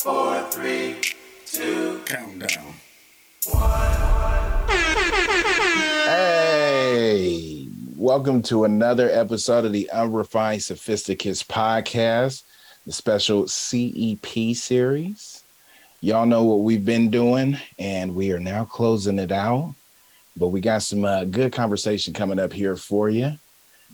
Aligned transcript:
four, 0.00 0.40
three, 0.50 0.94
two, 1.44 2.00
Countdown. 2.06 2.74
One. 3.50 4.68
Hey, 6.04 7.68
welcome 7.96 8.40
to 8.42 8.64
another 8.64 9.10
episode 9.10 9.64
of 9.64 9.72
the 9.72 9.90
Unrefined 9.90 10.62
Sophisticates 10.62 11.42
podcast, 11.42 12.44
the 12.86 12.92
special 12.92 13.48
CEP 13.48 14.54
series. 14.54 15.42
Y'all 16.00 16.26
know 16.26 16.44
what 16.44 16.60
we've 16.60 16.84
been 16.84 17.10
doing, 17.10 17.58
and 17.80 18.14
we 18.14 18.30
are 18.30 18.38
now 18.38 18.64
closing 18.64 19.18
it 19.18 19.32
out. 19.32 19.74
But 20.36 20.48
we 20.48 20.60
got 20.60 20.82
some 20.82 21.04
uh, 21.04 21.24
good 21.24 21.52
conversation 21.52 22.14
coming 22.14 22.38
up 22.38 22.52
here 22.52 22.76
for 22.76 23.10
you. 23.10 23.26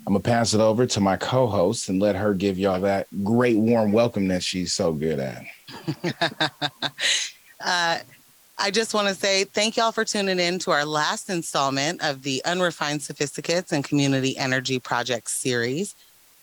I'm 0.07 0.13
gonna 0.13 0.21
pass 0.21 0.53
it 0.53 0.61
over 0.61 0.85
to 0.85 1.01
my 1.01 1.17
co-host 1.17 1.89
and 1.89 1.99
let 1.99 2.15
her 2.15 2.35
give 2.35 2.59
y'all 2.59 2.81
that 2.83 3.07
great 3.25 3.57
warm 3.57 3.91
welcome 3.91 4.29
that 4.29 4.43
she's 4.43 4.75
so 4.75 4.93
good 4.93 5.19
at. 5.19 5.45
uh, 7.65 7.99
I 8.57 8.71
just 8.71 8.95
want 8.95 9.09
to 9.09 9.15
say 9.15 9.45
thank 9.45 9.77
y'all 9.77 9.93
for 9.93 10.05
tuning 10.05 10.39
in 10.39 10.59
to 10.61 10.71
our 10.71 10.85
last 10.85 11.29
installment 11.29 12.03
of 12.03 12.23
the 12.23 12.43
Unrefined 12.45 13.01
Sophisticates 13.01 13.73
and 13.73 13.85
Community 13.85 14.37
Energy 14.39 14.79
Project 14.79 15.29
series. 15.29 15.95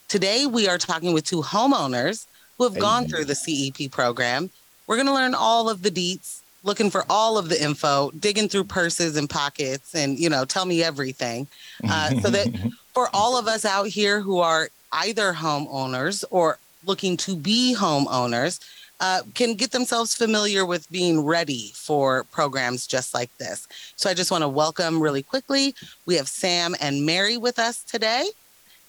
Today, 0.08 0.45
we 0.45 0.67
are 0.67 0.77
talking 0.77 1.13
with 1.13 1.23
two 1.23 1.41
homeowners 1.41 2.25
who 2.58 2.66
have 2.66 2.77
gone 2.77 3.08
through 3.08 3.25
the 3.25 3.34
CEP 3.34 3.89
program. 3.89 4.49
We're 4.86 4.98
going 4.98 5.08
to 5.08 5.13
learn 5.13 5.34
all 5.34 5.70
of 5.70 5.84
the 5.84 5.89
deets, 5.89 6.41
looking 6.63 6.89
for 6.91 7.05
all 7.09 7.38
of 7.38 7.48
the 7.48 7.63
info, 7.63 8.11
digging 8.20 8.50
through 8.50 8.66
purses 8.66 9.16
and 9.16 9.30
pockets, 9.30 9.95
and 9.95 10.20
you 10.20 10.30
know, 10.30 10.44
tell 10.44 10.66
me 10.66 10.84
everything, 10.84 11.48
uh, 11.89 12.09
so 12.20 12.30
that 12.30 12.50
for 12.94 13.08
all 13.13 13.38
of 13.38 13.48
us 13.48 13.63
out 13.63 13.88
here 13.88 14.20
who 14.20 14.39
are 14.39 14.70
either 14.91 15.34
homeowners 15.34 16.25
or 16.30 16.58
looking 16.86 17.16
to 17.16 17.36
be 17.36 17.73
homeowners, 17.77 18.59
uh, 19.02 19.23
can 19.33 19.55
get 19.55 19.71
themselves 19.71 20.16
familiar 20.16 20.63
with 20.66 20.89
being 20.91 21.25
ready 21.25 21.71
for 21.73 22.23
programs 22.25 22.85
just 22.85 23.13
like 23.13 23.35
this. 23.38 23.67
So 23.95 24.09
I 24.09 24.13
just 24.13 24.31
want 24.31 24.43
to 24.43 24.47
welcome 24.47 25.02
really 25.02 25.23
quickly. 25.23 25.73
We 26.05 26.16
have 26.16 26.27
Sam 26.27 26.75
and 26.80 27.05
Mary 27.05 27.35
with 27.35 27.58
us 27.58 27.83
today. 27.83 28.30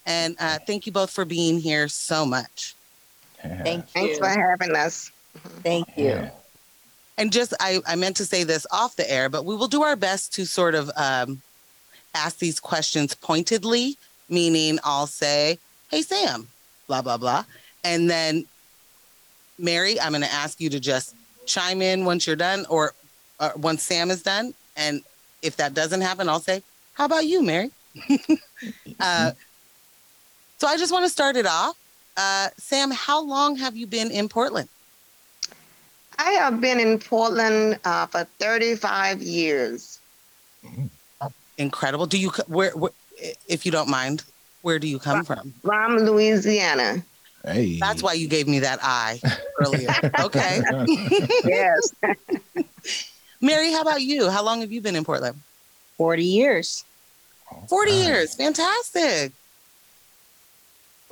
And 0.04 0.36
uh, 0.38 0.58
thank 0.66 0.84
you 0.84 0.92
both 0.92 1.10
for 1.10 1.24
being 1.24 1.58
here 1.58 1.88
so 1.88 2.27
much. 2.27 2.74
Thank 3.41 3.86
you. 3.86 3.91
Thanks 3.92 4.19
for 4.19 4.28
having 4.28 4.77
us. 4.77 5.10
Thank 5.62 5.88
you. 5.96 6.04
Yeah. 6.04 6.30
And 7.16 7.32
just, 7.32 7.54
I, 7.58 7.80
I 7.86 7.97
meant 7.97 8.16
to 8.16 8.26
say 8.26 8.44
this 8.44 8.66
off 8.70 8.97
the 8.97 9.10
air, 9.10 9.28
but 9.28 9.44
we 9.44 9.56
will 9.56 9.69
do 9.69 9.82
our 9.82 9.97
best 9.97 10.34
to 10.34 10.44
sort 10.44 10.74
of 10.74 10.91
um, 10.97 11.41
ask 12.14 12.38
these 12.38 12.60
questions 12.60 13.14
pointedly, 13.14 13.97
meaning 14.28 14.78
I'll 14.84 15.06
say, 15.06 15.58
hey, 15.91 16.02
Sam, 16.02 16.48
blah, 16.86 17.00
blah, 17.00 17.16
blah. 17.16 17.44
And 17.84 18.10
then 18.10 18.47
Mary, 19.58 20.00
I'm 20.00 20.12
going 20.12 20.22
to 20.22 20.33
ask 20.33 20.61
you 20.61 20.70
to 20.70 20.81
just 20.81 21.14
chime 21.47 21.83
in 21.83 22.05
once 22.05 22.27
you're 22.27 22.36
done 22.36 22.67
or, 22.69 22.95
or 23.41 23.53
once 23.56 23.83
Sam 23.83 24.11
is 24.11 24.22
done. 24.22 24.55
And 24.77 25.03
if 25.42 25.56
that 25.56 25.75
doesn't 25.75 26.00
happen, 26.00 26.28
I'll 26.28 26.41
say, 26.41 26.62
How 26.94 27.05
about 27.05 27.27
you, 27.27 27.42
Mary? 27.42 27.70
uh, 29.00 29.33
so 30.59 30.67
I 30.67 30.77
just 30.77 30.92
want 30.92 31.05
to 31.05 31.11
start 31.11 31.36
it 31.36 31.47
off. 31.47 31.77
Uh, 32.17 32.48
Sam, 32.56 32.91
how 32.91 33.22
long 33.22 33.56
have 33.56 33.77
you 33.77 33.86
been 33.86 34.11
in 34.11 34.28
Portland? 34.28 34.69
I 36.19 36.33
have 36.33 36.61
been 36.61 36.78
in 36.78 36.98
Portland 36.98 37.78
uh, 37.84 38.06
for 38.06 38.25
35 38.39 39.22
years. 39.22 39.98
Incredible. 41.59 42.06
Do 42.06 42.19
you, 42.19 42.31
where, 42.47 42.70
where 42.77 42.92
if 43.48 43.64
you 43.66 43.72
don't 43.72 43.89
mind, 43.89 44.25
where 44.62 44.78
do 44.78 44.87
you 44.87 44.98
come 44.98 45.25
from? 45.25 45.53
From 45.62 45.97
Louisiana. 45.98 47.03
Hey. 47.44 47.78
That's 47.80 48.02
why 48.02 48.12
you 48.14 48.28
gave 48.28 48.46
me 48.46 48.60
that 48.60 48.78
eye 48.82 49.20
earlier. 49.60 49.88
okay. 50.20 50.60
Yes. 51.44 51.92
Mary, 53.41 53.72
how 53.72 53.80
about 53.82 54.03
you? 54.03 54.30
How 54.30 54.44
long 54.44 54.60
have 54.60 54.70
you 54.70 54.80
been 54.80 54.94
in 54.94 55.04
Portland? 55.04 55.41
40 55.97 56.25
years. 56.25 56.84
40 57.69 57.91
Nice. 57.91 58.04
years. 58.06 58.34
Fantastic. 58.36 59.32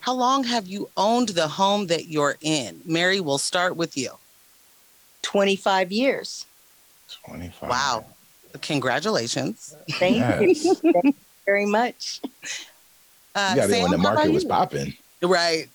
How 0.01 0.15
long 0.15 0.45
have 0.45 0.67
you 0.67 0.89
owned 0.97 1.31
the 1.31 1.49
home 1.49 1.89
that 1.89 2.07
you're 2.07 2.37
in? 2.41 2.81
Mary, 2.87 3.21
we'll 3.21 3.37
start 3.39 3.77
with 3.77 3.97
you. 3.97 4.11
25 5.23 5.93
years. 5.93 6.47
25. 7.27 7.69
Wow. 7.69 8.07
Congratulations. 8.63 9.75
Thank 9.93 10.17
Yes. 10.17 10.65
you. 10.65 10.75
Thank 10.75 11.05
you 11.05 11.15
very 11.45 11.67
much. 11.67 12.21
Uh, 13.35 13.51
You 13.55 13.57
got 13.63 13.69
it 13.71 13.73
Sam, 13.73 13.83
when 13.83 13.91
the 13.91 13.99
market 13.99 14.33
was 14.33 14.45
popping. 14.45 14.95
Right. 15.23 15.69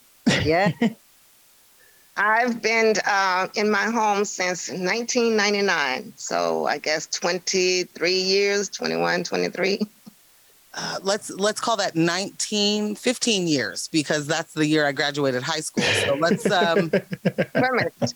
Yeah. 0.44 0.72
I've 2.16 2.62
been 2.62 2.94
uh, 3.06 3.48
in 3.54 3.70
my 3.70 3.84
home 3.84 4.24
since 4.24 4.70
1999. 4.70 6.14
So 6.16 6.66
I 6.66 6.78
guess 6.78 7.06
23 7.08 8.12
years, 8.12 8.68
21, 8.70 9.24
23. 9.24 9.80
Uh, 10.78 10.98
let's 11.02 11.30
let's 11.30 11.60
call 11.60 11.76
that 11.76 11.94
19, 11.94 12.96
15 12.96 13.48
years 13.48 13.88
because 13.88 14.26
that's 14.26 14.52
the 14.52 14.66
year 14.66 14.86
I 14.86 14.92
graduated 14.92 15.42
high 15.42 15.60
school. 15.60 15.84
So 15.84 16.14
let's 16.14 16.50
um, 16.50 16.90
Wait 16.92 17.02
a 17.54 17.72
minute. 17.72 18.14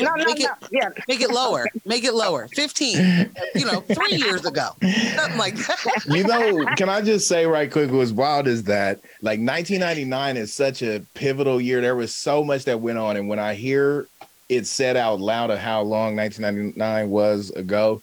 No, 0.00 0.14
no, 0.14 0.24
Make 0.24 0.40
it- 0.40 0.42
no. 0.42 0.68
Yeah. 0.70 0.88
make 1.08 1.20
it 1.20 1.30
lower. 1.30 1.66
Make 1.84 2.04
it 2.04 2.12
lower. 2.14 2.48
15, 2.48 3.30
you 3.54 3.64
know, 3.64 3.80
three 3.80 4.16
years 4.16 4.44
ago. 4.44 4.70
Something 4.82 5.38
like 5.38 5.54
that. 5.56 6.02
you 6.08 6.24
know, 6.24 6.64
can 6.76 6.88
I 6.88 7.00
just 7.00 7.28
say 7.28 7.46
right 7.46 7.70
quick, 7.70 7.90
what's 7.90 8.10
wild 8.10 8.46
is 8.46 8.64
that 8.64 8.98
like 9.22 9.38
1999 9.40 10.36
is 10.36 10.52
such 10.52 10.82
a 10.82 11.00
pivotal 11.14 11.60
year. 11.60 11.80
There 11.80 11.96
was 11.96 12.14
so 12.14 12.44
much 12.44 12.64
that 12.64 12.80
went 12.80 12.98
on. 12.98 13.16
And 13.16 13.28
when 13.28 13.38
I 13.38 13.54
hear 13.54 14.06
it 14.48 14.66
said 14.66 14.96
out 14.96 15.20
loud 15.20 15.50
of 15.50 15.58
how 15.58 15.80
long 15.82 16.14
1999 16.16 17.08
was 17.10 17.50
ago, 17.50 18.02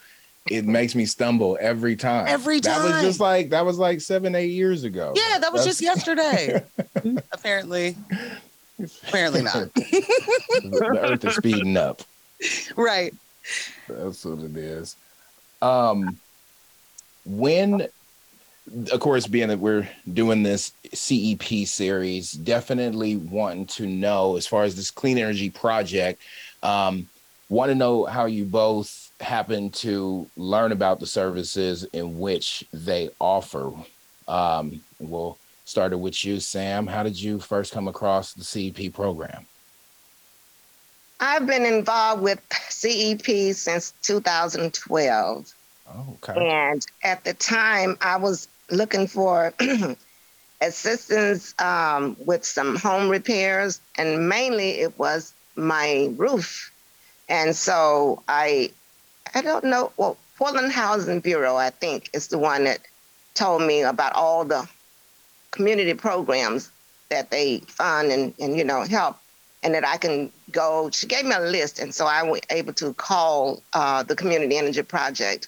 it 0.49 0.65
makes 0.65 0.95
me 0.95 1.05
stumble 1.05 1.57
every 1.61 1.95
time. 1.95 2.25
Every 2.27 2.59
time. 2.59 2.81
That 2.81 2.95
was 2.95 3.03
just 3.03 3.19
like, 3.19 3.51
that 3.51 3.63
was 3.63 3.77
like 3.77 4.01
seven, 4.01 4.33
eight 4.33 4.49
years 4.51 4.83
ago. 4.83 5.13
Yeah, 5.15 5.37
that 5.37 5.53
was 5.53 5.61
That's- 5.65 5.77
just 5.77 5.81
yesterday. 5.81 6.63
Apparently. 7.31 7.95
Apparently 9.07 9.41
not. 9.41 9.73
the 9.73 10.97
earth 11.01 11.25
is 11.25 11.35
speeding 11.35 11.77
up. 11.77 12.01
right. 12.75 13.13
That's 13.87 14.25
what 14.25 14.39
it 14.39 14.57
is. 14.57 14.95
Um, 15.61 16.17
when, 17.25 17.87
of 18.91 18.99
course, 18.99 19.27
being 19.27 19.49
that 19.49 19.59
we're 19.59 19.89
doing 20.11 20.43
this 20.43 20.71
CEP 20.93 21.67
series, 21.67 22.33
definitely 22.33 23.17
wanting 23.17 23.65
to 23.67 23.85
know 23.85 24.37
as 24.37 24.47
far 24.47 24.63
as 24.63 24.75
this 24.75 24.91
clean 24.91 25.17
energy 25.17 25.49
project, 25.49 26.21
um, 26.63 27.07
want 27.49 27.69
to 27.69 27.75
know 27.75 28.05
how 28.05 28.25
you 28.25 28.45
both 28.45 29.11
happen 29.19 29.69
to 29.69 30.27
learn 30.37 30.71
about 30.71 30.99
the 30.99 31.05
services 31.05 31.83
in 31.93 32.19
which 32.19 32.65
they 32.73 33.09
offer. 33.19 33.71
Um, 34.27 34.81
we'll 34.99 35.37
start 35.71 35.93
it 35.93 35.99
with 35.99 36.25
you, 36.25 36.39
Sam. 36.41 36.85
How 36.85 37.01
did 37.01 37.19
you 37.19 37.39
first 37.39 37.71
come 37.71 37.87
across 37.87 38.33
the 38.33 38.43
CEP 38.43 38.93
program? 38.93 39.45
I've 41.21 41.45
been 41.47 41.65
involved 41.65 42.21
with 42.21 42.41
CEP 42.69 43.55
since 43.55 43.93
2012. 44.01 45.53
Oh, 45.87 46.17
okay. 46.23 46.49
And 46.49 46.85
at 47.03 47.23
the 47.23 47.33
time, 47.33 47.97
I 48.01 48.17
was 48.17 48.49
looking 48.69 49.07
for 49.07 49.53
assistance 50.61 51.55
um, 51.59 52.17
with 52.25 52.43
some 52.43 52.75
home 52.75 53.09
repairs, 53.09 53.79
and 53.97 54.27
mainly 54.27 54.81
it 54.81 54.97
was 54.99 55.33
my 55.55 56.09
roof. 56.17 56.71
And 57.29 57.55
so 57.55 58.23
I, 58.27 58.71
I 59.33 59.41
don't 59.41 59.63
know. 59.63 59.91
Well, 59.95 60.17
Portland 60.37 60.73
Housing 60.73 61.21
Bureau, 61.21 61.55
I 61.55 61.69
think, 61.69 62.09
is 62.13 62.27
the 62.27 62.39
one 62.39 62.65
that 62.65 62.79
told 63.35 63.61
me 63.61 63.81
about 63.83 64.13
all 64.13 64.43
the 64.43 64.67
community 65.51 65.93
programs 65.93 66.71
that 67.09 67.29
they 67.31 67.59
fund 67.67 68.11
and, 68.11 68.33
and 68.39 68.57
you 68.57 68.63
know 68.63 68.81
help, 68.83 69.17
and 69.63 69.73
that 69.75 69.85
I 69.87 69.97
can 69.97 70.31
go. 70.51 70.89
She 70.91 71.07
gave 71.07 71.25
me 71.25 71.33
a 71.35 71.39
list, 71.41 71.79
and 71.79 71.93
so 71.93 72.05
I 72.05 72.23
was 72.23 72.41
able 72.49 72.73
to 72.73 72.93
call 72.93 73.61
uh, 73.73 74.03
the 74.03 74.15
Community 74.15 74.57
Energy 74.57 74.83
Project 74.83 75.47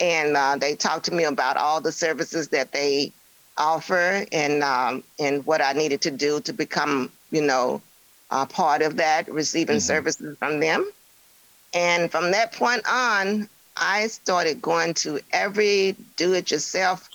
and 0.00 0.36
uh, 0.36 0.56
they 0.56 0.74
talked 0.74 1.06
to 1.06 1.12
me 1.14 1.24
about 1.24 1.56
all 1.56 1.80
the 1.80 1.92
services 1.92 2.48
that 2.48 2.72
they 2.72 3.12
offer 3.56 4.24
and 4.32 4.62
um, 4.62 5.04
and 5.18 5.44
what 5.46 5.60
I 5.62 5.72
needed 5.72 6.02
to 6.02 6.10
do 6.10 6.40
to 6.42 6.52
become, 6.52 7.10
you 7.30 7.42
know, 7.42 7.82
uh, 8.30 8.46
part 8.46 8.82
of 8.82 8.96
that, 8.96 9.28
receiving 9.32 9.76
Mhm. 9.76 9.82
services 9.82 10.36
from 10.38 10.60
them. 10.60 10.90
And 11.74 12.10
from 12.10 12.32
that 12.32 12.52
point 12.52 12.82
on, 12.88 13.48
I 13.76 14.08
started 14.08 14.62
going 14.62 14.94
to 14.94 15.20
every 15.32 15.96
do-it-yourself 16.16 17.08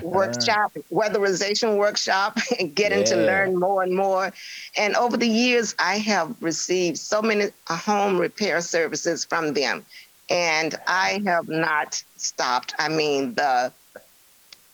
workshop, 0.00 0.72
weatherization 0.92 1.76
workshop, 1.76 2.38
and 2.58 2.74
getting 2.74 3.04
to 3.04 3.16
learn 3.16 3.58
more 3.58 3.82
and 3.82 3.94
more. 3.94 4.32
And 4.76 4.94
over 4.96 5.16
the 5.16 5.28
years, 5.28 5.74
I 5.78 5.98
have 5.98 6.34
received 6.40 6.98
so 6.98 7.22
many 7.22 7.46
uh, 7.68 7.76
home 7.76 8.18
repair 8.18 8.60
services 8.60 9.24
from 9.24 9.54
them 9.54 9.84
and 10.30 10.74
I 10.86 11.22
have 11.26 11.48
not 11.48 12.02
stopped. 12.16 12.74
I 12.78 12.88
mean, 12.88 13.34
the 13.34 13.72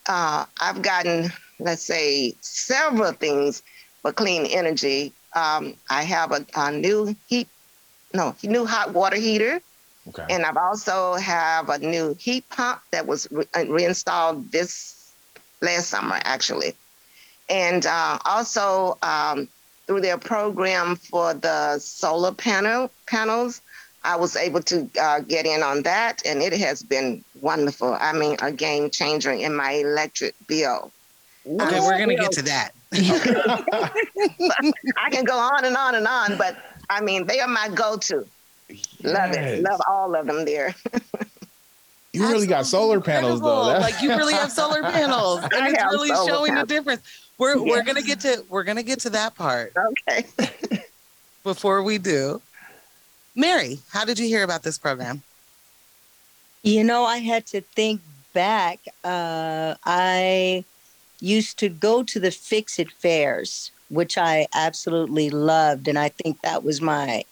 uh, 0.07 0.45
I've 0.59 0.81
gotten, 0.81 1.31
let's 1.59 1.83
say, 1.83 2.33
several 2.41 3.11
things 3.13 3.63
for 4.01 4.11
clean 4.11 4.45
energy. 4.45 5.13
Um, 5.35 5.75
I 5.89 6.03
have 6.03 6.31
a, 6.31 6.45
a 6.55 6.71
new 6.71 7.15
heat 7.27 7.47
no, 8.13 8.35
new 8.43 8.65
hot 8.65 8.93
water 8.93 9.17
heater. 9.17 9.61
Okay. 10.09 10.25
And 10.29 10.45
I've 10.45 10.57
also 10.57 11.13
have 11.15 11.69
a 11.69 11.77
new 11.77 12.15
heat 12.19 12.47
pump 12.49 12.81
that 12.91 13.05
was 13.05 13.27
re- 13.31 13.45
uh, 13.55 13.65
reinstalled 13.67 14.51
this 14.51 15.13
last 15.61 15.89
summer, 15.89 16.19
actually. 16.23 16.73
And 17.49 17.85
uh, 17.85 18.17
also 18.25 18.97
um, 19.03 19.47
through 19.85 20.01
their 20.01 20.17
program 20.17 20.95
for 20.95 21.33
the 21.33 21.77
solar 21.79 22.31
panel 22.31 22.89
panels, 23.05 23.61
I 24.03 24.15
was 24.15 24.35
able 24.35 24.61
to 24.63 24.89
uh, 24.99 25.19
get 25.19 25.45
in 25.45 25.61
on 25.61 25.83
that, 25.83 26.25
and 26.25 26.41
it 26.41 26.53
has 26.53 26.81
been 26.81 27.23
wonderful. 27.39 27.95
I 27.99 28.13
mean, 28.13 28.35
a 28.41 28.51
game 28.51 28.89
changer 28.89 29.31
in 29.31 29.55
my 29.55 29.73
electric 29.73 30.33
bill. 30.47 30.91
Okay, 31.45 31.79
we're 31.79 31.99
gonna 31.99 32.15
get 32.15 32.31
to 32.33 32.41
that. 32.43 32.71
I 34.97 35.09
can 35.11 35.23
go 35.23 35.37
on 35.37 35.65
and 35.65 35.77
on 35.77 35.95
and 35.95 36.07
on, 36.07 36.37
but 36.37 36.57
I 36.89 37.01
mean, 37.01 37.25
they 37.27 37.39
are 37.39 37.47
my 37.47 37.69
go-to. 37.73 38.27
Love 39.03 39.31
it. 39.33 39.63
Love 39.63 39.81
all 39.89 40.15
of 40.15 40.25
them 40.27 40.45
there. 40.45 40.75
You 42.13 42.27
really 42.27 42.45
got 42.45 42.65
solar 42.65 42.99
panels 42.99 43.39
though. 43.39 43.47
Incredible. 43.47 43.65
That- 43.67 43.81
Like 43.93 44.01
you 44.01 44.09
really 44.09 44.33
have 44.33 44.51
solar 44.61 44.81
panels, 44.81 45.39
and 45.43 45.73
it's 45.73 45.81
really 45.85 46.09
solar 46.09 46.27
showing 46.29 46.55
the 46.55 46.65
difference. 46.65 47.01
We're 47.37 47.57
we're 47.63 47.83
gonna 47.83 48.01
get 48.01 48.19
to 48.19 48.43
we're 48.49 48.65
gonna 48.65 48.83
get 48.83 48.99
to 49.01 49.09
that 49.11 49.33
part 49.35 49.71
Okay. 50.09 50.25
before 51.45 51.83
we 51.83 51.97
do. 51.99 52.41
Mary, 53.33 53.79
how 53.93 54.03
did 54.03 54.19
you 54.19 54.27
hear 54.27 54.43
about 54.43 54.61
this 54.63 54.77
program? 54.77 55.23
You 56.63 56.83
know, 56.83 57.05
I 57.05 57.19
had 57.19 57.45
to 57.47 57.61
think 57.61 58.01
back. 58.33 58.79
Uh, 59.05 59.75
I 59.85 60.65
used 61.21 61.57
to 61.59 61.69
go 61.69 62.03
to 62.03 62.19
the 62.19 62.29
Fix 62.31 62.77
It 62.77 62.91
fairs, 62.91 63.71
which 63.89 64.17
I 64.17 64.47
absolutely 64.53 65.29
loved. 65.29 65.87
And 65.87 65.97
I 65.97 66.09
think 66.09 66.41
that 66.41 66.63
was 66.65 66.81
my 66.81 67.23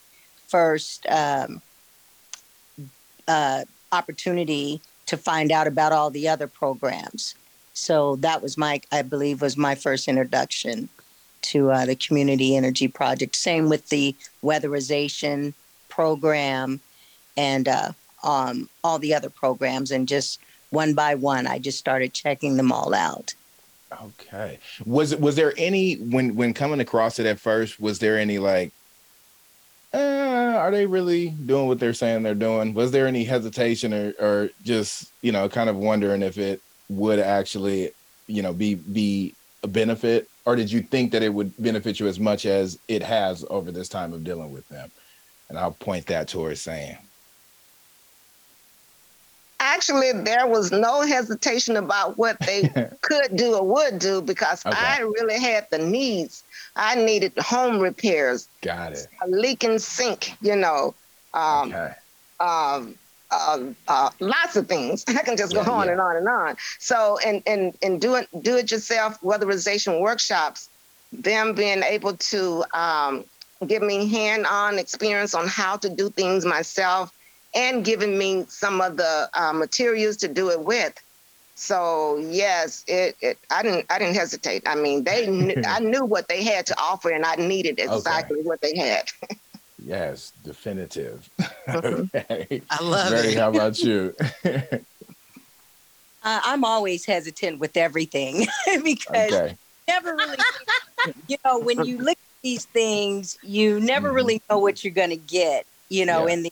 first 0.49 1.05
um, 1.07 1.61
uh, 3.27 3.63
opportunity 3.91 4.81
to 5.05 5.17
find 5.17 5.51
out 5.51 5.67
about 5.67 5.91
all 5.91 6.09
the 6.09 6.27
other 6.27 6.47
programs. 6.47 7.35
So 7.73 8.17
that 8.17 8.41
was 8.41 8.57
my, 8.57 8.81
I 8.91 9.03
believe, 9.03 9.41
was 9.41 9.55
my 9.55 9.75
first 9.75 10.07
introduction 10.07 10.89
to 11.43 11.71
uh, 11.71 11.85
the 11.85 11.95
Community 11.95 12.55
Energy 12.55 12.87
Project. 12.87 13.35
Same 13.35 13.69
with 13.69 13.87
the 13.89 14.15
weatherization 14.43 15.53
program 15.87 16.81
and 17.37 17.67
uh, 17.67 17.91
um, 18.23 18.69
all 18.83 18.99
the 18.99 19.13
other 19.13 19.29
programs. 19.29 19.91
And 19.91 20.07
just 20.07 20.39
one 20.71 20.93
by 20.93 21.15
one, 21.15 21.47
I 21.47 21.59
just 21.59 21.79
started 21.79 22.13
checking 22.13 22.57
them 22.57 22.71
all 22.71 22.93
out. 22.93 23.33
Okay. 24.01 24.59
Was 24.85 25.15
was 25.15 25.35
there 25.35 25.53
any 25.57 25.95
when 25.95 26.35
when 26.35 26.53
coming 26.53 26.79
across 26.79 27.17
it 27.17 27.25
at 27.25 27.39
first, 27.39 27.79
was 27.79 27.97
there 27.97 28.19
any 28.19 28.37
like 28.37 28.71
uh, 29.93 29.97
are 30.57 30.71
they 30.71 30.85
really 30.85 31.29
doing 31.29 31.67
what 31.67 31.79
they're 31.79 31.93
saying 31.93 32.23
they're 32.23 32.35
doing? 32.35 32.73
Was 32.73 32.91
there 32.91 33.07
any 33.07 33.23
hesitation 33.23 33.93
or 33.93 34.13
or 34.19 34.49
just, 34.63 35.11
you 35.21 35.31
know, 35.31 35.49
kind 35.49 35.69
of 35.69 35.77
wondering 35.77 36.21
if 36.21 36.37
it 36.37 36.61
would 36.89 37.19
actually, 37.19 37.91
you 38.27 38.41
know, 38.41 38.53
be 38.53 38.75
be 38.75 39.33
a 39.63 39.67
benefit? 39.67 40.29
Or 40.45 40.55
did 40.55 40.71
you 40.71 40.81
think 40.81 41.11
that 41.11 41.23
it 41.23 41.33
would 41.33 41.53
benefit 41.61 41.99
you 41.99 42.07
as 42.07 42.19
much 42.19 42.45
as 42.45 42.79
it 42.87 43.03
has 43.03 43.45
over 43.49 43.71
this 43.71 43.89
time 43.89 44.13
of 44.13 44.23
dealing 44.23 44.51
with 44.51 44.67
them? 44.69 44.91
And 45.49 45.57
I'll 45.57 45.71
point 45.71 46.05
that 46.07 46.27
towards 46.27 46.61
saying. 46.61 46.97
Actually, 49.79 50.11
there 50.23 50.47
was 50.47 50.71
no 50.71 51.01
hesitation 51.01 51.77
about 51.77 52.17
what 52.17 52.37
they 52.45 52.69
could 53.01 53.35
do 53.37 53.55
or 53.55 53.65
would 53.65 53.99
do 53.99 54.21
because 54.21 54.65
Okay. 54.65 54.77
I 54.77 54.99
really 54.99 55.39
had 55.39 55.67
the 55.71 55.77
needs. 55.79 56.43
I 56.75 56.95
needed 56.95 57.33
home 57.37 57.79
repairs, 57.79 58.49
Got 58.61 58.93
it. 58.93 59.07
a 59.23 59.27
leaking 59.29 59.79
sink, 59.79 60.33
you 60.41 60.55
know, 60.55 60.95
um, 61.33 61.69
Okay. 61.73 61.93
um, 62.39 62.97
uh, 63.31 63.59
uh, 63.87 64.09
lots 64.19 64.55
of 64.57 64.67
things. 64.67 65.05
I 65.07 65.23
can 65.23 65.37
just 65.37 65.55
go 65.55 65.61
Yeah, 65.61 65.71
on 65.71 65.87
yeah. 65.87 65.91
and 65.91 66.01
on 66.01 66.15
and 66.17 66.27
on. 66.27 66.57
So, 66.79 67.17
and 67.25 67.41
and 67.47 67.77
and 67.81 68.01
doing 68.01 68.25
do 68.41 68.57
it 68.57 68.71
yourself 68.71 69.19
weatherization 69.21 70.01
workshops, 70.01 70.69
them 71.11 71.53
being 71.55 71.83
able 71.83 72.17
to 72.17 72.65
um, 72.73 73.25
give 73.67 73.81
me 73.81 74.07
hand 74.09 74.45
on 74.45 74.77
experience 74.79 75.33
on 75.33 75.47
how 75.47 75.77
to 75.77 75.89
do 75.89 76.09
things 76.09 76.45
myself, 76.45 77.11
and 77.55 77.83
giving 77.85 78.17
me 78.17 78.45
some 78.47 78.81
of 78.81 78.97
the 78.97 79.29
uh, 79.33 79.53
materials 79.53 80.17
to 80.17 80.27
do 80.27 80.49
it 80.49 80.63
with. 80.63 80.93
So 81.55 82.17
yes, 82.17 82.83
it, 82.87 83.15
it 83.21 83.39
I 83.51 83.63
didn't 83.63 83.85
I 83.89 83.99
didn't 83.99 84.15
hesitate. 84.15 84.63
I 84.65 84.75
mean, 84.75 85.03
they 85.03 85.27
knew, 85.27 85.55
I 85.67 85.79
knew 85.79 86.05
what 86.05 86.27
they 86.27 86.43
had 86.43 86.65
to 86.67 86.79
offer, 86.79 87.09
and 87.09 87.25
I 87.25 87.35
needed 87.35 87.79
exactly 87.79 88.39
what 88.43 88.61
they 88.61 88.75
had. 88.77 89.03
Yes, 89.77 90.31
definitive. 90.31 91.29
Mhm. 91.69 92.09
okay. 92.15 92.63
I 92.69 92.81
love 92.83 93.11
Mary, 93.11 93.33
it. 93.33 93.37
how 93.37 93.49
about 93.49 93.77
you? 93.83 94.15
I, 96.23 96.41
I'm 96.45 96.63
always 96.65 97.05
hesitant 97.05 97.59
with 97.59 97.77
everything 97.77 98.45
because 98.83 99.33
okay. 99.33 99.57
never 99.87 100.15
really, 100.15 100.37
you 101.27 101.37
know, 101.45 101.59
when 101.59 101.83
you 101.83 101.97
look 101.97 102.11
at 102.17 102.43
these 102.43 102.65
things, 102.65 103.37
you 103.41 103.79
never 103.79 104.11
Mhm. 104.11 104.15
really 104.15 104.41
know 104.49 104.59
what 104.59 104.83
you're 104.83 104.93
going 104.93 105.11
to 105.11 105.17
get, 105.17 105.65
you 105.89 106.05
know, 106.05 106.27
Yeah. 106.27 106.33
and 106.33 106.45
the, 106.45 106.51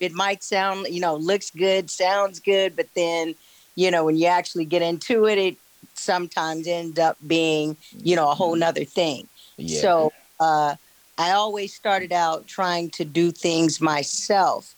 it 0.00 0.12
might 0.12 0.42
sound, 0.42 0.86
you 0.88 1.00
know, 1.00 1.16
looks 1.16 1.50
good, 1.50 1.90
sounds 1.90 2.40
good, 2.40 2.76
but 2.76 2.86
then, 2.94 3.34
you 3.74 3.90
know, 3.90 4.04
when 4.04 4.16
you 4.16 4.26
actually 4.26 4.64
get 4.64 4.82
into 4.82 5.26
it, 5.26 5.38
it 5.38 5.56
sometimes 5.94 6.66
end 6.66 6.98
up 6.98 7.16
being, 7.26 7.76
you 8.02 8.16
know, 8.16 8.30
a 8.30 8.34
whole 8.34 8.54
nother 8.56 8.84
thing. 8.84 9.26
Yeah. 9.56 9.80
So 9.80 10.12
uh, 10.40 10.74
I 11.18 11.32
always 11.32 11.74
started 11.74 12.12
out 12.12 12.46
trying 12.46 12.90
to 12.90 13.04
do 13.04 13.30
things 13.30 13.80
myself 13.80 14.74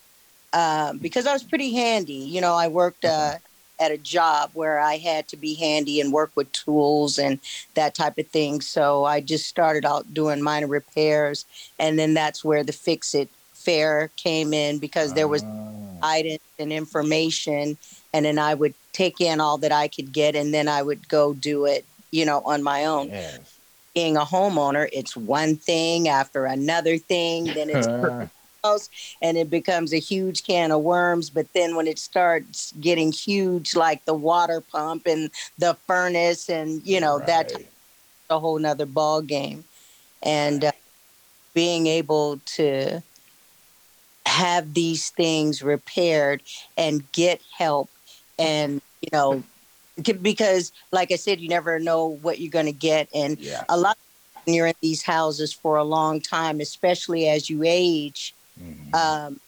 um, 0.53 0.99
because 0.99 1.27
I 1.27 1.33
was 1.33 1.43
pretty 1.43 1.73
handy. 1.73 2.15
You 2.15 2.41
know, 2.41 2.55
I 2.55 2.69
worked 2.69 3.05
uh, 3.05 3.35
at 3.81 3.91
a 3.91 3.99
job 3.99 4.51
where 4.55 4.79
I 4.79 4.97
had 4.97 5.29
to 5.29 5.37
be 5.37 5.55
handy 5.55 6.01
and 6.01 6.13
work 6.13 6.31
with 6.35 6.51
tools 6.53 7.19
and 7.19 7.39
that 7.75 7.95
type 7.95 8.19
of 8.19 8.29
thing. 8.29 8.61
So 8.61 9.05
I 9.05 9.21
just 9.21 9.47
started 9.47 9.85
out 9.85 10.15
doing 10.15 10.43
minor 10.43 10.67
repairs. 10.67 11.45
And 11.79 11.99
then 11.99 12.15
that's 12.15 12.45
where 12.45 12.65
the 12.65 12.73
Fix 12.73 13.15
It 13.15 13.29
Fair 13.69 14.11
came 14.17 14.55
in 14.55 14.79
because 14.79 15.13
there 15.15 15.29
was 15.29 15.43
Ah, 15.43 16.01
guidance 16.03 16.43
and 16.59 16.73
information 16.73 17.77
and 18.15 18.25
then 18.25 18.39
i 18.39 18.55
would 18.55 18.75
take 18.93 19.21
in 19.21 19.41
all 19.41 19.59
that 19.59 19.73
i 19.73 19.89
could 19.89 20.13
get 20.13 20.37
and 20.37 20.55
then 20.55 20.69
i 20.69 20.83
would 20.83 21.09
go 21.09 21.35
do 21.35 21.67
it 21.67 21.85
you 22.11 22.25
know 22.25 22.41
on 22.47 22.63
my 22.63 22.85
own. 22.85 23.09
Yes. 23.09 23.59
being 23.95 24.17
a 24.17 24.21
homeowner 24.21 24.89
it's 24.93 25.17
one 25.17 25.57
thing 25.57 26.09
after 26.09 26.47
another 26.47 26.99
thing 26.99 27.45
then 27.55 27.71
it's 27.71 27.89
and 29.23 29.37
it 29.37 29.51
becomes 29.51 29.93
a 29.93 29.99
huge 29.99 30.45
can 30.45 30.73
of 30.73 30.83
worms 30.83 31.31
but 31.31 31.47
then 31.55 31.77
when 31.77 31.87
it 31.87 31.99
starts 31.99 32.73
getting 32.81 33.13
huge 33.13 33.75
like 33.77 34.05
the 34.07 34.15
water 34.15 34.61
pump 34.61 35.07
and 35.07 35.31
the 35.59 35.77
furnace 35.87 36.49
and 36.49 36.87
you 36.87 37.01
know 37.01 37.19
that's 37.21 37.55
a 38.31 38.39
whole 38.39 38.59
nother 38.59 38.87
ball 38.87 39.23
game 39.23 39.65
and 40.23 40.65
uh, 40.65 40.73
being 41.55 41.87
able 41.87 42.41
to 42.47 43.03
have 44.39 44.75
these 44.75 45.11
things 45.11 45.63
repaired 45.63 46.43
and 46.77 47.11
get 47.13 47.43
help 47.59 47.91
and 48.39 48.81
you 49.03 49.09
know 49.13 49.45
because 50.23 50.71
like 50.93 51.11
i 51.11 51.17
said 51.17 51.41
you 51.41 51.49
never 51.49 51.79
know 51.81 52.07
what 52.07 52.39
you're 52.39 52.51
going 52.59 52.67
to 52.67 52.73
get 52.91 53.09
and 53.13 53.39
Yeah. 53.41 53.65
a 53.69 53.77
lot 53.77 53.97
when 54.45 54.55
you're 54.55 54.69
in 54.69 54.75
these 54.81 55.03
houses 55.03 55.53
for 55.53 55.77
a 55.77 55.85
long 55.85 56.21
time 56.21 56.61
especially 56.61 57.29
as 57.29 57.51
you 57.51 57.63
age 57.65 58.35
Mhm. 58.61 58.95
um, 58.95 59.41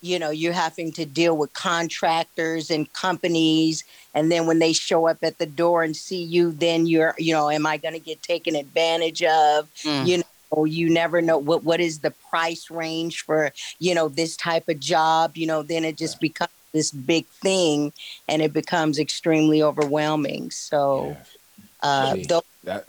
you 0.00 0.18
know 0.18 0.30
you're 0.30 0.52
having 0.52 0.92
to 0.92 1.04
deal 1.04 1.36
with 1.36 1.52
contractors 1.52 2.70
and 2.70 2.92
companies 2.92 3.82
and 4.14 4.30
then 4.30 4.46
when 4.46 4.60
they 4.60 4.72
show 4.72 5.08
up 5.08 5.18
at 5.22 5.38
the 5.38 5.46
door 5.46 5.82
and 5.82 5.96
see 5.96 6.22
you 6.22 6.52
then 6.52 6.86
you're 6.86 7.14
you 7.18 7.32
know 7.32 7.50
am 7.50 7.66
i 7.66 7.76
going 7.76 7.94
to 7.94 8.00
get 8.10 8.22
taken 8.22 8.54
advantage 8.54 9.22
of 9.24 9.68
Mm. 9.84 10.06
you 10.06 10.16
know 10.18 10.22
you 10.66 10.88
never 10.88 11.20
know 11.20 11.38
what 11.38 11.64
what 11.64 11.80
is 11.80 12.00
the 12.00 12.10
price 12.30 12.70
range 12.70 13.22
for 13.22 13.52
you 13.78 13.94
know 13.94 14.08
this 14.08 14.36
type 14.36 14.68
of 14.68 14.80
job 14.80 15.36
you 15.36 15.46
know 15.46 15.62
then 15.62 15.84
it 15.84 15.96
just 15.96 16.20
becomes 16.20 16.50
this 16.72 16.90
big 16.90 17.26
thing 17.26 17.92
and 18.28 18.42
it 18.42 18.52
becomes 18.52 18.98
extremely 18.98 19.62
overwhelming. 19.62 20.50
So 20.50 21.16
Yes. 21.18 21.36
uh 21.82 22.14
See, 22.14 22.22
those 22.24 22.42
That 22.64 22.86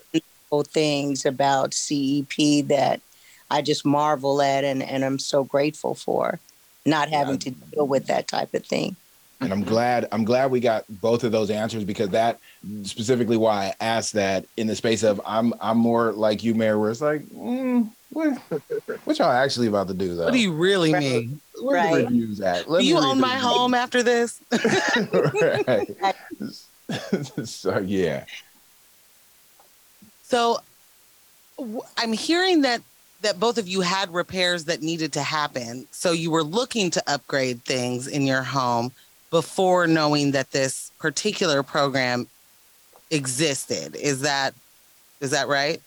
things 0.67 1.25
about 1.25 1.73
cep 1.73 2.35
that 2.67 3.01
i 3.49 3.61
just 3.61 3.85
marvel 3.85 4.41
at 4.41 4.63
and 4.63 4.81
and 4.81 5.05
i'm 5.05 5.19
so 5.19 5.43
grateful 5.43 5.93
for 5.93 6.39
not 6.85 7.09
having 7.09 7.37
to 7.37 7.51
deal 7.51 7.87
with 7.87 8.07
that 8.07 8.27
type 8.27 8.53
of 8.53 8.65
thing 8.65 8.95
and 9.41 9.53
I'm 9.53 9.63
glad 9.63 10.07
I'm 10.11 10.25
glad 10.25 10.51
we 10.51 10.59
got 10.59 10.85
both 10.89 11.23
of 11.23 11.31
those 11.31 11.49
answers 11.49 11.83
because 11.83 12.09
that 12.09 12.39
specifically 12.83 13.37
why 13.37 13.67
I 13.67 13.73
asked 13.83 14.13
that 14.13 14.45
in 14.57 14.67
the 14.67 14.75
space 14.75 15.03
of 15.03 15.21
I'm 15.25 15.53
I'm 15.61 15.77
more 15.77 16.11
like 16.11 16.43
you, 16.43 16.53
Mary 16.55 16.77
where 16.77 16.89
it's 16.89 17.01
like, 17.01 17.25
mm, 17.29 17.91
what 18.09 18.37
what 19.05 19.17
y'all 19.19 19.31
actually 19.31 19.67
about 19.67 19.87
to 19.87 19.93
do 19.93 20.15
though? 20.15 20.25
What 20.25 20.33
do 20.33 20.39
you 20.39 20.53
really 20.53 20.93
Right. 20.93 21.01
mean? 21.03 21.41
Where 21.61 21.81
the 21.81 21.83
Right. 21.83 22.05
reviews 22.05 22.41
at? 22.41 22.69
Let 22.69 22.81
Do 22.81 22.87
you 22.87 22.97
own 22.97 23.17
the 23.17 23.23
my 23.23 23.33
reviews. 23.33 23.45
home 23.45 23.73
after 23.73 24.03
this? 24.03 24.41
right. 25.67 25.87
so 27.45 27.79
yeah. 27.79 28.25
So 30.21 30.59
i'm 31.97 32.13
hearing 32.13 32.61
that 32.61 32.81
that 33.21 33.37
both 33.37 33.57
of 33.57 33.67
you 33.67 33.81
had 33.81 34.13
repairs 34.13 34.63
that 34.65 34.81
needed 34.81 35.11
to 35.13 35.21
happen. 35.21 35.85
So 35.91 36.13
you 36.13 36.31
were 36.31 36.43
looking 36.43 36.89
to 36.91 37.03
upgrade 37.05 37.65
things 37.65 38.07
in 38.07 38.25
your 38.25 38.43
home 38.43 38.93
before 39.29 39.87
knowing 39.87 40.31
that 40.31 40.51
this 40.51 40.91
particular 40.99 41.63
program 41.63 42.27
existed. 43.11 43.95
Is 43.95 44.21
that 44.21 44.53
is 45.21 45.31
that 45.31 45.47
right? 45.47 45.81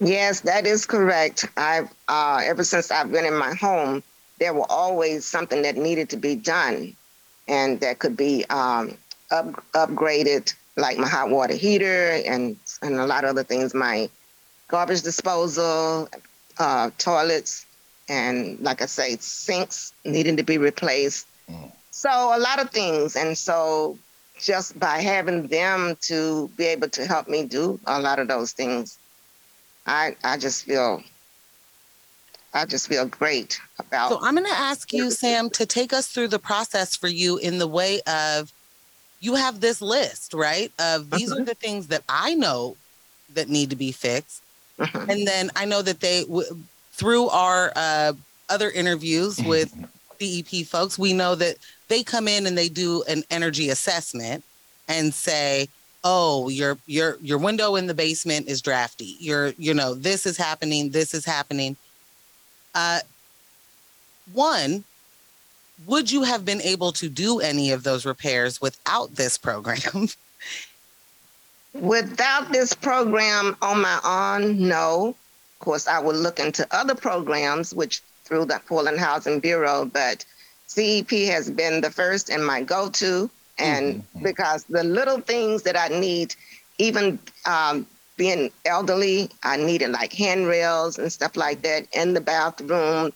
Yes, 0.00 0.40
that 0.40 0.66
is 0.66 0.86
correct. 0.86 1.46
I've 1.56 1.88
uh, 2.08 2.40
ever 2.44 2.64
since 2.64 2.90
I've 2.90 3.12
been 3.12 3.24
in 3.24 3.36
my 3.36 3.54
home, 3.54 4.02
there 4.38 4.52
were 4.52 4.70
always 4.70 5.24
something 5.24 5.62
that 5.62 5.76
needed 5.76 6.10
to 6.10 6.16
be 6.16 6.34
done, 6.34 6.94
and 7.46 7.80
that 7.80 8.00
could 8.00 8.16
be 8.16 8.44
um, 8.50 8.96
up, 9.30 9.64
upgraded, 9.72 10.52
like 10.76 10.98
my 10.98 11.08
hot 11.08 11.30
water 11.30 11.54
heater 11.54 12.22
and 12.26 12.56
and 12.82 12.96
a 12.96 13.06
lot 13.06 13.24
of 13.24 13.30
other 13.30 13.44
things. 13.44 13.74
My 13.74 14.10
garbage 14.68 15.02
disposal, 15.02 16.08
uh, 16.58 16.90
toilets, 16.98 17.64
and 18.08 18.58
like 18.60 18.82
I 18.82 18.86
say, 18.86 19.16
sinks 19.20 19.92
needing 20.04 20.36
to 20.36 20.42
be 20.42 20.58
replaced. 20.58 21.26
Mm. 21.50 21.72
So 21.90 22.10
a 22.10 22.38
lot 22.38 22.60
of 22.60 22.70
things, 22.70 23.16
and 23.16 23.36
so 23.36 23.98
just 24.40 24.78
by 24.78 24.98
having 24.98 25.46
them 25.48 25.96
to 26.02 26.48
be 26.56 26.64
able 26.64 26.88
to 26.90 27.06
help 27.06 27.28
me 27.28 27.44
do 27.44 27.78
a 27.86 28.00
lot 28.00 28.18
of 28.18 28.28
those 28.28 28.52
things, 28.52 28.98
I 29.86 30.16
I 30.24 30.36
just 30.38 30.64
feel 30.64 31.02
I 32.54 32.64
just 32.64 32.88
feel 32.88 33.06
great 33.06 33.60
about. 33.78 34.10
So 34.10 34.18
I'm 34.22 34.34
going 34.34 34.46
to 34.46 34.52
ask 34.54 34.92
you, 34.92 35.10
Sam, 35.10 35.50
to 35.50 35.66
take 35.66 35.92
us 35.92 36.06
through 36.06 36.28
the 36.28 36.38
process 36.38 36.96
for 36.96 37.08
you 37.08 37.36
in 37.36 37.58
the 37.58 37.66
way 37.66 38.00
of 38.02 38.52
you 39.20 39.34
have 39.34 39.60
this 39.60 39.82
list, 39.82 40.34
right? 40.34 40.70
Of 40.78 41.10
these 41.10 41.32
are 41.32 41.44
the 41.44 41.54
things 41.54 41.88
that 41.88 42.04
I 42.08 42.34
know 42.34 42.76
that 43.32 43.48
need 43.48 43.70
to 43.70 43.76
be 43.76 43.90
fixed. 43.90 44.42
Mhm. 44.78 45.08
And 45.08 45.26
then 45.26 45.50
I 45.56 45.64
know 45.64 45.82
that 45.82 46.00
they, 46.00 46.22
w- 46.22 46.64
through 46.92 47.28
our 47.28 47.72
uh, 47.74 48.12
other 48.48 48.70
interviews 48.70 49.42
with 49.42 49.74
CEP 50.18 50.66
folks, 50.66 50.98
we 50.98 51.12
know 51.12 51.34
that 51.34 51.56
they 51.88 52.02
come 52.02 52.28
in 52.28 52.46
and 52.46 52.56
they 52.56 52.68
do 52.68 53.02
an 53.08 53.24
energy 53.30 53.70
assessment 53.70 54.44
and 54.88 55.12
say, 55.12 55.68
"Oh, 56.02 56.48
your 56.48 56.78
your 56.86 57.18
your 57.20 57.38
window 57.38 57.76
in 57.76 57.86
the 57.86 57.94
basement 57.94 58.48
is 58.48 58.62
drafty. 58.62 59.16
Your 59.18 59.48
you 59.58 59.74
know 59.74 59.94
this 59.94 60.26
is 60.26 60.36
happening. 60.36 60.90
This 60.90 61.14
is 61.14 61.24
happening." 61.24 61.76
Uh, 62.74 63.00
one, 64.32 64.84
would 65.86 66.10
you 66.10 66.22
have 66.22 66.44
been 66.44 66.62
able 66.62 66.92
to 66.92 67.08
do 67.08 67.40
any 67.40 67.70
of 67.70 67.82
those 67.82 68.06
repairs 68.06 68.60
without 68.60 69.14
this 69.14 69.36
program? 69.38 70.08
Without 71.74 72.52
this 72.52 72.72
program 72.72 73.56
on 73.60 73.80
my 73.80 73.98
own, 74.04 74.68
no. 74.68 75.08
Of 75.08 75.58
course, 75.58 75.88
I 75.88 75.98
would 75.98 76.14
look 76.14 76.38
into 76.38 76.64
other 76.70 76.94
programs, 76.94 77.74
which 77.74 78.00
through 78.24 78.46
the 78.46 78.60
Portland 78.66 78.98
Housing 78.98 79.40
Bureau, 79.40 79.84
but 79.84 80.24
CEP 80.66 81.10
has 81.28 81.50
been 81.50 81.80
the 81.80 81.90
first 81.90 82.30
and 82.30 82.44
my 82.44 82.62
go-to. 82.62 83.30
And 83.58 84.02
Mhm. 84.16 84.22
because 84.22 84.64
the 84.64 84.82
little 84.82 85.20
things 85.20 85.62
that 85.62 85.76
I 85.78 85.88
need, 85.88 86.34
even 86.78 87.18
um, 87.46 87.86
being 88.16 88.50
elderly, 88.64 89.30
I 89.42 89.56
needed 89.56 89.90
like 89.90 90.12
handrails 90.12 90.98
and 90.98 91.12
stuff 91.12 91.36
like 91.36 91.62
that 91.62 91.86
in 91.92 92.14
the 92.14 92.20
bathroom. 92.20 93.12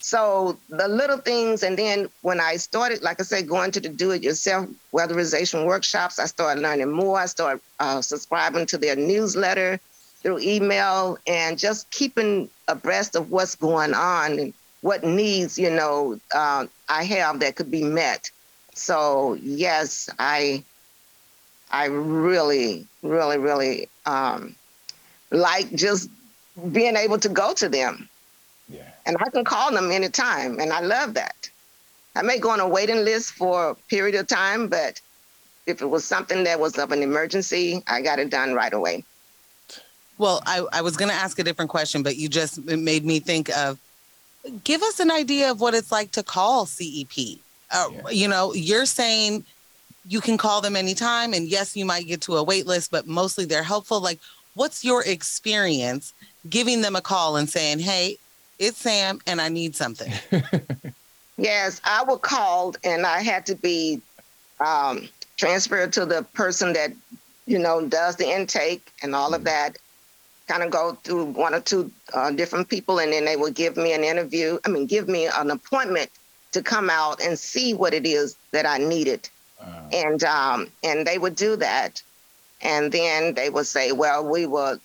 So 0.00 0.58
the 0.68 0.88
little 0.88 1.18
things, 1.18 1.62
and 1.62 1.76
then 1.78 2.08
when 2.22 2.40
I 2.40 2.56
started, 2.56 3.02
like 3.02 3.20
I 3.20 3.24
said, 3.24 3.48
going 3.48 3.72
to 3.72 3.80
the 3.80 3.88
do-it-yourself 3.88 4.66
weatherization 4.94 5.66
workshops, 5.66 6.18
I 6.18 6.26
started 6.26 6.60
learning 6.62 6.92
more. 6.92 7.18
I 7.18 7.26
started 7.26 7.60
uh, 7.80 8.00
subscribing 8.00 8.66
to 8.66 8.78
their 8.78 8.96
newsletter 8.96 9.80
through 10.22 10.38
email, 10.40 11.18
and 11.26 11.58
just 11.58 11.90
keeping 11.90 12.48
abreast 12.68 13.16
of 13.16 13.30
what's 13.30 13.56
going 13.56 13.94
on 13.94 14.38
and 14.38 14.54
what 14.82 15.04
needs, 15.04 15.58
you 15.58 15.70
know, 15.70 16.20
uh, 16.34 16.66
I 16.88 17.04
have 17.04 17.40
that 17.40 17.56
could 17.56 17.70
be 17.70 17.84
met. 17.84 18.30
So 18.74 19.34
yes, 19.42 20.08
I, 20.18 20.64
I 21.70 21.86
really, 21.86 22.88
really, 23.02 23.38
really 23.38 23.88
um, 24.06 24.56
like 25.30 25.70
just 25.74 26.10
being 26.72 26.96
able 26.96 27.18
to 27.18 27.28
go 27.28 27.54
to 27.54 27.68
them 27.68 28.08
Yeah. 28.68 28.92
and 29.06 29.16
I 29.18 29.30
can 29.30 29.44
call 29.44 29.72
them 29.72 29.90
anytime, 29.92 30.60
and 30.60 30.72
I 30.72 30.80
love 30.80 31.14
that. 31.14 31.50
I 32.16 32.22
may 32.22 32.38
go 32.38 32.50
on 32.50 32.60
a 32.60 32.68
waiting 32.68 33.04
list 33.04 33.32
for 33.32 33.70
a 33.70 33.74
period 33.74 34.14
of 34.16 34.26
time, 34.28 34.68
but 34.68 35.00
if 35.66 35.82
it 35.82 35.86
was 35.86 36.04
something 36.04 36.44
that 36.44 36.60
was 36.60 36.78
of 36.78 36.92
an 36.92 37.02
emergency, 37.02 37.82
I 37.86 38.02
got 38.02 38.18
it 38.18 38.30
done 38.30 38.54
right 38.54 38.72
away. 38.72 39.04
Well, 40.18 40.42
I, 40.46 40.64
I 40.72 40.82
was 40.82 40.96
going 40.96 41.08
to 41.10 41.14
ask 41.14 41.38
a 41.38 41.44
different 41.44 41.70
question, 41.70 42.02
but 42.02 42.16
you 42.16 42.28
just 42.28 42.64
made 42.64 43.04
me 43.04 43.20
think 43.20 43.48
of 43.56 43.78
give 44.64 44.82
us 44.82 45.00
an 45.00 45.10
idea 45.10 45.50
of 45.50 45.60
what 45.60 45.74
it's 45.74 45.92
like 45.92 46.10
to 46.12 46.22
call 46.22 46.66
CEP. 46.66 47.38
Uh, 47.70 47.88
Yeah. 47.90 48.10
You 48.10 48.28
know, 48.28 48.52
you're 48.54 48.86
saying 48.86 49.44
you 50.08 50.20
can 50.20 50.38
call 50.38 50.60
them 50.60 50.74
anytime, 50.76 51.34
and 51.34 51.48
yes, 51.48 51.76
you 51.76 51.84
might 51.84 52.06
get 52.06 52.20
to 52.22 52.36
a 52.36 52.42
wait 52.42 52.66
list, 52.66 52.90
but 52.90 53.06
mostly 53.06 53.44
they're 53.44 53.62
helpful. 53.62 54.00
Like, 54.00 54.18
what's 54.54 54.84
your 54.84 55.04
experience 55.04 56.12
giving 56.48 56.80
them 56.80 56.96
a 56.96 57.00
call 57.00 57.36
and 57.36 57.48
saying, 57.48 57.78
hey, 57.80 58.16
it's 58.58 58.78
Sam 58.78 59.20
and 59.26 59.40
I 59.40 59.48
need 59.48 59.76
something? 59.76 60.12
Yes, 61.38 61.80
I 61.84 62.02
was 62.02 62.18
called, 62.20 62.78
and 62.82 63.06
I 63.06 63.22
had 63.22 63.46
to 63.46 63.54
be 63.54 64.02
um, 64.58 65.08
transferred 65.36 65.92
to 65.92 66.04
the 66.04 66.24
person 66.34 66.72
that 66.72 66.90
you 67.46 67.60
know 67.60 67.86
does 67.86 68.16
the 68.16 68.28
intake 68.28 68.92
and 69.04 69.14
all 69.14 69.34
of 69.34 69.44
that. 69.44 69.78
Kind 70.48 70.62
of 70.62 70.70
go 70.70 70.98
through 71.04 71.26
one 71.26 71.54
or 71.54 71.60
two 71.60 71.90
uh, 72.14 72.30
different 72.30 72.68
people, 72.68 72.98
and 72.98 73.12
then 73.12 73.24
they 73.26 73.36
would 73.36 73.54
give 73.54 73.76
me 73.76 73.92
an 73.92 74.02
interview. 74.02 74.58
I 74.64 74.70
mean, 74.70 74.86
give 74.86 75.06
me 75.06 75.26
an 75.26 75.50
appointment 75.50 76.10
to 76.52 76.62
come 76.62 76.88
out 76.88 77.20
and 77.20 77.38
see 77.38 77.74
what 77.74 77.92
it 77.92 78.06
is 78.06 78.36
that 78.52 78.66
I 78.66 78.78
needed. 78.78 79.28
Uh, 79.60 79.88
and 79.92 80.24
um, 80.24 80.68
and 80.82 81.06
they 81.06 81.18
would 81.18 81.34
do 81.34 81.56
that, 81.56 82.02
and 82.62 82.90
then 82.90 83.34
they 83.34 83.50
would 83.50 83.66
say, 83.66 83.92
"Well, 83.92 84.26
we 84.26 84.46
will 84.46 84.78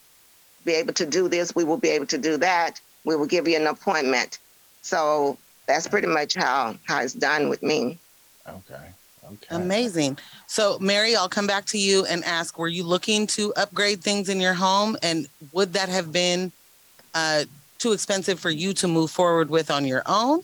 be 0.66 0.74
able 0.74 0.94
to 0.94 1.06
do 1.06 1.30
this. 1.30 1.56
We 1.56 1.64
will 1.64 1.78
be 1.78 1.90
able 1.90 2.08
to 2.08 2.18
do 2.18 2.38
that. 2.38 2.82
We 3.06 3.16
will 3.16 3.28
give 3.28 3.48
you 3.48 3.56
an 3.56 3.68
appointment." 3.68 4.40
So 4.82 5.38
that's 5.66 5.88
pretty 5.88 6.08
much 6.08 6.36
how 6.36 6.76
how 6.84 7.02
it's 7.02 7.14
done 7.14 7.50
with 7.50 7.64
me. 7.64 8.00
okay. 8.48 8.90
Okay. 9.26 9.56
Amazing. 9.56 10.18
So, 10.48 10.78
Mary, 10.80 11.16
I'll 11.16 11.30
come 11.30 11.48
back 11.48 11.66
to 11.68 11.78
you 11.78 12.06
and 12.06 12.24
ask 12.26 12.58
Were 12.58 12.68
you 12.68 12.84
looking 12.84 13.26
to 13.28 13.54
upgrade 13.56 14.04
things 14.04 14.30
in 14.30 14.40
your 14.42 14.54
home? 14.54 14.98
And 15.02 15.28
would 15.52 15.74
that 15.74 15.90
have 15.90 16.12
been 16.12 16.52
uh, 17.14 17.46
too 17.80 17.94
expensive 17.94 18.40
for 18.40 18.50
you 18.50 18.74
to 18.74 18.88
move 18.88 19.12
forward 19.12 19.50
with 19.50 19.72
on 19.72 19.86
your 19.86 20.04
own? 20.06 20.44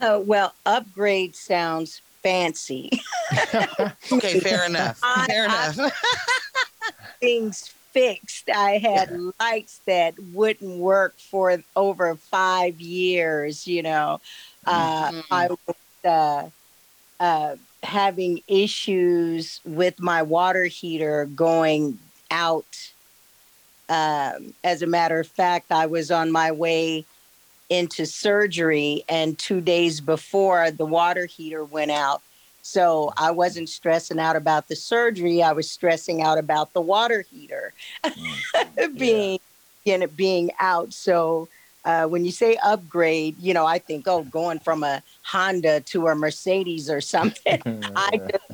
Uh, 0.00 0.20
well, 0.24 0.54
upgrade 0.66 1.36
sounds 1.36 2.00
fancy. 2.22 2.90
Okay, 4.12 4.40
fair 4.40 4.64
enough. 4.66 4.98
I- 5.04 5.26
Fair 5.26 5.46
I- 5.48 5.70
enough. 5.70 5.92
Things 7.20 7.68
fixed. 7.92 8.48
I 8.50 8.78
had 8.78 9.10
lights 9.38 9.80
that 9.86 10.14
wouldn't 10.32 10.78
work 10.78 11.16
for 11.18 11.62
over 11.76 12.14
five 12.16 12.80
years. 12.80 13.66
You 13.68 13.82
know, 13.82 14.20
uh, 14.66 15.10
Mhm. 15.12 15.22
I 15.30 15.46
was 15.48 15.58
uh, 16.04 16.48
uh, 17.18 17.56
having 17.82 18.40
issues 18.48 19.60
with 19.64 20.00
my 20.00 20.22
water 20.22 20.64
heater 20.64 21.26
going 21.26 21.98
out. 22.30 22.66
Um, 23.88 24.54
as 24.62 24.82
a 24.82 24.86
matter 24.86 25.18
of 25.20 25.26
fact, 25.26 25.72
I 25.72 25.86
was 25.86 26.10
on 26.10 26.30
my 26.30 26.52
way 26.52 27.04
into 27.68 28.04
surgery, 28.06 29.04
and 29.08 29.38
two 29.38 29.60
days 29.60 30.00
before, 30.00 30.70
the 30.70 30.86
water 30.86 31.26
heater 31.26 31.64
went 31.64 31.90
out. 31.90 32.22
So 32.62 33.12
I 33.16 33.30
wasn't 33.30 33.68
stressing 33.68 34.18
out 34.18 34.36
about 34.36 34.68
the 34.68 34.76
surgery. 34.76 35.42
I 35.42 35.52
was 35.52 35.70
stressing 35.70 36.20
out 36.22 36.38
about 36.38 36.72
the 36.72 36.80
water 36.80 37.22
heater 37.30 37.72
Mm, 38.04 38.96
being, 38.98 39.38
you 39.84 39.98
know, 39.98 40.06
being 40.06 40.50
out. 40.60 40.92
So 40.92 41.48
uh, 41.84 42.06
when 42.06 42.24
you 42.24 42.30
say 42.30 42.56
upgrade, 42.62 43.36
you 43.38 43.52
know, 43.54 43.66
I 43.66 43.78
think, 43.78 44.06
oh, 44.08 44.24
going 44.24 44.60
from 44.60 44.82
a 44.82 45.02
Honda 45.24 45.80
to 45.80 46.06
a 46.08 46.14
Mercedes 46.14 46.90
or 46.90 47.00
something. 47.00 47.62
I 47.96 48.10
just 48.30 48.44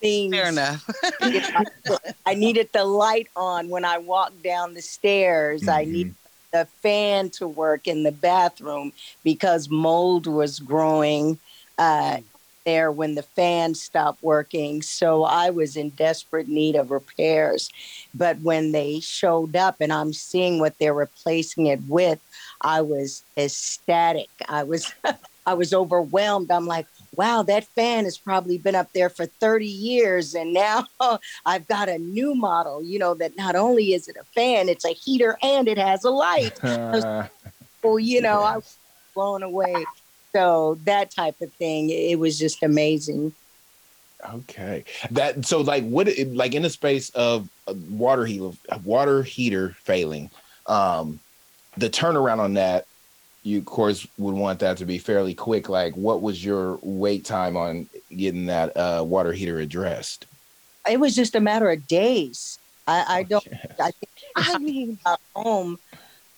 things. 0.00 0.34
Fair 0.34 0.48
enough. 0.48 0.88
you 1.20 1.40
know, 1.54 1.98
I 2.26 2.34
needed 2.34 2.70
the 2.72 2.84
light 2.84 3.28
on 3.36 3.68
when 3.68 3.84
I 3.84 3.98
walked 3.98 4.42
down 4.42 4.74
the 4.74 4.82
stairs. 4.82 5.68
I 5.68 5.84
Mhm. 5.84 5.90
needed 5.92 6.06
the 6.52 6.66
fan 6.82 7.30
to 7.30 7.46
work 7.48 7.86
in 7.86 8.02
the 8.04 8.12
bathroom 8.12 8.92
because 9.24 9.68
mold 9.68 10.26
was 10.26 10.58
growing 10.58 11.38
uh, 11.78 12.18
there 12.68 12.92
when 12.92 13.14
the 13.14 13.22
fan 13.22 13.74
stopped 13.74 14.22
working. 14.22 14.82
So 14.82 15.24
I 15.24 15.48
was 15.48 15.74
in 15.74 15.88
desperate 15.90 16.48
need 16.48 16.76
of 16.76 16.90
repairs. 16.90 17.70
But 18.14 18.38
when 18.40 18.72
they 18.72 19.00
showed 19.00 19.56
up 19.56 19.76
and 19.80 19.90
I'm 19.90 20.12
seeing 20.12 20.60
what 20.60 20.78
they're 20.78 20.92
replacing 20.92 21.64
it 21.64 21.80
with, 21.88 22.20
I 22.60 22.82
was 22.82 23.22
ecstatic. 23.38 24.28
I 24.50 24.64
was 24.64 24.92
I 25.46 25.54
was 25.54 25.72
overwhelmed. 25.72 26.50
I'm 26.50 26.66
like, 26.66 26.86
wow, 27.16 27.42
that 27.44 27.64
fan 27.68 28.04
has 28.04 28.18
probably 28.18 28.58
been 28.58 28.74
up 28.74 28.92
there 28.92 29.08
for 29.08 29.24
30 29.24 29.66
years. 29.66 30.34
And 30.34 30.52
now 30.52 30.84
I've 31.46 31.66
got 31.66 31.88
a 31.88 31.96
new 31.96 32.34
model, 32.34 32.82
you 32.82 32.98
know, 32.98 33.14
that 33.14 33.34
not 33.38 33.56
only 33.56 33.94
is 33.94 34.08
it 34.08 34.18
a 34.20 34.24
fan, 34.24 34.68
it's 34.68 34.84
a 34.84 34.92
heater 34.92 35.38
and 35.42 35.68
it 35.68 35.78
has 35.78 36.04
a 36.04 36.10
light. 36.10 36.62
well, 36.62 37.98
you 37.98 38.20
know, 38.20 38.42
I 38.42 38.56
was 38.56 38.76
blown 39.14 39.42
away. 39.42 39.86
So 40.34 40.78
that 40.84 41.10
type 41.10 41.36
of 41.40 41.52
thing, 41.54 41.90
it 41.90 42.18
was 42.18 42.38
just 42.38 42.62
amazing. 42.62 43.32
Okay. 44.34 44.84
That 45.10 45.44
so 45.44 45.60
like 45.60 45.84
what 45.84 46.08
like 46.28 46.54
in 46.54 46.62
the 46.62 46.70
space 46.70 47.10
of 47.10 47.48
water 47.88 48.26
heater 48.26 48.50
water 48.84 49.22
heater 49.22 49.76
failing, 49.82 50.30
um 50.66 51.20
the 51.76 51.88
turnaround 51.88 52.40
on 52.40 52.54
that 52.54 52.86
you 53.44 53.58
of 53.58 53.64
course 53.64 54.06
would 54.18 54.34
want 54.34 54.58
that 54.58 54.76
to 54.78 54.84
be 54.84 54.98
fairly 54.98 55.34
quick. 55.34 55.68
Like 55.68 55.96
what 55.96 56.20
was 56.20 56.44
your 56.44 56.78
wait 56.82 57.24
time 57.24 57.56
on 57.56 57.88
getting 58.10 58.46
that 58.46 58.76
uh 58.76 59.04
water 59.06 59.32
heater 59.32 59.60
addressed? 59.60 60.26
It 60.90 60.98
was 60.98 61.14
just 61.14 61.34
a 61.34 61.40
matter 61.40 61.70
of 61.70 61.86
days. 61.86 62.58
I, 62.86 63.04
I 63.08 63.22
don't 63.22 63.46
Yes. 63.46 63.76
I 63.78 63.90
think 63.92 64.10
I 64.36 64.58
mean 64.58 64.98
home 65.34 65.78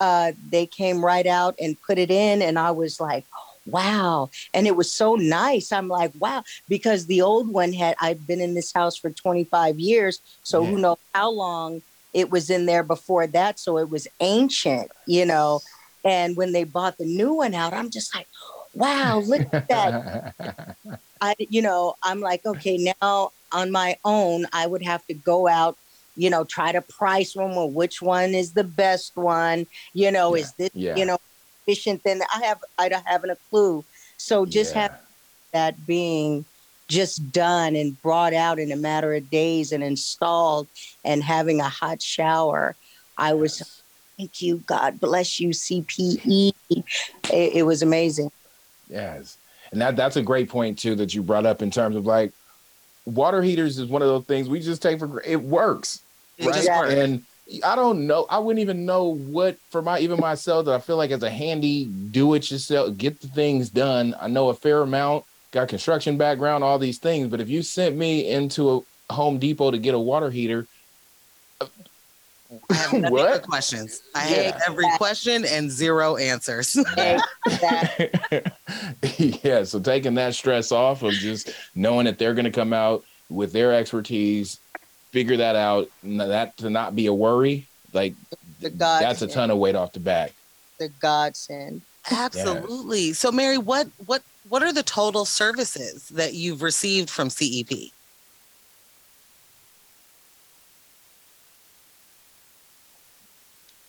uh 0.01 0.33
they 0.51 0.67
came 0.67 1.03
right 1.03 1.27
out 1.27 1.55
and 1.59 1.77
put 1.87 1.99
it 1.99 2.11
in 2.11 2.43
and 2.43 2.59
I 2.59 2.73
was 2.73 3.01
like 3.01 3.25
wow 3.71 4.31
and 4.55 4.67
it 4.67 4.77
was 4.77 4.93
so 4.93 5.15
nice 5.15 5.73
i'm 5.73 5.89
like 5.89 6.13
wow 6.19 6.43
because 6.69 7.07
the 7.07 7.21
old 7.23 7.49
one 7.49 7.73
had 7.73 7.95
i've 8.01 8.27
been 8.27 8.41
in 8.41 8.55
this 8.55 8.73
house 8.73 8.97
for 8.97 9.11
25 9.11 9.79
years 9.79 10.21
so 10.43 10.65
who 10.65 10.79
knows 10.79 10.99
how 11.15 11.31
long 11.31 11.83
it 12.13 12.31
was 12.31 12.51
in 12.51 12.67
there 12.67 12.83
before 12.83 13.27
that 13.27 13.59
so 13.59 13.79
it 13.79 13.89
was 13.89 14.07
ancient 14.21 14.91
you 15.07 15.25
know 15.25 15.61
and 16.05 16.37
when 16.37 16.53
they 16.53 16.65
bought 16.65 16.99
the 16.99 17.05
new 17.05 17.35
one 17.35 17.55
out 17.55 17.73
i'm 17.73 17.91
just 17.91 18.15
like 18.15 18.27
wow 18.75 19.19
look 19.19 19.47
at 19.53 19.69
that 19.69 20.35
I, 21.21 21.35
you 21.39 21.63
know, 21.63 21.95
I'm 22.03 22.21
like, 22.21 22.47
okay, 22.47 22.93
now 23.01 23.33
on 23.53 23.71
my 23.71 23.97
own, 24.05 24.47
I 24.53 24.67
would 24.67 24.83
have 24.83 25.05
to 25.07 25.15
go 25.15 25.49
out, 25.49 25.77
you 26.17 26.31
know, 26.31 26.45
try 26.45 26.73
to 26.73 26.81
price 26.81 27.37
one. 27.37 27.51
Well, 27.51 27.71
which 27.71 28.01
one 28.01 28.35
is 28.35 28.53
the 28.53 28.65
best 28.65 29.17
one? 29.17 29.67
You 29.93 30.11
know, 30.11 30.35
Yeah, 30.35 30.41
is 30.41 30.53
this, 30.53 30.71
yeah. 30.73 30.97
you 30.97 31.05
know, 31.05 31.19
efficient? 31.71 32.03
Then 32.05 32.23
I 32.35 32.45
have, 32.45 32.59
I 32.79 32.89
don't 32.89 33.07
having 33.07 33.31
a 33.31 33.37
clue. 33.49 33.85
So 34.17 34.45
just 34.47 34.75
Yeah. 34.75 34.83
have 34.83 35.01
that 35.53 35.87
being 35.87 36.45
just 36.89 37.31
done 37.33 37.77
and 37.77 38.01
brought 38.03 38.35
out 38.35 38.59
in 38.59 38.73
a 38.73 38.77
matter 38.77 39.15
of 39.15 39.31
days 39.31 39.73
and 39.73 39.83
installed 39.83 40.67
and 41.05 41.23
having 41.23 41.61
a 41.61 41.69
hot 41.69 42.03
shower. 42.03 42.75
I 43.17 43.35
was, 43.35 43.61
Yes. 43.61 43.83
thank 44.19 44.43
you, 44.43 44.57
God 44.67 45.01
bless 45.01 45.39
you, 45.41 45.51
CPE. 45.51 46.53
It, 47.33 47.53
it 47.57 47.63
was 47.63 47.83
amazing. 47.83 48.33
Yes. 48.89 49.37
And 49.71 49.81
that 49.81 49.95
that's 49.95 50.17
a 50.17 50.23
great 50.23 50.49
point 50.49 50.79
too 50.79 50.97
that 50.97 51.15
you 51.15 51.23
brought 51.23 51.47
up 51.47 51.63
in 51.63 51.71
terms 51.71 51.95
of 51.95 52.07
like 52.07 52.33
water 53.07 53.41
heaters 53.41 53.79
is 53.79 53.87
one 53.87 54.03
of 54.03 54.09
those 54.09 54.25
things 54.25 54.49
we 54.49 54.59
just 54.59 54.83
take 54.83 54.99
for 54.99 55.07
gra- 55.07 55.23
it 55.25 55.41
works. 55.41 56.01
Right. 56.41 56.55
just 56.55 56.69
works. 56.69 56.93
And 56.93 57.23
I 57.65 57.75
don't 57.75 58.07
know. 58.07 58.27
I 58.31 58.39
wouldn't 58.39 58.61
even 58.61 58.85
know 58.87 59.05
what 59.15 59.57
for 59.71 59.83
my 59.83 59.99
even 59.99 60.21
myself 60.21 60.67
that 60.67 60.75
I 60.75 60.79
feel 60.79 60.97
like 60.97 61.11
as 61.11 61.23
a 61.23 61.31
handy 61.31 61.87
do 61.87 62.35
it 62.35 62.51
yourself, 62.51 62.97
get 62.97 63.21
the 63.21 63.29
things 63.29 63.71
done. 63.71 64.15
I 64.21 64.29
know 64.29 64.51
a 64.51 64.55
fair 64.55 64.83
amount, 64.83 65.25
got 65.53 65.69
construction 65.69 66.17
background, 66.17 66.63
all 66.63 66.79
these 66.79 66.99
things. 66.99 67.29
But 67.29 67.41
if 67.41 67.49
you 67.49 67.63
sent 67.63 67.97
me 67.97 68.31
into 68.31 68.71
a 69.11 69.13
Home 69.13 69.39
Depot 69.39 69.73
to 69.73 69.79
get 69.79 69.95
a 69.95 69.99
water 69.99 70.31
heater, 70.31 70.69
I 72.71 72.75
have 72.75 73.11
What? 73.11 73.43
questions. 73.43 74.01
I 74.15 74.29
Yeah. 74.29 74.43
have 74.53 74.63
every 74.69 74.87
question 74.97 75.45
and 75.45 75.71
zero 75.71 76.17
answers. 76.17 76.77
Yeah, 79.43 79.65
so 79.65 79.81
taking 79.81 80.15
that 80.15 80.35
stress 80.35 80.73
off 80.73 81.03
of 81.03 81.15
just 81.15 81.51
knowing 81.75 82.05
that 82.07 82.19
they're 82.19 82.35
going 82.35 82.45
to 82.45 82.51
come 82.51 82.73
out 82.73 83.05
with 83.29 83.53
their 83.53 83.73
expertise, 83.73 84.61
figure 85.11 85.37
that 85.37 85.57
out, 85.57 85.89
that 86.03 86.57
to 86.59 86.71
not 86.71 86.95
be 86.95 87.07
a 87.07 87.15
worry, 87.15 87.67
like 87.93 88.15
The 88.61 88.71
that's 88.71 89.23
a 89.23 89.27
ton 89.27 89.51
of 89.51 89.59
weight 89.59 89.75
off 89.75 89.93
the 89.93 90.01
back. 90.01 90.33
the 90.79 90.89
godsend. 90.89 91.83
Absolutely. 92.11 93.13
So, 93.13 93.31
Mary, 93.31 93.59
what 93.59 93.89
what 94.07 94.23
what 94.49 94.63
are 94.63 94.73
the 94.73 94.83
total 94.83 95.25
services 95.25 96.09
that 96.09 96.35
you've 96.35 96.63
received 96.63 97.11
from 97.11 97.29
E 97.41 97.63
CEP? 97.65 97.93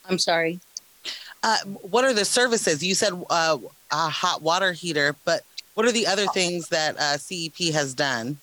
I'm 0.08 0.18
sorry. 0.18 0.60
Uh, 1.42 1.58
what 1.64 2.04
are 2.04 2.12
the 2.12 2.24
services? 2.24 2.82
You 2.84 2.94
said 2.94 3.12
uh, 3.30 3.58
a 3.90 4.08
hot 4.08 4.42
water 4.42 4.72
heater, 4.72 5.16
but 5.24 5.42
what 5.74 5.86
are 5.86 5.92
the 5.92 6.06
other 6.06 6.26
things 6.26 6.68
that 6.68 6.96
uh, 6.98 7.16
CEP 7.16 7.72
has 7.72 7.94
done? 7.94 8.36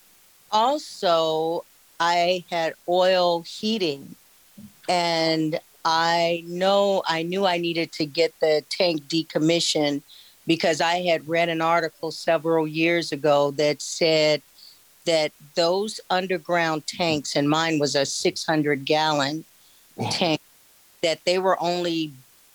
Also, 0.52 1.64
I 2.00 2.46
had 2.50 2.74
oil 2.88 3.42
heating, 3.42 4.16
and 4.88 5.60
I 5.84 6.44
know 6.48 7.04
I 7.06 7.24
knew 7.24 7.46
I 7.46 7.58
needed 7.58 7.92
to 7.94 8.06
get 8.06 8.34
the 8.40 8.64
tank 8.70 9.08
decommissioned 9.08 10.02
because 10.48 10.82
I 10.82 11.02
had 11.02 11.28
read 11.28 11.50
an 11.50 11.62
article 11.62 12.12
several 12.12 12.68
years 12.68 13.12
ago 13.12 13.52
that 13.52 13.82
said 13.82 14.42
that 15.06 15.32
those 15.56 16.00
underground 16.10 16.88
tanks, 16.88 17.36
and 17.36 17.50
mine 17.50 17.80
was 17.80 17.96
a 17.96 18.06
600 18.06 18.86
gallon 18.86 19.44
tank, 20.12 20.42
that 21.02 21.20
they 21.26 21.40
were 21.40 21.62
only 21.62 22.14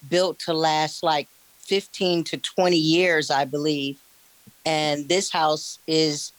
built 0.09 0.39
to 0.41 0.53
last 0.53 1.03
like 1.03 1.29
15 1.59 2.25
to 2.25 2.37
20 2.37 2.77
years, 2.77 3.31
I 3.31 3.45
believe. 3.45 3.99
And 4.67 5.09
this 5.09 5.31
house 5.31 5.79
is 5.87 6.33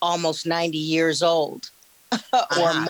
almost 0.00 0.46
90 0.46 0.78
years 0.78 1.22
old 1.22 1.70
or 2.58 2.70
Ah. 2.74 2.86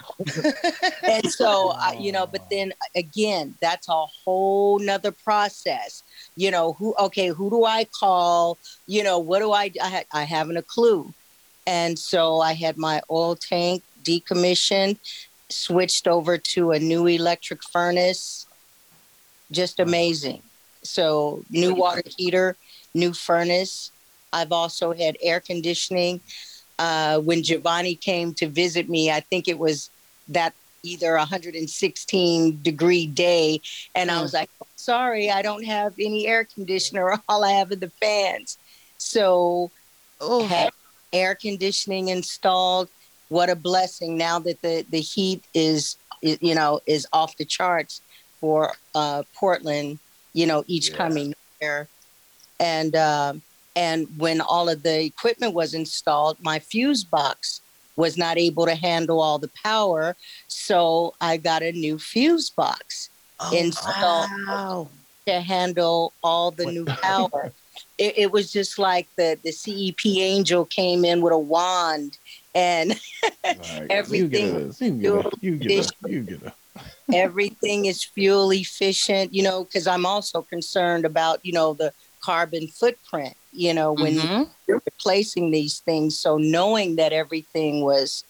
and 1.04 1.30
so 1.30 1.70
uh, 1.70 1.92
you 1.98 2.12
know 2.12 2.26
but 2.26 2.42
then 2.50 2.72
again 2.96 3.54
that's 3.61 3.88
a 3.88 4.06
whole 4.24 4.78
nother 4.78 5.12
process. 5.12 6.02
You 6.37 6.50
know 6.50 6.72
who 6.74 6.94
okay 6.98 7.28
who 7.28 7.50
do 7.50 7.64
i 7.64 7.85
call? 7.85 8.58
You 8.87 9.02
know 9.02 9.18
what 9.18 9.40
do 9.40 9.52
i 9.52 9.70
i, 9.82 9.88
ha- 9.88 10.11
I 10.12 10.24
haven't 10.24 10.56
a 10.56 10.62
clue. 10.62 11.12
And 11.66 11.98
so 11.98 12.40
i 12.40 12.52
had 12.52 12.76
my 12.76 13.02
oil 13.11 13.37
tank 13.37 13.82
decommissioned 14.02 14.98
switched 15.48 16.08
over 16.08 16.38
to 16.38 16.72
a 16.72 16.78
new 16.78 17.06
electric 17.06 17.62
furnace. 17.62 18.46
Just 19.50 19.78
amazing. 19.80 20.42
So 20.82 21.44
new 21.50 21.74
water 21.74 22.02
heater 22.16 22.56
new 22.94 23.12
furnace. 23.12 23.90
I've 24.32 24.52
also 24.52 24.92
had 24.92 25.16
air 25.22 25.40
conditioning 25.40 26.20
uh, 26.83 27.21
when 27.21 27.42
Giovanni 27.42 27.97
came 27.97 28.35
to 28.35 28.49
visit 28.49 28.88
me, 28.90 29.11
I 29.11 29.21
think 29.21 29.49
it 29.49 29.59
was 29.59 29.90
that 30.29 30.55
either 30.83 31.16
116 31.16 32.62
degree 32.62 33.07
day. 33.07 33.61
And 33.95 34.11
I 34.11 34.21
Mm. 34.21 34.23
was 34.23 34.35
like, 34.35 34.51
sorry, 34.77 35.31
I 35.31 35.42
don't 35.42 35.64
have 35.64 35.95
any 36.01 36.27
air 36.27 36.45
conditioner. 36.45 37.18
All 37.29 37.45
I 37.45 37.53
have 37.53 37.73
are 37.73 37.77
the 37.77 37.92
fans. 38.01 38.59
So 38.99 39.73
Oh, 40.21 40.47
had 40.49 40.71
air 41.12 41.35
conditioning 41.35 42.09
installed. 42.09 42.90
What 43.29 43.51
a 43.51 43.57
blessing 43.57 44.16
now 44.16 44.38
that 44.40 44.62
the, 44.62 44.87
the 44.88 45.01
heat 45.01 45.47
is, 45.55 45.99
you 46.23 46.55
know, 46.55 46.81
is 46.87 47.07
off 47.12 47.37
the 47.37 47.45
charts 47.47 48.03
for 48.40 48.75
uh, 48.95 49.25
Portland, 49.35 50.01
you 50.33 50.47
know, 50.47 50.64
each 50.66 50.92
Yeah. 50.92 50.97
coming 50.97 51.35
year. 51.61 51.90
And, 52.59 52.95
um, 52.97 53.42
and 53.74 54.06
when 54.18 54.40
all 54.40 54.68
of 54.68 54.82
the 54.82 55.04
equipment 55.04 55.54
was 55.54 55.74
installed, 55.74 56.37
my 56.40 56.58
fuse 56.58 57.04
box 57.04 57.61
was 57.96 58.16
not 58.16 58.38
able 58.38 58.66
to 58.66 58.74
handle 58.74 59.20
all 59.20 59.38
the 59.38 59.50
power. 59.62 60.16
So 60.48 61.14
I 61.20 61.37
got 61.37 61.62
a 61.62 61.72
new 61.72 61.98
fuse 61.98 62.50
box 62.50 63.11
oh, 63.40 63.56
install- 63.56 64.28
wow. 64.46 64.88
to 65.26 65.40
handle 65.40 66.12
all 66.22 66.50
the 66.50 66.66
new 66.66 66.85
power. 66.85 67.52
It, 67.98 68.18
it 68.18 68.32
was 68.32 68.52
just 68.52 68.78
like 68.78 69.08
the, 69.16 69.38
the 69.42 69.52
CEP 69.52 70.06
angel 70.18 70.64
came 70.64 71.04
in 71.04 71.20
with 71.20 71.32
a 71.32 71.38
wand 71.38 72.18
and 72.54 72.98
Everything 73.90 74.72
You 74.72 74.72
get 74.72 74.80
you 74.80 74.92
get 74.92 75.26
a, 75.26 75.30
you 75.40 75.56
get 75.56 75.92
a, 76.04 76.11
you 76.11 76.22
get 76.22 76.42
a. 76.42 76.52
everything 77.14 77.87
is 77.87 78.02
fuel 78.04 78.52
efficient, 78.52 79.35
you 79.35 79.42
know, 79.42 79.64
because 79.64 79.87
I'm 79.87 80.06
also 80.06 80.42
concerned 80.42 81.04
about, 81.04 81.44
you 81.44 81.52
know, 81.52 81.74
the 81.74 81.92
carbon 82.20 82.68
footprint, 82.68 83.37
you 83.53 83.75
know, 83.75 83.93
when 83.93 84.15
Mhm. 84.15 84.51
you're 84.67 84.83
replacing 84.87 85.51
these 85.51 85.81
things. 85.81 86.19
So 86.19 86.38
knowing 86.38 86.97
that 86.97 87.12
everything 87.12 87.83
was, 87.85 88.25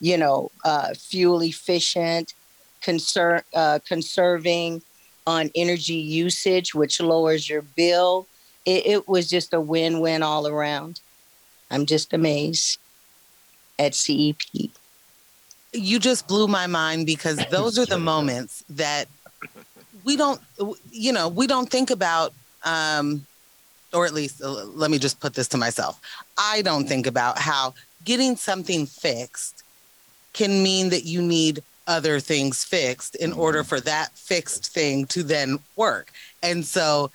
you 0.00 0.16
know, 0.16 0.50
uh, 0.64 0.94
fuel 0.94 1.42
efficient, 1.42 2.34
conser- 2.82 3.42
uh, 3.54 3.80
conserving 3.86 4.82
on 5.26 5.50
energy 5.54 5.94
usage, 5.96 6.74
which 6.74 7.00
lowers 7.00 7.48
your 7.48 7.62
bill, 7.62 8.28
it, 8.64 8.86
it 8.86 9.08
was 9.08 9.28
just 9.28 9.52
a 9.52 9.60
win-win 9.60 10.22
all 10.22 10.46
around. 10.46 11.00
I'm 11.70 11.84
just 11.84 12.12
amazed 12.14 12.78
at 13.78 13.94
CEP. 13.94 14.72
you 15.74 15.98
just 15.98 16.26
blew 16.26 16.48
my 16.48 16.66
mind 16.66 17.04
because 17.06 17.44
those 17.50 17.78
are 17.78 17.86
the 17.86 17.98
moments 17.98 18.64
that 18.70 19.06
we 20.04 20.16
don't 20.16 20.40
you 20.90 21.12
know 21.12 21.28
we 21.28 21.46
don't 21.46 21.70
think 21.70 21.90
about 21.90 22.32
um 22.64 23.26
or 23.92 24.06
at 24.06 24.14
least 24.14 24.42
uh, 24.42 24.64
let 24.64 24.90
me 24.90 24.98
just 24.98 25.20
put 25.20 25.34
this 25.34 25.48
to 25.48 25.56
myself. 25.56 26.00
I 26.36 26.62
don't 26.62 26.88
think 26.88 27.06
about 27.06 27.38
how 27.38 27.74
getting 28.04 28.36
something 28.36 28.86
fixed 28.86 29.62
can 30.32 30.62
mean 30.62 30.90
that 30.90 31.04
you 31.04 31.22
need 31.22 31.62
other 31.86 32.20
things 32.20 32.64
fixed 32.64 33.16
in 33.16 33.32
order 33.32 33.64
for 33.64 33.80
that 33.80 34.10
fixed 34.12 34.72
thing 34.72 35.06
to 35.06 35.22
then 35.22 35.58
work. 35.74 36.12
And 36.42 36.64
so 36.64 37.10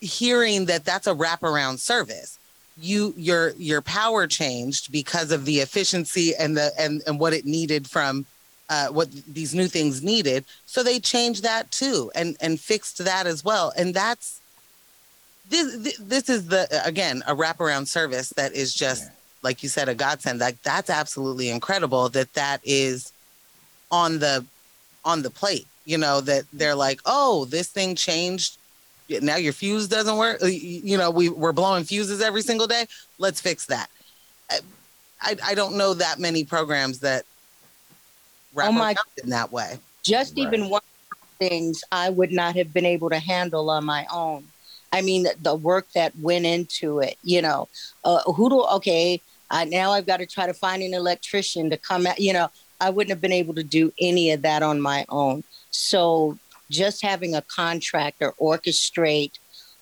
hearing 0.00 0.66
that 0.66 0.84
that's 0.84 1.06
a 1.06 1.14
wraparound 1.14 1.78
service 1.78 2.38
you 2.76 3.14
your 3.16 3.50
your 3.50 3.80
power 3.82 4.26
changed 4.26 4.90
because 4.90 5.30
of 5.30 5.44
the 5.44 5.58
efficiency 5.58 6.34
and 6.34 6.56
the 6.56 6.72
and 6.78 7.02
and 7.06 7.20
what 7.20 7.32
it 7.32 7.44
needed 7.44 7.86
from 7.88 8.26
uh, 8.68 8.88
what 8.88 9.10
these 9.32 9.54
new 9.54 9.68
things 9.68 10.02
needed 10.02 10.44
so 10.66 10.82
they 10.82 10.98
changed 10.98 11.42
that 11.42 11.70
too 11.70 12.10
and 12.14 12.36
and 12.40 12.58
fixed 12.58 13.04
that 13.04 13.26
as 13.26 13.44
well 13.44 13.72
and 13.76 13.94
that's 13.94 14.40
this 15.52 15.98
this 15.98 16.28
is 16.28 16.48
the 16.48 16.66
again 16.84 17.22
a 17.26 17.34
wraparound 17.34 17.86
service 17.86 18.30
that 18.30 18.52
is 18.52 18.74
just 18.74 19.10
like 19.42 19.62
you 19.62 19.68
said 19.68 19.88
a 19.88 19.94
godsend 19.94 20.40
like 20.40 20.60
that's 20.62 20.90
absolutely 20.90 21.48
incredible 21.48 22.08
that 22.08 22.32
that 22.32 22.60
is 22.64 23.12
on 23.90 24.18
the 24.18 24.44
on 25.04 25.22
the 25.22 25.30
plate 25.30 25.66
you 25.84 25.98
know 25.98 26.20
that 26.20 26.44
they're 26.52 26.74
like 26.74 27.00
oh 27.06 27.44
this 27.46 27.68
thing 27.68 27.94
changed 27.94 28.56
now 29.20 29.36
your 29.36 29.52
fuse 29.52 29.88
doesn't 29.88 30.16
work. 30.16 30.38
You 30.42 30.96
know, 30.96 31.10
we 31.10 31.28
we're 31.28 31.52
blowing 31.52 31.84
fuses 31.84 32.20
every 32.20 32.42
single 32.42 32.66
day. 32.66 32.86
Let's 33.18 33.40
fix 33.40 33.66
that. 33.66 33.90
I 35.20 35.36
I 35.44 35.54
don't 35.54 35.76
know 35.76 35.94
that 35.94 36.18
many 36.18 36.44
programs 36.44 37.00
that 37.00 37.24
wrap 38.54 38.70
oh 38.70 38.72
my, 38.72 38.94
in 39.22 39.30
that 39.30 39.52
way. 39.52 39.78
Just 40.02 40.36
right. 40.36 40.46
even 40.46 40.68
one 40.68 40.82
things 41.38 41.82
I 41.90 42.10
would 42.10 42.32
not 42.32 42.56
have 42.56 42.72
been 42.72 42.86
able 42.86 43.10
to 43.10 43.18
handle 43.18 43.70
on 43.70 43.84
my 43.84 44.06
own. 44.12 44.44
I 44.92 45.00
mean, 45.00 45.26
the, 45.40 45.54
work 45.54 45.88
that 45.94 46.16
went 46.18 46.44
into 46.44 47.00
it. 47.00 47.16
You 47.22 47.42
know, 47.42 47.68
uh, 48.04 48.22
who 48.22 48.50
do 48.50 48.62
okay? 48.74 49.20
Now 49.68 49.92
I've 49.92 50.06
got 50.06 50.18
to 50.18 50.26
try 50.26 50.46
to 50.46 50.54
find 50.54 50.82
an 50.82 50.94
electrician 50.94 51.70
to 51.70 51.76
come 51.76 52.06
out. 52.06 52.20
You 52.20 52.32
know, 52.32 52.50
I 52.80 52.90
wouldn't 52.90 53.10
have 53.10 53.20
been 53.20 53.32
able 53.32 53.54
to 53.54 53.62
do 53.62 53.92
any 54.00 54.30
of 54.30 54.42
that 54.42 54.62
on 54.62 54.80
my 54.80 55.04
own. 55.08 55.44
So 55.70 56.38
just 56.70 57.02
having 57.02 57.34
a 57.34 57.42
contractor 57.42 58.32
orchestrate 58.40 59.38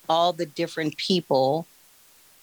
all 0.09 0.33
the 0.33 0.45
different 0.45 0.97
people, 0.97 1.65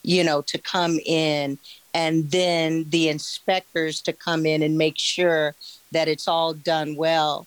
you 0.03 0.25
know, 0.25 0.41
to 0.43 0.59
come 0.59 0.99
in 1.05 1.59
and 1.95 2.31
then 2.31 2.89
the 2.89 3.09
inspectors 3.09 4.01
to 4.03 4.13
come 4.13 4.47
in 4.47 4.63
and 4.63 4.79
make 4.79 4.99
sure 4.99 5.55
that 5.93 6.09
it's 6.09 6.29
all 6.29 6.55
done 6.55 6.97
well. 6.97 7.47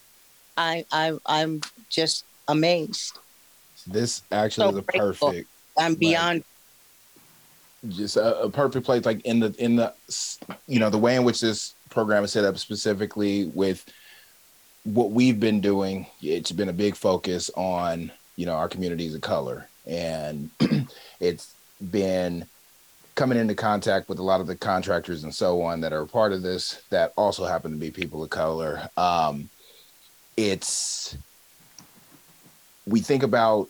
I, 0.57 0.85
I 0.91 1.17
I'm 1.25 1.61
just 1.89 2.23
amazed. 2.47 3.17
This 3.85 4.23
actually 4.31 4.65
so 4.65 4.69
is 4.69 4.77
a 4.77 4.81
grateful. 4.81 5.29
perfect. 5.29 5.49
I'm 5.77 5.95
beyond 5.95 6.43
like, 7.83 7.95
just 7.95 8.17
a, 8.17 8.41
a, 8.41 8.49
perfect 8.49 8.85
place 8.85 9.05
like 9.05 9.21
in 9.25 9.39
the 9.39 9.55
in 9.57 9.75
the 9.75 9.93
you 10.67 10.79
know 10.79 10.89
the 10.89 10.97
way 10.97 11.15
in 11.15 11.23
which 11.23 11.39
this 11.41 11.73
program 11.89 12.23
is 12.23 12.31
set 12.31 12.45
up 12.45 12.57
specifically 12.57 13.45
with 13.53 13.85
what 14.83 15.11
we've 15.11 15.39
been 15.39 15.61
doing, 15.61 16.07
it's 16.21 16.51
been 16.51 16.69
a 16.69 16.73
big 16.73 16.95
focus 16.95 17.51
on, 17.55 18.11
you 18.35 18.45
know, 18.45 18.53
our 18.53 18.67
communities 18.67 19.13
of 19.13 19.21
color. 19.21 19.67
And 19.85 20.49
it's 21.19 21.53
been 21.91 22.45
coming 23.15 23.37
into 23.37 23.53
contact 23.53 24.09
with 24.09 24.19
a 24.19 24.23
lot 24.23 24.41
of 24.41 24.47
the 24.47 24.55
contractors 24.55 25.23
and 25.23 25.33
so 25.33 25.61
on 25.61 25.81
that 25.81 25.93
are 25.93 26.05
part 26.05 26.31
of 26.31 26.41
this 26.41 26.81
that 26.89 27.13
also 27.17 27.45
happen 27.45 27.71
to 27.71 27.77
be 27.77 27.91
people 27.91 28.23
of 28.23 28.29
color. 28.29 28.89
Um, 28.97 29.49
it's, 30.37 31.15
we 32.85 32.99
think 32.99 33.23
about 33.23 33.67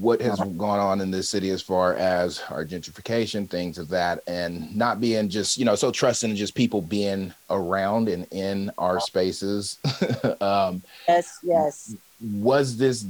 what 0.00 0.20
has 0.20 0.40
uh-huh. 0.40 0.48
gone 0.50 0.78
on 0.78 1.00
in 1.00 1.10
this 1.10 1.28
city 1.28 1.50
as 1.50 1.60
far 1.60 1.94
as 1.94 2.42
our 2.50 2.64
gentrification, 2.64 3.48
things 3.48 3.76
of 3.78 3.88
that, 3.88 4.20
and 4.26 4.74
not 4.74 5.00
being 5.00 5.28
just, 5.28 5.58
you 5.58 5.64
know, 5.64 5.74
so 5.74 5.90
trusting 5.90 6.30
in 6.30 6.36
just 6.36 6.54
people 6.54 6.80
being 6.80 7.34
around 7.50 8.08
and 8.08 8.26
in 8.30 8.70
our 8.78 8.98
spaces. 8.98 9.78
um, 10.40 10.82
yes, 11.06 11.38
yes. 11.42 11.94
Was 12.20 12.78
this 12.78 13.04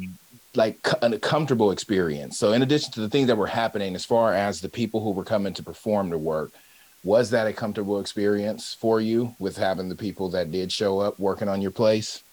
like 0.55 0.79
a 1.03 1.19
comfortable 1.19 1.71
experience? 1.71 2.39
So, 2.39 2.53
in 2.53 2.63
addition 2.63 2.93
to 2.93 3.01
the 3.01 3.09
things 3.09 3.29
that 3.29 3.37
were 3.37 3.47
happening, 3.47 3.95
as 3.95 4.05
far 4.05 4.35
as 4.35 4.61
the 4.61 4.69
people 4.69 5.01
who 5.01 5.11
were 5.11 5.25
coming 5.25 5.55
to 5.55 5.63
perform 5.63 6.11
the 6.11 6.19
work, 6.19 6.53
was 7.05 7.31
that 7.31 7.47
a 7.47 7.53
comfortable 7.53 8.01
experience 8.01 8.75
for 8.75 9.01
you 9.01 9.37
with 9.39 9.57
having 9.57 9.89
the 9.89 9.95
people 9.95 10.31
that 10.31 10.51
did 10.51 10.73
show 10.73 10.99
up 10.99 11.21
working 11.21 11.49
on 11.49 11.63
your 11.63 11.71
place? 11.71 12.24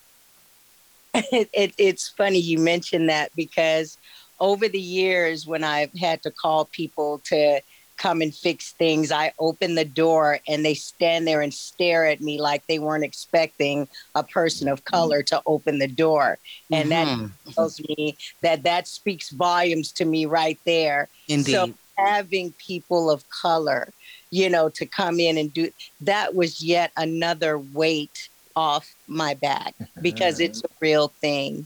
It, 1.13 1.49
it, 1.53 1.73
it's 1.77 2.09
funny 2.09 2.39
you 2.39 2.57
mentioned 2.57 3.09
that 3.09 3.31
because 3.35 3.97
over 4.39 4.67
the 4.67 4.81
years, 4.81 5.45
when 5.45 5.63
I've 5.63 5.93
had 5.93 6.23
to 6.23 6.31
call 6.31 6.65
people 6.65 7.19
to 7.25 7.61
come 8.01 8.21
and 8.21 8.33
fix 8.33 8.71
things, 8.71 9.11
I 9.11 9.31
open 9.37 9.75
the 9.75 9.85
door 9.85 10.39
and 10.47 10.65
they 10.65 10.73
stand 10.73 11.27
there 11.27 11.41
and 11.41 11.53
stare 11.53 12.07
at 12.07 12.19
me 12.19 12.41
like 12.41 12.65
they 12.65 12.79
weren't 12.79 13.03
expecting 13.03 13.87
a 14.15 14.23
person 14.23 14.67
of 14.67 14.83
color 14.85 15.21
to 15.23 15.39
open 15.45 15.77
the 15.77 15.87
door. 15.87 16.39
And 16.71 16.89
mm-hmm. 16.89 17.27
that 17.45 17.53
tells 17.53 17.79
me 17.79 18.17
that 18.41 18.63
that 18.63 18.87
speaks 18.87 19.29
volumes 19.29 19.91
to 19.93 20.05
me 20.05 20.25
right 20.25 20.59
there. 20.65 21.09
Indeed. 21.27 21.51
So 21.51 21.73
having 21.95 22.53
people 22.53 23.11
of 23.11 23.29
color, 23.29 23.89
you 24.31 24.49
know, 24.49 24.69
to 24.69 24.85
come 24.87 25.19
in 25.19 25.37
and 25.37 25.53
do 25.53 25.71
that 26.01 26.33
was 26.33 26.63
yet 26.63 26.91
another 26.97 27.59
weight 27.59 28.29
off 28.55 28.93
my 29.07 29.33
back 29.35 29.73
because 30.01 30.39
it's 30.39 30.63
a 30.63 30.69
real 30.79 31.07
thing. 31.07 31.65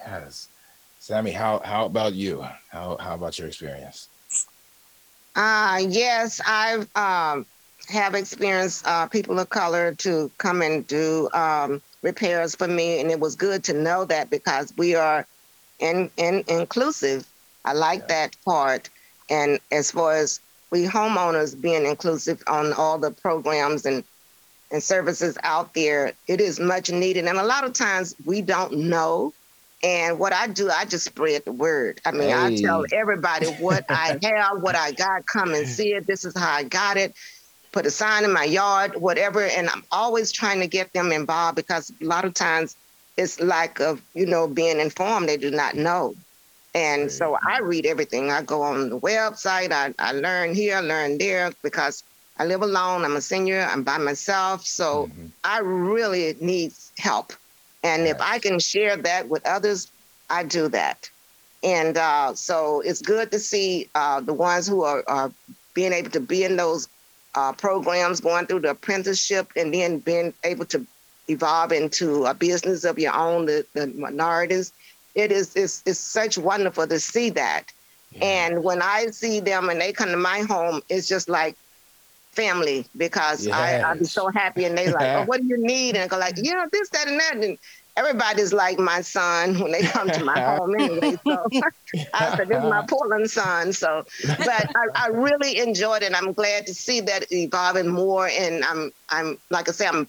Yes. 0.00 0.48
Sammie, 1.00 1.32
how 1.32 1.60
how 1.64 1.86
about 1.86 2.14
you? 2.14 2.44
How 2.70 2.96
how 2.98 3.14
about 3.14 3.38
your 3.38 3.48
experience? 3.48 4.08
Uh 5.34 5.80
yes, 5.88 6.40
I've 6.46 6.88
um 6.96 7.46
have 7.88 8.14
experienced 8.14 8.86
uh, 8.86 9.06
people 9.06 9.38
of 9.38 9.48
color 9.48 9.94
to 9.94 10.30
come 10.38 10.62
and 10.62 10.86
do 10.86 11.28
um, 11.32 11.80
repairs 12.02 12.54
for 12.54 12.68
me, 12.68 13.00
and 13.00 13.10
it 13.10 13.18
was 13.18 13.34
good 13.34 13.64
to 13.64 13.72
know 13.72 14.04
that 14.04 14.30
because 14.30 14.72
we 14.76 14.94
are 14.94 15.26
in, 15.78 16.10
in 16.16 16.44
inclusive. 16.48 17.26
I 17.64 17.72
like 17.72 18.00
yeah. 18.00 18.06
that 18.26 18.36
part, 18.44 18.90
and 19.30 19.58
as 19.72 19.90
far 19.90 20.12
as 20.12 20.40
we 20.70 20.84
homeowners 20.84 21.58
being 21.58 21.86
inclusive 21.86 22.42
on 22.46 22.72
all 22.74 22.98
the 22.98 23.10
programs 23.10 23.86
and 23.86 24.04
and 24.70 24.82
services 24.82 25.38
out 25.42 25.74
there, 25.74 26.12
it 26.26 26.40
is 26.40 26.60
much 26.60 26.90
needed. 26.90 27.26
And 27.26 27.38
a 27.38 27.44
lot 27.44 27.64
of 27.64 27.72
times 27.72 28.14
we 28.24 28.42
don't 28.42 28.72
know 28.74 29.32
and 29.82 30.18
what 30.18 30.32
I 30.32 30.48
do, 30.48 30.70
I 30.70 30.84
just 30.84 31.04
spread 31.04 31.44
the 31.44 31.52
word. 31.52 32.00
I 32.04 32.10
mean, 32.10 32.30
hey. 32.30 32.34
I 32.34 32.56
tell 32.56 32.84
everybody 32.92 33.46
what 33.46 33.84
I 33.88 34.18
have, 34.22 34.60
what 34.60 34.74
I 34.74 34.92
got, 34.92 35.26
come 35.26 35.54
and 35.54 35.68
see 35.68 35.92
it. 35.92 36.06
This 36.06 36.24
is 36.24 36.36
how 36.36 36.50
I 36.50 36.64
got 36.64 36.96
it. 36.96 37.14
Put 37.70 37.86
a 37.86 37.90
sign 37.90 38.24
in 38.24 38.32
my 38.32 38.44
yard, 38.44 38.96
whatever. 38.96 39.42
And 39.42 39.68
I'm 39.68 39.84
always 39.92 40.32
trying 40.32 40.60
to 40.60 40.66
get 40.66 40.92
them 40.92 41.12
involved 41.12 41.56
because 41.56 41.92
a 42.00 42.04
lot 42.04 42.24
of 42.24 42.34
times 42.34 42.76
it's 43.16 43.40
lack 43.40 43.78
of, 43.78 44.02
you 44.14 44.26
know, 44.26 44.48
being 44.48 44.80
informed. 44.80 45.28
They 45.28 45.36
do 45.36 45.50
not 45.50 45.76
know. 45.76 46.14
And 46.74 47.10
so 47.10 47.36
I 47.46 47.60
read 47.60 47.86
everything. 47.86 48.30
I 48.30 48.42
go 48.42 48.62
on 48.62 48.90
the 48.90 48.98
website. 48.98 49.72
I, 49.72 49.94
I 49.98 50.12
learn 50.12 50.54
here, 50.54 50.80
learn 50.80 51.18
there 51.18 51.52
because 51.62 52.02
I 52.38 52.44
live 52.44 52.62
alone. 52.62 53.04
I'm 53.04 53.16
a 53.16 53.20
senior. 53.20 53.68
I'm 53.70 53.82
by 53.82 53.98
myself. 53.98 54.64
So 54.64 55.06
mm-hmm. 55.06 55.26
I 55.44 55.58
really 55.60 56.36
need 56.40 56.72
help. 56.98 57.32
And 57.82 58.06
if 58.06 58.20
I 58.20 58.38
can 58.38 58.58
share 58.58 58.96
that 58.96 59.28
with 59.28 59.46
others, 59.46 59.90
I 60.30 60.44
do 60.44 60.68
that. 60.68 61.10
And 61.62 61.96
uh, 61.96 62.34
so 62.34 62.80
it's 62.80 63.02
good 63.02 63.30
to 63.32 63.38
see 63.38 63.88
uh, 63.94 64.20
the 64.20 64.34
ones 64.34 64.66
who 64.66 64.82
are, 64.82 65.02
are, 65.06 65.32
being 65.74 65.92
able 65.92 66.10
to 66.10 66.20
be 66.20 66.42
in 66.42 66.56
those 66.56 66.88
uh, 67.36 67.52
programs, 67.52 68.20
going 68.20 68.46
through 68.46 68.58
the 68.60 68.70
apprenticeship, 68.70 69.52
and 69.54 69.72
then 69.72 70.00
being 70.00 70.34
able 70.42 70.64
to 70.64 70.84
evolve 71.28 71.70
into 71.70 72.24
a 72.24 72.34
business 72.34 72.82
of 72.82 72.98
your 72.98 73.14
own, 73.14 73.46
the, 73.46 73.64
the 73.74 73.86
minorities. 73.86 74.72
It 75.14 75.30
is 75.30 75.54
it's, 75.54 75.82
it's 75.86 76.00
such 76.00 76.36
wonderful 76.36 76.88
to 76.88 76.98
see 76.98 77.30
that. 77.30 77.64
Yeah. 78.10 78.24
And 78.24 78.64
when 78.64 78.82
I 78.82 79.06
see 79.06 79.38
them 79.38 79.68
and 79.68 79.80
they 79.80 79.92
come 79.92 80.08
to 80.08 80.16
my 80.16 80.40
home, 80.40 80.82
it's 80.88 81.06
just 81.06 81.28
like 81.28 81.56
family 82.38 82.86
because 82.96 83.44
yes. 83.44 83.56
I, 83.56 83.90
I'm 83.90 84.04
so 84.04 84.28
happy. 84.28 84.64
And 84.64 84.78
they 84.78 84.92
like, 84.92 85.16
oh, 85.16 85.24
what 85.24 85.40
do 85.40 85.46
you 85.48 85.58
need? 85.58 85.96
And 85.96 86.04
I 86.04 86.06
go 86.06 86.18
like, 86.18 86.36
yeah, 86.36 86.66
this, 86.70 86.88
that, 86.90 87.08
and 87.08 87.18
that. 87.18 87.36
And 87.36 87.58
everybody's 87.96 88.52
like 88.52 88.78
my 88.78 89.00
son 89.00 89.58
when 89.58 89.72
they 89.72 89.82
come 89.82 90.08
to 90.08 90.22
my 90.22 90.40
home 90.56 90.74
anyway. 90.78 91.18
So 91.26 91.48
I 92.14 92.36
said, 92.36 92.48
this 92.48 92.62
is 92.62 92.70
my 92.70 92.84
Portland 92.88 93.28
son. 93.28 93.72
So, 93.72 94.04
but 94.24 94.70
I, 94.76 94.84
I 94.94 95.08
really 95.08 95.58
enjoyed 95.58 96.02
it. 96.02 96.14
I'm 96.14 96.32
glad 96.32 96.66
to 96.68 96.74
see 96.74 97.00
that 97.00 97.30
evolving 97.32 97.88
more. 97.88 98.28
And 98.28 98.64
I'm, 98.64 98.92
I'm, 99.10 99.36
like 99.50 99.68
I 99.68 99.72
said, 99.72 99.88
I'm 99.88 100.06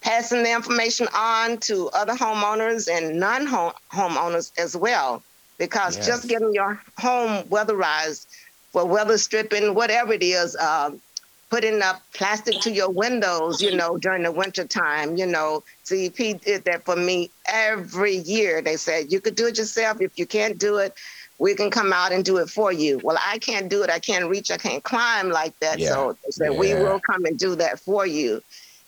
passing 0.00 0.44
the 0.44 0.52
information 0.52 1.08
on 1.14 1.58
to 1.58 1.90
other 1.90 2.14
homeowners 2.14 2.90
and 2.90 3.20
non-home 3.20 3.72
homeowners 3.92 4.50
as 4.58 4.74
well, 4.74 5.22
because 5.58 5.98
yes. 5.98 6.06
just 6.06 6.28
getting 6.28 6.54
your 6.54 6.80
home 6.98 7.44
weatherized 7.48 8.26
for 8.72 8.86
weather 8.86 9.18
stripping, 9.18 9.74
whatever 9.74 10.14
it 10.14 10.22
is, 10.22 10.56
um, 10.56 11.00
putting 11.56 11.80
up 11.80 12.02
plastic 12.12 12.60
to 12.60 12.70
your 12.70 12.90
windows, 12.90 13.62
you 13.62 13.74
know, 13.74 13.96
during 13.96 14.24
the 14.24 14.30
winter 14.30 14.66
time. 14.66 15.16
You 15.16 15.24
know, 15.24 15.64
CEP 15.84 16.38
did 16.42 16.64
that 16.66 16.84
for 16.84 16.96
me 16.96 17.30
every 17.46 18.16
year. 18.16 18.60
They 18.60 18.76
said 18.76 19.10
you 19.10 19.22
could 19.22 19.36
do 19.36 19.46
it 19.46 19.56
yourself. 19.56 20.02
If 20.02 20.18
you 20.18 20.26
can't 20.26 20.58
do 20.58 20.76
it, 20.76 20.92
we 21.38 21.54
can 21.54 21.70
come 21.70 21.94
out 21.94 22.12
and 22.12 22.22
do 22.22 22.36
it 22.36 22.50
for 22.50 22.72
you. 22.72 23.00
Well, 23.02 23.16
I 23.26 23.38
can't 23.38 23.70
do 23.70 23.82
it. 23.82 23.88
I 23.88 24.00
can't 24.00 24.28
reach. 24.28 24.50
I 24.50 24.58
can't 24.58 24.84
climb 24.84 25.30
like 25.30 25.58
that. 25.60 25.78
Yeah. 25.78 25.94
So 25.94 26.18
they 26.22 26.30
said, 26.30 26.50
we 26.50 26.74
will 26.74 27.00
come 27.00 27.24
and 27.24 27.38
do 27.38 27.54
that 27.56 27.80
for 27.80 28.06
you. 28.06 28.42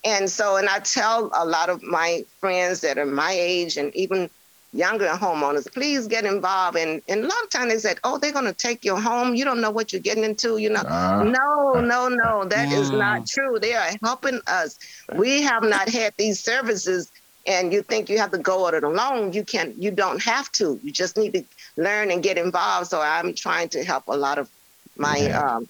And 0.05 0.31
so, 0.31 0.57
and 0.57 0.69
I 0.69 0.81
tell 0.81 1.31
a 1.35 1.47
lot 1.47 1.71
of 1.71 1.83
my 1.83 2.27
friends 2.39 2.83
that 2.83 2.99
are 2.99 3.07
my 3.07 3.33
age 3.33 3.79
and 3.79 3.97
even 3.97 4.29
younger 4.73 5.07
homeowners, 5.09 5.73
please 5.73 6.07
get 6.07 6.25
involved. 6.25 6.77
And, 6.77 7.03
and 7.09 7.25
a 7.25 7.29
lot 7.29 7.43
of 7.43 7.51
times 7.51 7.73
they 7.73 7.79
said, 7.79 7.99
oh, 8.05 8.19
they're 8.19 8.33
going 8.33 8.45
to 8.45 8.53
take 8.55 8.85
your 8.85 9.01
home. 9.01 9.35
You 9.35 9.45
don't 9.45 9.61
know 9.61 9.71
what 9.71 9.93
you're 9.93 10.01
getting 10.03 10.25
into. 10.25 10.59
You 10.59 10.71
know, 10.71 10.85
Uh, 10.85 11.21
no, 11.21 11.81
no, 11.81 12.09
no, 12.09 12.45
that 12.45 12.73
is 12.73 12.91
Mm. 12.91 12.93
not 12.93 13.27
true. 13.27 13.59
They 13.59 13.75
are 13.75 13.91
helping 14.03 14.41
us. 14.47 14.79
We 15.13 15.43
have 15.43 15.63
not 15.65 15.89
had 15.89 16.15
these 16.19 16.43
services, 16.43 17.11
and 17.47 17.73
you 17.73 17.83
think 17.83 18.09
you 18.11 18.19
have 18.19 18.31
to 18.33 18.39
go 18.39 18.69
at 18.69 18.75
it 18.75 18.85
alone. 18.85 19.33
You 19.33 19.45
can 19.45 19.75
You 19.79 19.91
don't 19.91 20.23
have 20.23 20.51
to. 20.53 20.79
You 20.83 20.93
just 20.93 21.17
need 21.17 21.35
to 21.35 21.45
learn 21.77 22.11
and 22.11 22.23
get 22.23 22.39
involved. 22.39 22.89
So 22.89 23.01
I'm 23.01 23.35
trying 23.35 23.69
to 23.71 23.85
help 23.85 24.05
a 24.09 24.17
lot 24.17 24.39
of 24.39 24.51
my 24.97 25.29
Yeah. 25.29 25.35
um, 25.35 25.69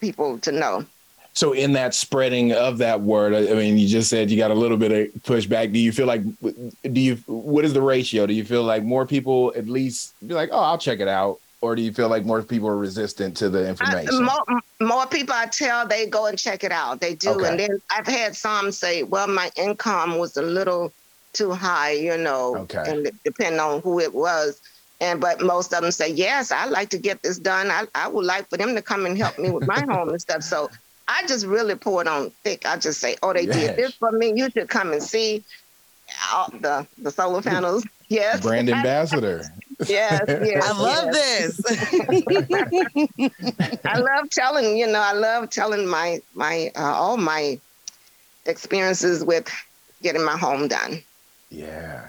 people 0.00 0.38
to 0.40 0.52
know. 0.52 0.86
So 1.36 1.52
in 1.52 1.74
that 1.74 1.94
spreading 1.94 2.52
of 2.52 2.78
that 2.78 3.02
word, 3.02 3.34
I 3.34 3.52
I 3.52 3.54
mean, 3.54 3.76
you 3.76 3.86
just 3.86 4.08
said 4.08 4.30
you 4.30 4.38
got 4.38 4.50
a 4.50 4.54
little 4.54 4.78
bit 4.78 4.90
of 4.90 5.22
pushback. 5.22 5.70
Do 5.70 5.78
you 5.78 5.92
feel 5.92 6.06
like, 6.06 6.22
do 6.40 7.00
you, 7.00 7.16
what 7.26 7.62
is 7.62 7.74
the 7.74 7.82
ratio? 7.82 8.26
Do 8.26 8.32
you 8.32 8.42
feel 8.42 8.62
like 8.64 8.82
more 8.84 9.06
people 9.06 9.52
at 9.54 9.68
least 9.68 10.14
be 10.26 10.32
like, 10.32 10.48
oh, 10.50 10.58
I'll 10.58 10.78
check 10.78 10.98
it 10.98 11.08
out? 11.08 11.38
Or 11.60 11.76
do 11.76 11.82
you 11.82 11.92
feel 11.92 12.08
like 12.08 12.24
more 12.24 12.42
people 12.42 12.68
are 12.68 12.76
resistant 12.78 13.36
to 13.36 13.50
the 13.50 13.66
I, 13.66 13.68
information? 13.68 14.24
more, 14.24 14.60
more 14.80 15.06
people 15.06 15.34
I 15.34 15.44
tell 15.46 15.86
they 15.86 16.06
go 16.06 16.24
and 16.24 16.38
check 16.38 16.64
it 16.64 16.72
out. 16.72 17.02
They 17.02 17.14
do, 17.14 17.30
Okay. 17.32 17.48
and 17.48 17.60
then 17.60 17.78
I've 17.90 18.06
had 18.06 18.34
some 18.34 18.72
say, 18.72 19.02
"Well, 19.02 19.26
my 19.28 19.50
income 19.56 20.16
was 20.16 20.38
a 20.38 20.42
little 20.42 20.94
too 21.34 21.52
high," 21.52 21.92
you 21.92 22.16
know, 22.16 22.56
Okay. 22.60 22.82
and 22.86 23.10
depending 23.24 23.60
on 23.60 23.82
who 23.82 24.00
it 24.00 24.14
was. 24.14 24.58
And 25.00 25.20
but 25.20 25.42
most 25.42 25.74
of 25.74 25.82
them 25.82 25.90
say, 25.90 26.08
"Yes, 26.08 26.50
I 26.50 26.64
like 26.66 26.88
to 26.90 26.98
get 26.98 27.22
this 27.22 27.38
done. 27.38 27.70
I, 27.70 27.86
I 27.94 28.08
would 28.08 28.24
like 28.24 28.48
for 28.48 28.56
them 28.56 28.74
to 28.74 28.80
come 28.80 29.04
and 29.04 29.18
help 29.18 29.38
me 29.38 29.50
with 29.50 29.66
my 29.66 29.80
home 29.90 30.08
and 30.10 30.20
stuff." 30.20 30.42
So 30.42 30.70
I 31.08 31.26
just 31.26 31.46
really 31.46 31.74
pour 31.74 32.02
it 32.02 32.08
on 32.08 32.30
thick. 32.42 32.66
I 32.66 32.76
just 32.76 33.00
say, 33.00 33.16
"Oh, 33.22 33.32
they 33.32 33.42
Yes. 33.42 33.56
did 33.56 33.76
this 33.76 33.94
for 33.94 34.12
me. 34.12 34.32
You 34.34 34.50
should 34.50 34.68
come 34.68 34.92
and 34.92 35.02
see." 35.02 35.44
All 36.32 36.48
the 36.60 36.86
the 36.98 37.10
solar 37.10 37.42
panels, 37.42 37.84
yes, 38.08 38.40
Brand 38.40 38.70
ambassador. 38.70 39.44
yes, 39.86 40.22
yes. 40.28 40.64
I 40.64 40.72
love 40.72 41.08
yes. 41.12 41.56
this. 41.66 43.80
I 43.84 43.98
love 43.98 44.30
telling, 44.30 44.76
you 44.76 44.86
know, 44.86 45.00
I 45.00 45.12
love 45.12 45.50
telling 45.50 45.86
my 45.86 46.20
my 46.34 46.70
uh, 46.76 46.82
all 46.82 47.16
my 47.16 47.58
experiences 48.46 49.24
with 49.24 49.50
getting 50.02 50.24
my 50.24 50.36
home 50.36 50.68
done. 50.68 51.02
Yeah. 51.50 52.08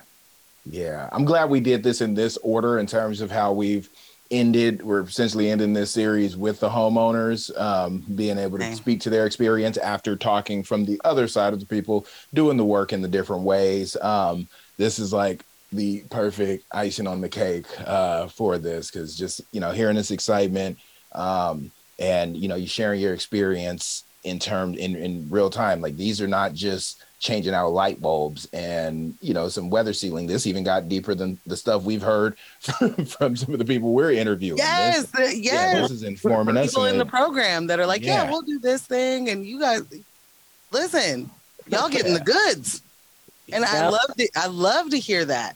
Yeah. 0.69 1.09
I'm 1.11 1.25
glad 1.25 1.49
we 1.49 1.59
did 1.59 1.83
this 1.83 2.01
in 2.01 2.13
this 2.13 2.37
order 2.37 2.79
in 2.79 2.85
terms 2.85 3.21
of 3.21 3.31
how 3.31 3.53
we've 3.53 3.89
ended. 4.31 4.81
We're 4.81 5.01
essentially 5.01 5.49
ending 5.49 5.73
this 5.73 5.91
series 5.91 6.35
with 6.37 6.59
the 6.59 6.69
homeowners, 6.69 7.57
um, 7.59 8.03
being 8.15 8.37
able 8.37 8.57
to 8.57 8.63
Same. 8.63 8.75
speak 8.75 8.99
to 9.01 9.09
their 9.09 9.25
experience 9.25 9.77
after 9.77 10.15
talking 10.15 10.63
from 10.63 10.85
the 10.85 10.99
other 11.05 11.27
side 11.27 11.53
of 11.53 11.59
the 11.59 11.65
people 11.65 12.05
doing 12.33 12.57
the 12.57 12.65
work 12.65 12.93
in 12.93 13.01
the 13.01 13.07
different 13.07 13.43
ways. 13.43 13.95
Um, 14.01 14.47
this 14.77 14.99
is 14.99 15.13
like 15.13 15.43
the 15.71 16.03
perfect 16.09 16.65
icing 16.71 17.07
on 17.07 17.21
the 17.21 17.29
cake 17.29 17.67
uh, 17.85 18.27
for 18.27 18.57
this 18.57 18.89
because 18.89 19.15
just, 19.15 19.41
you 19.51 19.59
know, 19.59 19.71
hearing 19.71 19.95
this 19.95 20.11
excitement 20.11 20.77
um, 21.13 21.71
and, 21.99 22.37
you 22.37 22.47
know, 22.47 22.55
you 22.55 22.67
sharing 22.67 23.01
your 23.01 23.13
experience 23.13 24.03
in 24.23 24.39
terms 24.39 24.77
in, 24.77 24.95
in 24.95 25.27
real 25.29 25.49
time. 25.49 25.81
Like 25.81 25.95
these 25.95 26.21
are 26.21 26.27
not 26.27 26.53
just 26.53 27.03
changing 27.19 27.53
out 27.53 27.69
light 27.69 27.99
bulbs 27.99 28.47
and 28.53 29.15
you 29.21 29.33
know 29.33 29.49
some 29.49 29.69
weather 29.69 29.93
sealing. 29.93 30.27
This 30.27 30.45
even 30.45 30.63
got 30.63 30.87
deeper 30.87 31.15
than 31.15 31.39
the 31.45 31.57
stuff 31.57 31.83
we've 31.83 32.01
heard 32.01 32.37
from 32.59 33.35
some 33.35 33.53
of 33.53 33.59
the 33.59 33.65
people 33.65 33.93
we're 33.93 34.11
interviewing. 34.11 34.57
yes, 34.57 35.07
This, 35.07 35.15
uh, 35.15 35.31
yeah, 35.33 35.51
yes. 35.51 35.81
this 35.81 35.91
is 35.91 36.03
informing 36.03 36.57
us. 36.57 36.71
People 36.71 36.85
in 36.85 36.97
the 36.97 37.05
program 37.05 37.67
that 37.67 37.79
are 37.79 37.87
like, 37.87 38.03
yeah. 38.03 38.23
Yeah. 38.23 38.31
we'll 38.31 38.43
do 38.43 38.59
this 38.59 38.83
thing, 38.85 39.29
and 39.29 39.45
you 39.45 39.59
guys, 39.59 39.81
listen, 40.71 41.29
y'all 41.67 41.89
getting 41.89 42.13
the 42.13 42.19
goods, 42.19 42.81
and 43.51 43.65
I 43.65 43.89
love 43.89 44.13
to, 44.17 44.29
I 44.35 44.47
love 44.47 44.91
to 44.91 44.99
hear 44.99 45.25
that. 45.25 45.55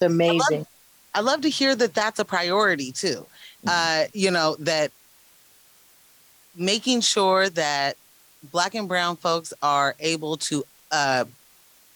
It's 0.00 0.02
amazing. 0.02 0.66
I 1.14 1.20
love 1.20 1.40
to 1.42 1.48
hear 1.48 1.74
that 1.74 1.94
that's 1.94 2.18
a 2.18 2.24
priority 2.26 2.92
too. 2.92 3.26
Uh, 3.66 4.04
you 4.12 4.30
know, 4.30 4.54
that 4.60 4.92
making 6.54 7.00
sure 7.00 7.48
that 7.50 7.96
black 8.50 8.74
and 8.74 8.86
brown 8.86 9.16
folks 9.16 9.52
are 9.62 9.94
able 9.98 10.36
to, 10.36 10.62
uh, 10.96 11.24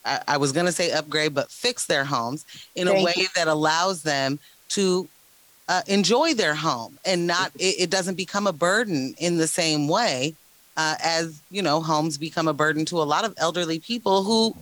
I, 0.04 0.20
I 0.28 0.36
was 0.36 0.52
going 0.52 0.66
to 0.66 0.72
say 0.72 0.92
upgrade, 0.92 1.34
but 1.34 1.50
fix 1.50 1.86
their 1.86 2.04
homes 2.04 2.44
in 2.74 2.86
a 2.88 2.92
Thank 2.92 3.06
way 3.06 3.26
that 3.34 3.48
allows 3.48 4.02
them 4.02 4.38
to 4.70 5.08
uh, 5.68 5.82
enjoy 5.86 6.34
their 6.34 6.54
home 6.54 6.98
and 7.04 7.26
not, 7.26 7.52
it, 7.58 7.76
it 7.78 7.90
doesn't 7.90 8.16
become 8.16 8.46
a 8.46 8.52
burden 8.52 9.14
in 9.18 9.38
the 9.38 9.46
same 9.46 9.88
way 9.88 10.34
uh, 10.76 10.96
as, 11.02 11.42
you 11.50 11.62
know, 11.62 11.80
homes 11.80 12.18
become 12.18 12.48
a 12.48 12.52
burden 12.52 12.84
to 12.86 13.00
a 13.00 13.04
lot 13.04 13.24
of 13.24 13.34
elderly 13.38 13.78
people 13.80 14.22
who 14.22 14.54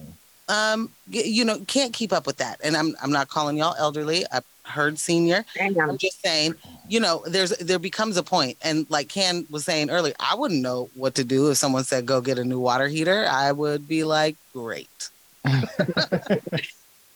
um 0.50 0.90
you 1.10 1.44
know 1.44 1.58
can't 1.66 1.92
keep 1.92 2.10
up 2.10 2.26
with 2.26 2.38
that. 2.38 2.58
And 2.64 2.74
i'm 2.74 2.96
i'm 3.02 3.12
not 3.12 3.28
calling 3.28 3.58
y'all 3.58 3.74
elderly. 3.78 4.24
I've 4.32 4.44
heard 4.68 4.98
senior. 4.98 5.44
I'm 5.60 5.98
just 5.98 6.20
saying 6.22 6.54
you 6.88 6.98
know 7.00 7.22
there's 7.26 7.50
there 7.58 7.78
becomes 7.78 8.16
a 8.16 8.22
point 8.22 8.56
and 8.62 8.86
like 8.88 9.08
Ken 9.08 9.46
was 9.50 9.64
saying 9.64 9.90
earlier 9.90 10.14
i 10.18 10.34
wouldn't 10.34 10.62
know 10.62 10.88
what 10.94 11.14
to 11.16 11.24
do 11.24 11.50
if 11.50 11.58
someone 11.58 11.84
said 11.84 12.06
go 12.06 12.20
get 12.20 12.38
a 12.38 12.44
new 12.44 12.58
water 12.58 12.88
heater 12.88 13.26
i 13.30 13.52
would 13.52 13.86
be 13.86 14.04
like 14.04 14.36
great. 14.52 15.10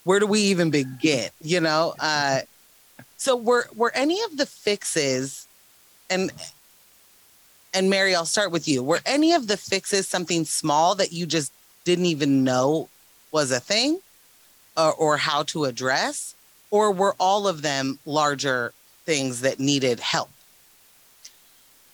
Where 0.04 0.20
do 0.20 0.26
we 0.26 0.40
even 0.40 0.70
begin 0.70 1.30
you 1.40 1.60
know? 1.60 1.94
Uh 1.98 2.40
so 3.16 3.36
were 3.36 3.66
were 3.74 3.92
any 3.94 4.22
of 4.22 4.36
the 4.36 4.46
fixes 4.46 5.46
and 6.10 6.30
and 7.74 7.88
mary 7.88 8.14
i'll 8.14 8.26
start 8.26 8.52
with 8.52 8.68
you. 8.68 8.82
Were 8.82 9.00
any 9.06 9.32
of 9.32 9.48
the 9.48 9.56
fixes 9.56 10.06
something 10.06 10.44
small 10.44 10.94
that 10.96 11.12
you 11.12 11.26
just 11.26 11.52
didn't 11.84 12.06
even 12.06 12.44
know 12.44 12.88
was 13.32 13.50
a 13.50 13.60
thing 13.60 13.98
or, 14.76 14.92
or 14.92 15.16
how 15.16 15.42
to 15.44 15.64
address 15.64 16.34
or 16.72 16.90
were 16.90 17.14
all 17.20 17.46
of 17.46 17.62
them 17.62 18.00
larger 18.04 18.72
things 19.04 19.42
that 19.42 19.61
needed 19.61 20.00
help 20.00 20.30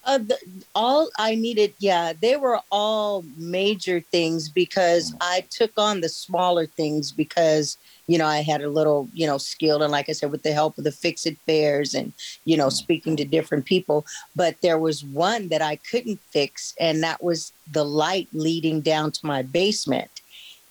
Uh, 0.08 0.16
the, 0.16 0.38
all 0.74 1.10
I 1.18 1.34
needed, 1.34 1.74
yeah, 1.80 2.14
they 2.18 2.36
were 2.36 2.60
all 2.70 3.24
major 3.36 4.00
things 4.00 4.48
because 4.48 5.12
I 5.20 5.44
took 5.50 5.72
on 5.76 6.00
the 6.00 6.08
smaller 6.08 6.64
things 6.64 7.12
because, 7.12 7.76
you 8.06 8.16
know, 8.16 8.24
I 8.24 8.40
had 8.40 8.62
a 8.62 8.70
little, 8.70 9.06
you 9.12 9.26
know, 9.26 9.36
skill. 9.36 9.82
And 9.82 9.92
like 9.92 10.08
I 10.08 10.14
said, 10.14 10.30
with 10.32 10.44
the 10.44 10.54
help 10.60 10.78
of 10.78 10.84
the 10.84 10.92
Fix 10.92 11.26
It 11.26 11.36
Fairs 11.44 11.92
and, 11.92 12.14
you 12.46 12.56
know, 12.56 12.70
speaking 12.70 13.16
to 13.16 13.24
different 13.36 13.66
people. 13.66 14.06
But 14.34 14.54
there 14.62 14.78
was 14.78 15.04
one 15.04 15.48
that 15.48 15.60
I 15.60 15.76
couldn't 15.90 16.20
fix, 16.30 16.74
and 16.80 17.02
that 17.02 17.22
was 17.22 17.52
the 17.70 17.84
light 17.84 18.28
leading 18.32 18.80
down 18.80 19.12
to 19.12 19.26
my 19.26 19.42
basement. 19.42 20.10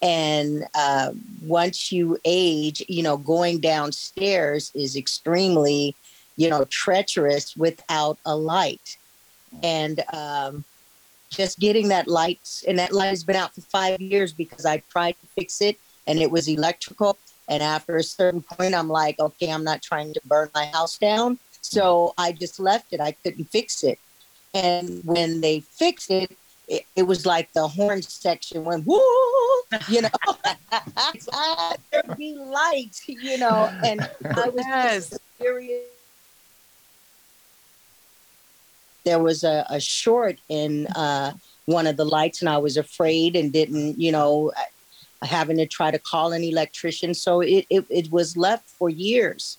And 0.02 0.66
uh, 0.76 1.12
once 1.42 1.92
you 1.92 2.18
age, 2.24 2.84
you 2.88 3.04
know, 3.04 3.18
going 3.18 3.60
downstairs 3.60 4.72
is 4.76 4.96
extremely, 4.96 5.96
you 6.36 6.50
know, 6.50 6.66
treacherous 6.66 7.56
without 7.58 8.20
a 8.26 8.36
light. 8.36 8.98
And 9.64 10.04
um, 10.14 10.64
just 11.30 11.60
getting 11.60 11.90
that 11.90 12.08
light 12.08 12.64
and 12.68 12.80
that 12.80 12.94
light 12.94 13.10
has 13.10 13.24
been 13.24 13.36
out 13.36 13.54
for 13.54 13.62
five 13.62 14.00
years 14.00 14.34
because 14.34 14.66
i 14.66 14.78
tried 14.90 15.16
to 15.20 15.28
fix 15.36 15.62
it 15.62 15.78
and 16.06 16.20
it 16.20 16.32
was 16.32 16.48
electrical. 16.48 17.18
And 17.50 17.62
after 17.62 17.98
a 17.98 18.04
certain 18.04 18.42
point 18.42 18.74
i'm 18.74 18.90
like 18.90 19.20
okay 19.20 19.52
i'm 19.52 19.64
not 19.64 19.82
trying 19.82 20.14
to 20.14 20.22
burn 20.26 20.50
my 20.56 20.66
house 20.66 20.98
down. 20.98 21.40
So 21.62 22.14
i 22.18 22.32
just 22.32 22.60
left 22.60 22.94
it. 22.94 23.02
I 23.02 23.12
couldn't 23.12 23.46
fix 23.46 23.84
it. 23.84 24.00
And 24.54 25.02
when 25.04 25.42
they 25.42 25.60
fixed 25.60 26.12
it 26.12 26.38
it, 26.68 26.86
it 26.96 27.04
was 27.04 27.26
like 27.26 27.52
the 27.54 27.68
horn 27.68 28.02
section 28.02 28.64
went 28.64 28.86
woo 28.86 29.00
you 29.90 30.02
know 30.02 30.10
there'd 31.92 32.18
be 32.18 32.36
light 32.36 33.02
you 33.08 33.38
know 33.38 33.70
and 33.84 34.02
i 34.36 34.50
was 34.50 34.66
yes 34.66 35.20
serious. 35.40 35.86
There 39.06 39.20
was 39.20 39.44
a, 39.44 39.66
a 39.70 39.80
short 39.80 40.38
in 40.50 40.88
uh, 40.88 41.34
one 41.66 41.88
of 41.88 41.98
the 41.98 42.06
lights, 42.06 42.42
and 42.42 42.50
I 42.50 42.58
was 42.58 42.78
afraid 42.78 43.36
and 43.36 43.54
didn't, 43.54 44.00
you 44.00 44.12
know, 44.12 44.52
uh, 45.22 45.26
having 45.26 45.58
to 45.58 45.66
try 45.66 45.92
to 45.92 46.00
call 46.00 46.34
an 46.34 46.44
electrician. 46.44 47.14
So 47.14 47.42
it, 47.42 47.66
it, 47.70 47.86
it 47.90 48.12
was 48.12 48.36
left 48.36 48.70
for 48.70 48.90
years. 48.90 49.58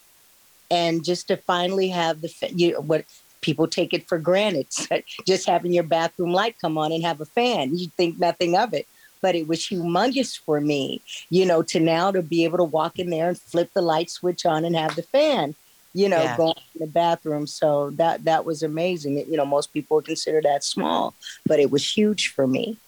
And 0.71 1.03
just 1.03 1.29
to 1.29 1.39
finally 1.39 1.89
have 1.89 2.21
the, 2.21 2.31
you 2.55 2.73
know, 2.75 2.81
what 2.81 3.07
people 3.41 3.67
take 3.67 3.95
it 3.95 4.07
for 4.07 4.19
granted, 4.19 4.67
just 5.27 5.47
having 5.47 5.73
your 5.73 5.85
bathroom 5.85 6.33
light 6.33 6.57
come 6.61 6.77
on 6.77 6.93
and 6.93 7.03
have 7.03 7.23
a 7.23 7.25
fan, 7.25 7.77
you 7.79 7.89
think 7.97 8.19
nothing 8.19 8.55
of 8.55 8.75
it. 8.75 8.87
But 9.21 9.35
it 9.35 9.47
was 9.47 9.61
humongous 9.61 10.39
for 10.39 10.61
me, 10.61 11.03
you 11.31 11.45
know, 11.47 11.63
to 11.63 11.81
now 11.81 12.11
to 12.11 12.23
be 12.23 12.45
able 12.45 12.59
to 12.59 12.65
walk 12.65 12.99
in 12.99 13.11
there 13.11 13.29
and 13.29 13.41
flip 13.41 13.71
the 13.75 13.83
light 13.83 14.11
switch 14.11 14.47
on 14.47 14.65
and 14.65 14.77
have 14.77 14.97
the 14.97 15.03
fan 15.03 15.55
you 15.95 16.09
know, 16.09 16.23
Yeah. 16.23 16.37
going 16.37 16.55
in 16.75 16.81
the 16.81 16.87
bathroom. 16.87 17.47
So 17.47 17.91
that 17.95 18.25
that 18.25 18.45
was 18.45 18.63
amazing. 18.63 19.19
You 19.19 19.37
know, 19.37 19.47
most 19.47 19.73
people 19.73 19.97
would 19.97 20.05
consider 20.05 20.41
that 20.43 20.63
small, 20.63 21.17
but 21.47 21.59
it 21.59 21.71
was 21.71 21.97
huge 21.97 22.33
for 22.37 22.47
me. 22.47 22.79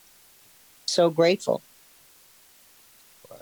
So 0.86 1.10
grateful. 1.10 1.62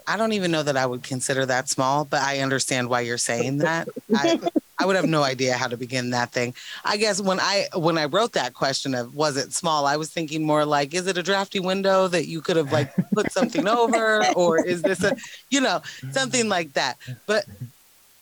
I 0.06 0.16
don't 0.16 0.32
even 0.32 0.50
know 0.50 0.62
that 0.62 0.76
I 0.76 0.86
would 0.86 1.02
consider 1.02 1.44
that 1.46 1.68
small, 1.68 2.04
but 2.04 2.22
I 2.22 2.38
understand 2.40 2.88
why 2.88 3.00
you're 3.00 3.18
saying 3.18 3.58
that. 3.58 3.88
I, 4.14 4.38
I 4.78 4.86
would 4.86 4.96
have 4.96 5.06
no 5.06 5.22
idea 5.22 5.54
how 5.54 5.66
to 5.66 5.76
begin 5.76 6.10
that 6.10 6.32
thing. 6.32 6.54
I 6.84 6.96
guess 6.96 7.20
when 7.20 7.40
I 7.40 7.66
when 7.74 7.98
I 7.98 8.04
wrote 8.04 8.32
that 8.34 8.54
question 8.54 8.94
of 8.94 9.14
was 9.14 9.36
it 9.36 9.52
small, 9.52 9.86
I 9.86 9.96
was 9.96 10.10
thinking 10.10 10.44
more 10.44 10.64
like, 10.64 10.94
is 10.94 11.06
it 11.06 11.18
a 11.18 11.22
drafty 11.22 11.60
window 11.60 12.08
that 12.08 12.26
you 12.28 12.40
could 12.40 12.56
have 12.56 12.70
like 12.70 12.88
put 13.14 13.30
something 13.32 13.66
over, 13.80 14.26
or 14.36 14.58
is 14.58 14.82
this 14.82 15.02
a, 15.02 15.14
you 15.50 15.60
know, 15.60 15.80
something 16.10 16.48
like 16.48 16.74
that? 16.74 16.96
But 17.26 17.46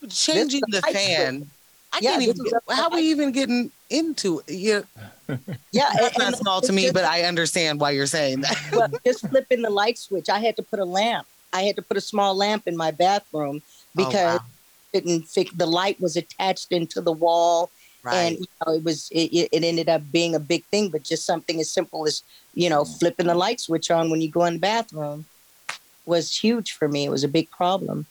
changing 0.09 0.63
the 0.69 0.83
fan, 0.83 1.51
I 1.93 1.99
Yeah, 2.01 2.11
can't 2.11 2.23
even. 2.23 2.43
Get, 2.43 2.55
how 2.71 2.85
are 2.85 2.91
we 2.95 3.03
even 3.11 3.33
getting 3.33 3.71
into 3.91 4.43
it? 4.47 4.55
Yeah, 4.59 4.83
Yeah, 5.73 5.91
that's 5.99 6.19
not 6.19 6.37
small 6.37 6.61
to 6.63 6.73
me, 6.73 6.83
just- 6.83 6.95
but 6.95 7.05
I 7.05 7.23
understand 7.23 7.81
why 7.81 7.91
you're 7.91 8.07
saying 8.07 8.41
that. 8.41 8.59
well, 8.73 8.89
just 9.05 9.27
flipping 9.29 9.63
the 9.63 9.71
light 9.71 9.99
switch. 9.99 10.29
I 10.29 10.39
had 10.39 10.57
to 10.57 10.63
put 10.63 10.79
a 10.79 10.85
lamp. 10.85 11.27
I 11.53 11.63
had 11.63 11.77
to 11.77 11.83
put 11.83 11.97
a 11.97 12.01
small 12.01 12.35
lamp 12.35 12.65
in 12.67 12.77
my 12.77 12.91
bathroom 12.91 13.63
because 13.95 14.41
oh, 14.41 14.45
wow. 14.45 14.45
Didn't 15.05 15.23
fix 15.23 15.53
the 15.55 15.67
light 15.67 16.01
was 16.01 16.17
attached 16.17 16.73
into 16.73 17.01
the 17.01 17.13
wall 17.13 17.71
right. 18.03 18.17
and 18.17 18.39
you 18.39 18.47
know, 18.67 18.73
it 18.75 18.85
was 18.85 19.09
it, 19.11 19.29
it 19.39 19.49
it 19.53 19.65
ended 19.65 19.89
up 19.89 20.03
being 20.11 20.35
a 20.35 20.41
big 20.53 20.65
thing 20.73 20.89
but 20.91 21.03
just 21.03 21.25
something 21.25 21.61
as 21.61 21.71
simple 21.71 22.07
as 22.07 22.23
you 22.55 22.69
know 22.71 22.85
flipping 22.85 23.27
the 23.27 23.35
light 23.35 23.61
switch 23.61 23.91
on 23.91 24.11
when 24.11 24.21
you 24.21 24.31
go 24.31 24.45
in 24.45 24.55
the 24.55 24.61
bathroom 24.61 25.25
was 26.07 26.35
huge 26.35 26.73
for 26.73 26.89
me. 26.89 27.05
It 27.05 27.11
was 27.11 27.25
a 27.25 27.29
big 27.29 27.51
problem. 27.51 28.07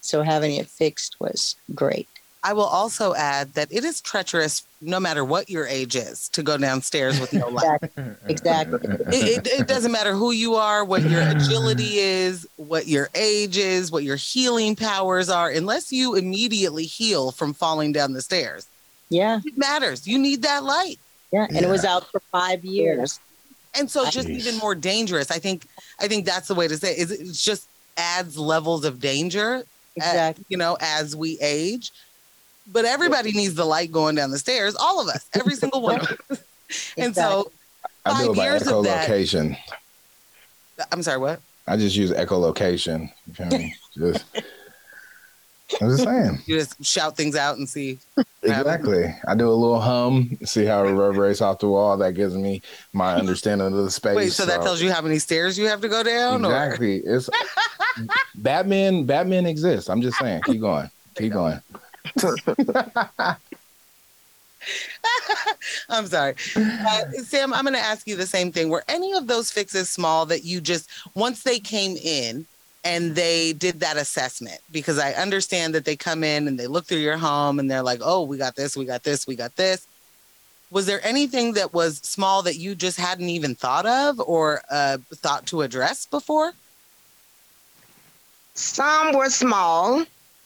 So 0.00 0.22
having 0.22 0.56
it 0.56 0.66
fixed 0.66 1.16
was 1.20 1.56
great 1.74 2.08
I 2.48 2.52
will 2.52 2.70
also 2.80 3.12
add 3.14 3.54
that 3.54 3.68
it 3.72 3.84
is 3.84 4.00
treacherous, 4.00 4.62
no 4.80 5.00
matter 5.00 5.24
what 5.24 5.50
your 5.50 5.66
age 5.66 5.96
is, 5.96 6.28
to 6.30 6.42
go 6.44 6.56
downstairs 6.56 7.18
with 7.20 7.32
no 7.32 7.48
light. 7.58 7.80
Exactly. 8.28 8.78
it, 8.84 9.46
it, 9.46 9.60
it 9.62 9.66
doesn't 9.66 9.90
matter 9.90 10.12
who 10.12 10.30
you 10.30 10.54
are, 10.54 10.84
what 10.84 11.02
your 11.02 11.22
agility 11.22 11.98
is, 11.98 12.46
what 12.56 12.86
your 12.86 13.08
age 13.16 13.56
is, 13.58 13.90
what 13.90 14.04
your 14.04 14.14
healing 14.16 14.76
powers 14.76 15.28
are, 15.28 15.50
unless 15.50 15.92
you 15.92 16.14
immediately 16.14 16.84
heal 16.84 17.32
from 17.32 17.52
falling 17.52 17.90
down 17.92 18.12
the 18.12 18.22
stairs. 18.22 18.68
yeah 19.08 19.40
It 19.44 19.58
matters. 19.58 20.06
You 20.06 20.18
need 20.18 20.42
that 20.42 20.62
light. 20.62 20.98
yeah 21.32 21.46
and 21.48 21.58
it 21.66 21.68
was 21.68 21.84
out 21.84 22.04
for 22.12 22.20
five 22.30 22.64
years 22.64 23.18
And 23.78 23.90
so 23.90 24.08
just 24.08 24.28
Jeez. 24.28 24.38
even 24.38 24.56
more 24.58 24.74
dangerous. 24.76 25.30
I 25.32 25.38
think 25.40 25.66
I 26.00 26.06
think 26.08 26.24
that's 26.24 26.46
the 26.48 26.54
way 26.54 26.68
to 26.68 26.76
say 26.78 26.92
it, 26.92 26.98
is 26.98 27.10
it 27.10 27.32
just 27.34 27.68
adds 27.96 28.38
levels 28.38 28.84
of 28.84 29.00
danger, 29.00 29.50
uh, 29.56 29.62
exactly 29.96 30.44
you 30.48 30.56
know, 30.62 30.76
as 30.80 31.16
we 31.16 31.30
age. 31.40 31.90
But 32.68 32.84
everybody 32.84 33.32
needs 33.32 33.54
the 33.54 33.64
light 33.64 33.92
going 33.92 34.14
down 34.16 34.30
the 34.30 34.38
stairs, 34.38 34.74
all 34.74 35.00
of 35.00 35.08
us, 35.08 35.28
every 35.34 35.54
single 35.62 35.82
one 35.82 36.00
of 36.00 36.20
us. 36.30 36.42
And 36.96 37.14
so 37.14 37.50
I 38.04 38.22
do 38.22 38.32
it 38.32 38.36
by 38.36 38.44
years 38.44 38.66
of 38.66 38.84
that- 38.84 39.08
echolocation. 39.08 39.56
I'm 40.92 41.02
sorry, 41.02 41.18
what? 41.18 41.40
I 41.66 41.76
just 41.76 41.96
use 41.96 42.10
echolocation. 42.12 43.10
You 43.26 43.34
feel 43.34 43.46
me? 43.46 43.74
Just, 43.96 44.24
I'm 45.82 45.88
just 45.88 46.04
saying. 46.04 46.38
You 46.46 46.58
just 46.58 46.84
shout 46.84 47.16
things 47.16 47.34
out 47.34 47.56
and 47.58 47.68
see. 47.68 47.98
Exactly. 48.42 49.12
I 49.26 49.34
do 49.34 49.48
a 49.48 49.50
little 49.50 49.80
hum, 49.80 50.38
see 50.44 50.64
how 50.64 50.84
it 50.84 50.90
reverberates 50.90 51.40
off 51.40 51.58
the 51.58 51.66
wall. 51.68 51.96
That 51.96 52.12
gives 52.12 52.36
me 52.36 52.62
my 52.92 53.14
understanding 53.18 53.66
of 53.66 53.72
the 53.72 53.90
space. 53.90 54.14
Wait, 54.14 54.32
so 54.32 54.46
that 54.46 54.62
tells 54.62 54.80
you 54.80 54.92
how 54.92 55.00
many 55.02 55.18
stairs 55.18 55.58
you 55.58 55.66
have 55.66 55.80
to 55.80 55.88
go 55.88 56.04
down? 56.04 56.44
Or 56.44 56.48
exactly. 56.54 56.98
It's 56.98 57.28
Batman. 58.36 59.06
Batman 59.06 59.46
exists. 59.46 59.90
I'm 59.90 60.02
just 60.02 60.18
saying. 60.18 60.42
Keep 60.42 60.60
going. 60.60 60.88
Keep 61.16 61.32
going. 61.32 61.60
I'm 65.88 66.06
sorry. 66.06 66.34
Uh, 66.56 67.10
Sam, 67.24 67.52
I'm 67.52 67.64
going 67.64 67.74
to 67.74 67.80
ask 67.80 68.06
you 68.06 68.16
the 68.16 68.26
same 68.26 68.52
thing. 68.52 68.68
Were 68.68 68.84
any 68.88 69.12
of 69.12 69.26
those 69.26 69.50
fixes 69.50 69.88
small 69.88 70.26
that 70.26 70.44
you 70.44 70.60
just, 70.60 70.90
once 71.14 71.42
they 71.42 71.58
came 71.58 71.96
in 71.96 72.46
and 72.84 73.14
they 73.14 73.52
did 73.52 73.80
that 73.80 73.96
assessment? 73.96 74.60
Because 74.72 74.98
I 74.98 75.12
understand 75.12 75.74
that 75.74 75.84
they 75.84 75.96
come 75.96 76.24
in 76.24 76.48
and 76.48 76.58
they 76.58 76.66
look 76.66 76.86
through 76.86 76.98
your 76.98 77.16
home 77.16 77.58
and 77.58 77.70
they're 77.70 77.82
like, 77.82 78.00
oh, 78.02 78.22
we 78.22 78.36
got 78.38 78.56
this, 78.56 78.76
we 78.76 78.84
got 78.84 79.02
this, 79.02 79.26
we 79.26 79.36
got 79.36 79.56
this. 79.56 79.86
Was 80.70 80.86
there 80.86 81.04
anything 81.06 81.52
that 81.52 81.72
was 81.72 81.98
small 81.98 82.42
that 82.42 82.56
you 82.56 82.74
just 82.74 82.98
hadn't 82.98 83.28
even 83.28 83.54
thought 83.54 83.86
of 83.86 84.20
or 84.20 84.62
uh, 84.70 84.98
thought 85.14 85.46
to 85.46 85.62
address 85.62 86.06
before? 86.06 86.52
Some 88.54 89.14
were 89.14 89.30
small 89.30 90.04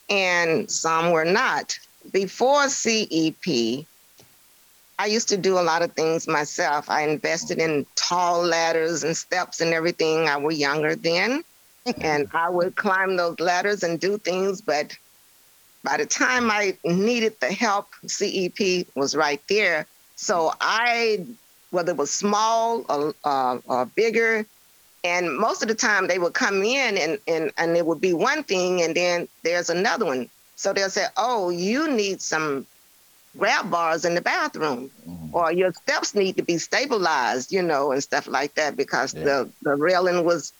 and 0.09 0.69
some 0.69 1.11
were 1.11 1.25
not. 1.25 1.77
Before 2.11 2.67
CEP, 2.67 3.85
I 4.99 5.05
used 5.05 5.29
to 5.29 5.37
do 5.37 5.57
a 5.57 5.61
lot 5.61 5.81
of 5.81 5.93
things 5.93 6.27
myself. 6.27 6.89
I 6.89 7.01
invested 7.01 7.59
in 7.59 7.85
tall 7.95 8.43
ladders 8.43 9.03
and 9.03 9.17
steps 9.17 9.59
and 9.59 9.73
everything. 9.73 10.27
I 10.27 10.37
was 10.37 10.59
younger 10.59 10.95
then, 10.95 11.43
and 12.01 12.29
I 12.33 12.49
would 12.49 12.75
climb 12.75 13.15
those 13.15 13.39
ladders 13.39 13.83
and 13.83 13.99
do 13.99 14.17
things. 14.17 14.61
But 14.61 14.95
by 15.83 15.97
the 15.97 16.05
time 16.05 16.51
I 16.51 16.77
needed 16.85 17.39
the 17.39 17.51
help, 17.51 17.87
CEP 18.05 18.87
was 18.95 19.15
right 19.15 19.41
there. 19.49 19.87
So 20.15 20.53
I, 20.61 21.25
whether 21.71 21.93
it 21.93 21.97
was 21.97 22.11
small 22.11 22.85
or, 22.87 23.15
uh, 23.23 23.57
or 23.65 23.85
bigger, 23.87 24.45
and 25.03 25.37
most 25.37 25.61
of 25.61 25.67
the 25.67 25.75
time 25.75 26.07
they 26.07 26.19
would 26.19 26.33
come 26.33 26.61
in 26.63 26.97
and, 26.97 27.19
and, 27.27 27.51
and 27.57 27.77
it 27.77 27.85
would 27.85 28.01
be 28.01 28.13
one 28.13 28.43
thing 28.43 28.81
and 28.81 28.95
then 28.95 29.27
there's 29.43 29.69
another 29.69 30.05
one. 30.05 30.29
So 30.55 30.73
they'll 30.73 30.89
say, 30.89 31.05
oh, 31.17 31.49
you 31.49 31.89
need 31.91 32.21
some 32.21 32.67
grab 33.37 33.69
bars 33.71 34.05
in 34.05 34.15
the 34.15 34.21
bathroom 34.21 34.91
Mhm. 35.07 35.31
or 35.31 35.51
your 35.51 35.71
steps 35.73 36.15
need 36.15 36.37
to 36.37 36.43
be 36.43 36.57
stabilized, 36.57 37.51
you 37.51 37.61
know, 37.61 37.91
and 37.91 38.03
stuff 38.03 38.27
like 38.27 38.53
that 38.55 38.75
because 38.77 39.15
Yeah. 39.15 39.23
the, 39.23 39.51
the 39.61 39.75
railing 39.75 40.25
was 40.25 40.53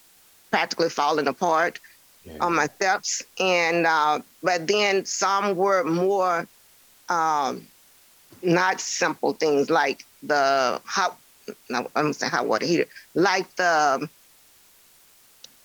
practically 0.50 0.88
falling 0.90 1.28
apart 1.28 1.78
Yeah. 2.22 2.40
on 2.40 2.54
my 2.54 2.66
steps. 2.66 3.22
And 3.38 3.86
uh, 3.86 4.20
but 4.42 4.66
then 4.66 5.04
some 5.04 5.56
were 5.56 5.84
more 5.84 6.48
um, 7.08 7.68
not 8.42 8.80
simple 8.80 9.32
things 9.34 9.70
like 9.70 10.04
the 10.22 10.80
hot. 10.84 11.18
No, 11.68 11.78
I'm 11.94 12.04
gonna 12.04 12.14
say 12.14 12.28
hot 12.28 12.46
water 12.46 12.66
heater, 12.66 12.86
like 13.14 13.54
the 13.56 14.08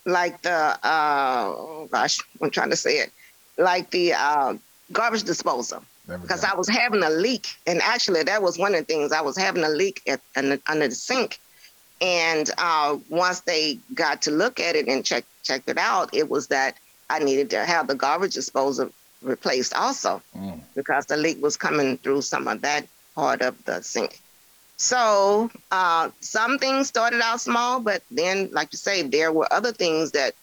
like 0.07 0.41
the 0.41 0.79
uh, 0.83 1.53
oh 1.55 1.87
gosh, 1.91 2.19
I'm 2.41 2.49
trying 2.49 2.71
to 2.71 2.75
say 2.75 2.99
it, 2.99 3.11
like 3.57 3.91
the 3.91 4.13
uh, 4.13 4.55
garbage 4.91 5.23
disposal 5.23 5.83
because. 6.21 6.43
I 6.43 6.55
was 6.55 6.69
having 6.69 7.03
a 7.03 7.09
leak, 7.09 7.47
and 7.67 7.81
actually 7.81 8.23
that 8.23 8.41
was 8.41 8.57
one 8.57 8.73
of 8.73 8.79
the 8.79 8.85
things 8.85 9.11
I 9.11 9.21
was 9.21 9.37
having 9.37 9.63
a 9.63 9.69
leak 9.69 10.01
at, 10.07 10.21
in 10.35 10.59
under 10.67 10.87
the 10.87 10.95
sink, 10.95 11.39
and 12.01 12.49
uh, 12.57 12.97
once 13.09 13.41
they 13.41 13.77
got 13.93 14.21
to 14.23 14.31
look 14.31 14.59
at 14.59 14.75
it 14.75 14.87
and 14.87 15.05
check 15.05 15.25
checked 15.43 15.69
it 15.69 15.77
out, 15.77 16.09
it 16.13 16.29
was 16.29 16.47
that 16.47 16.75
I 17.09 17.19
needed 17.19 17.49
to 17.51 17.65
have 17.65 17.87
the 17.87 17.95
garbage 17.95 18.33
disposal 18.33 18.89
replaced 19.21 19.73
also 19.73 20.21
Mm. 20.35 20.61
because 20.75 21.07
the 21.07 21.17
leak 21.17 21.41
was 21.41 21.57
coming 21.57 21.97
through 21.97 22.21
some 22.21 22.47
of 22.47 22.61
that 22.61 22.85
part 23.15 23.41
of 23.41 23.53
the 23.65 23.81
sink. 23.81 24.19
So 24.77 25.49
uh, 25.71 26.09
some 26.21 26.57
things 26.59 26.87
started 26.87 27.21
out 27.21 27.41
small, 27.41 27.79
but 27.79 28.03
then, 28.11 28.49
like 28.51 28.69
you 28.71 28.77
say, 28.77 29.03
there 29.03 29.31
were 29.31 29.51
other 29.51 29.71
things 29.71 30.11
that 30.11 30.33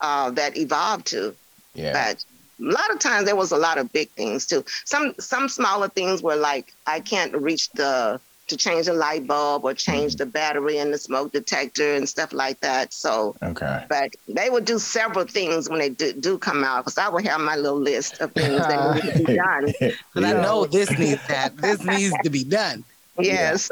uh, 0.00 0.30
that 0.32 0.56
evolved 0.56 1.06
to 1.08 1.36
Yeah. 1.74 1.92
but 1.92 2.24
a 2.60 2.64
lot 2.72 2.90
of 2.90 2.98
times 2.98 3.24
there 3.26 3.36
was 3.36 3.52
a 3.52 3.56
lot 3.56 3.78
of 3.78 3.92
big 3.92 4.10
things 4.16 4.46
too. 4.46 4.64
Some 4.84 5.14
some 5.18 5.48
smaller 5.48 5.88
things 5.88 6.22
were 6.22 6.36
like 6.36 6.72
I 6.86 7.00
can't 7.00 7.34
reach 7.36 7.70
the 7.72 8.20
to 8.48 8.56
change 8.56 8.86
the 8.86 8.92
light 8.94 9.26
bulb 9.26 9.64
or 9.64 9.74
change 9.74 10.16
the 10.16 10.26
battery 10.26 10.78
in 10.78 10.90
the 10.90 10.98
smoke 10.98 11.32
detector 11.32 11.94
and 11.94 12.08
stuff 12.08 12.32
like 12.32 12.60
that. 12.60 12.92
So, 12.92 13.36
Okay. 13.42 13.84
but 13.88 14.10
they 14.26 14.50
would 14.50 14.64
do 14.64 14.78
several 14.78 15.24
things 15.26 15.68
when 15.68 15.78
they 15.78 15.90
do, 15.90 16.12
do 16.12 16.38
come 16.38 16.64
out 16.64 16.84
because 16.84 16.98
I 16.98 17.08
would 17.08 17.26
have 17.26 17.40
my 17.40 17.56
little 17.56 17.78
list 17.80 18.20
of 18.20 18.32
things 18.32 18.60
that 18.60 18.94
need 19.04 19.12
to 19.12 19.18
be 19.26 19.34
done. 19.36 19.74
But 20.14 20.24
I 20.24 20.32
know 20.32 20.66
this 20.66 20.90
needs 20.98 21.24
that. 21.28 21.56
This 21.56 21.84
needs 21.84 22.14
to 22.22 22.30
be 22.30 22.44
done. 22.44 22.84
Yes. 23.20 23.68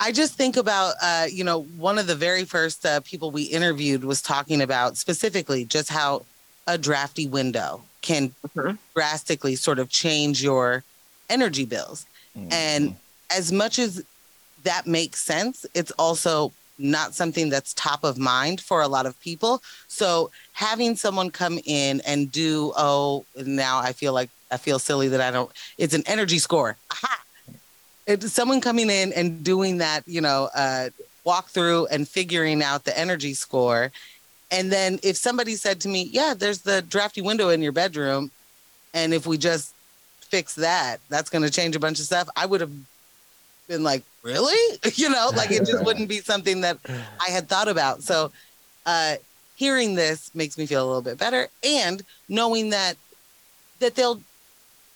I 0.00 0.12
just 0.12 0.32
think 0.34 0.56
about, 0.56 0.94
uh, 1.02 1.26
you 1.30 1.44
know, 1.44 1.62
one 1.76 1.98
of 1.98 2.06
the 2.06 2.14
very 2.14 2.44
first 2.44 2.86
uh, 2.86 3.00
people 3.00 3.30
we 3.30 3.42
interviewed 3.42 4.02
was 4.02 4.22
talking 4.22 4.62
about 4.62 4.96
specifically 4.96 5.66
just 5.66 5.90
how 5.90 6.24
a 6.66 6.78
drafty 6.78 7.26
window 7.28 7.82
can 8.00 8.34
Mhm. 8.56 8.78
drastically 8.94 9.56
sort 9.56 9.78
of 9.78 9.90
change 9.90 10.42
your 10.42 10.84
energy 11.28 11.66
bills. 11.66 12.06
Mm-hmm. 12.36 12.52
And 12.52 12.96
as 13.30 13.52
much 13.52 13.78
as 13.78 14.04
that 14.64 14.86
makes 14.86 15.22
sense, 15.22 15.66
it's 15.74 15.92
also 15.92 16.52
not 16.78 17.14
something 17.14 17.48
that's 17.48 17.72
top 17.74 18.04
of 18.04 18.18
mind 18.18 18.60
for 18.60 18.82
a 18.82 18.88
lot 18.88 19.06
of 19.06 19.18
people. 19.20 19.62
So 19.88 20.30
having 20.52 20.96
someone 20.96 21.30
come 21.30 21.58
in 21.64 22.02
and 22.06 22.30
do, 22.30 22.72
oh, 22.76 23.24
now 23.36 23.78
I 23.78 23.92
feel 23.92 24.12
like 24.12 24.30
I 24.50 24.58
feel 24.58 24.78
silly 24.78 25.08
that 25.08 25.20
I 25.20 25.30
don't, 25.30 25.50
it's 25.78 25.94
an 25.94 26.02
energy 26.06 26.38
score. 26.38 26.76
Aha! 26.90 27.22
Someone 28.20 28.60
coming 28.60 28.90
in 28.90 29.12
and 29.12 29.42
doing 29.42 29.78
that, 29.78 30.02
you 30.06 30.20
know, 30.20 30.48
uh, 30.54 30.90
walk 31.24 31.48
through 31.48 31.86
and 31.86 32.06
figuring 32.06 32.62
out 32.62 32.84
the 32.84 32.96
energy 32.96 33.34
score. 33.34 33.90
And 34.50 34.70
then 34.70 35.00
if 35.02 35.16
somebody 35.16 35.56
said 35.56 35.80
to 35.80 35.88
me, 35.88 36.04
yeah, 36.12 36.34
there's 36.36 36.60
the 36.60 36.82
drafty 36.82 37.20
window 37.20 37.48
in 37.48 37.62
your 37.62 37.72
bedroom. 37.72 38.30
And 38.94 39.12
if 39.12 39.26
we 39.26 39.38
just 39.38 39.74
fix 40.20 40.54
that, 40.54 40.98
that's 41.08 41.30
going 41.30 41.42
to 41.42 41.50
change 41.50 41.74
a 41.74 41.80
bunch 41.80 41.98
of 41.98 42.06
stuff. 42.06 42.28
I 42.36 42.46
would 42.46 42.60
have 42.60 42.70
been 43.68 43.82
like, 43.82 44.02
really? 44.22 44.78
you 44.94 45.08
know, 45.08 45.30
like 45.34 45.50
it 45.50 45.66
just 45.66 45.84
wouldn't 45.84 46.08
be 46.08 46.18
something 46.18 46.60
that 46.62 46.78
I 47.20 47.30
had 47.30 47.48
thought 47.48 47.68
about. 47.68 48.02
So, 48.02 48.32
uh, 48.84 49.16
hearing 49.56 49.94
this 49.94 50.34
makes 50.34 50.58
me 50.58 50.66
feel 50.66 50.84
a 50.84 50.86
little 50.86 51.02
bit 51.02 51.18
better, 51.18 51.48
and 51.64 52.02
knowing 52.28 52.70
that 52.70 52.96
that 53.80 53.94
they'll 53.94 54.20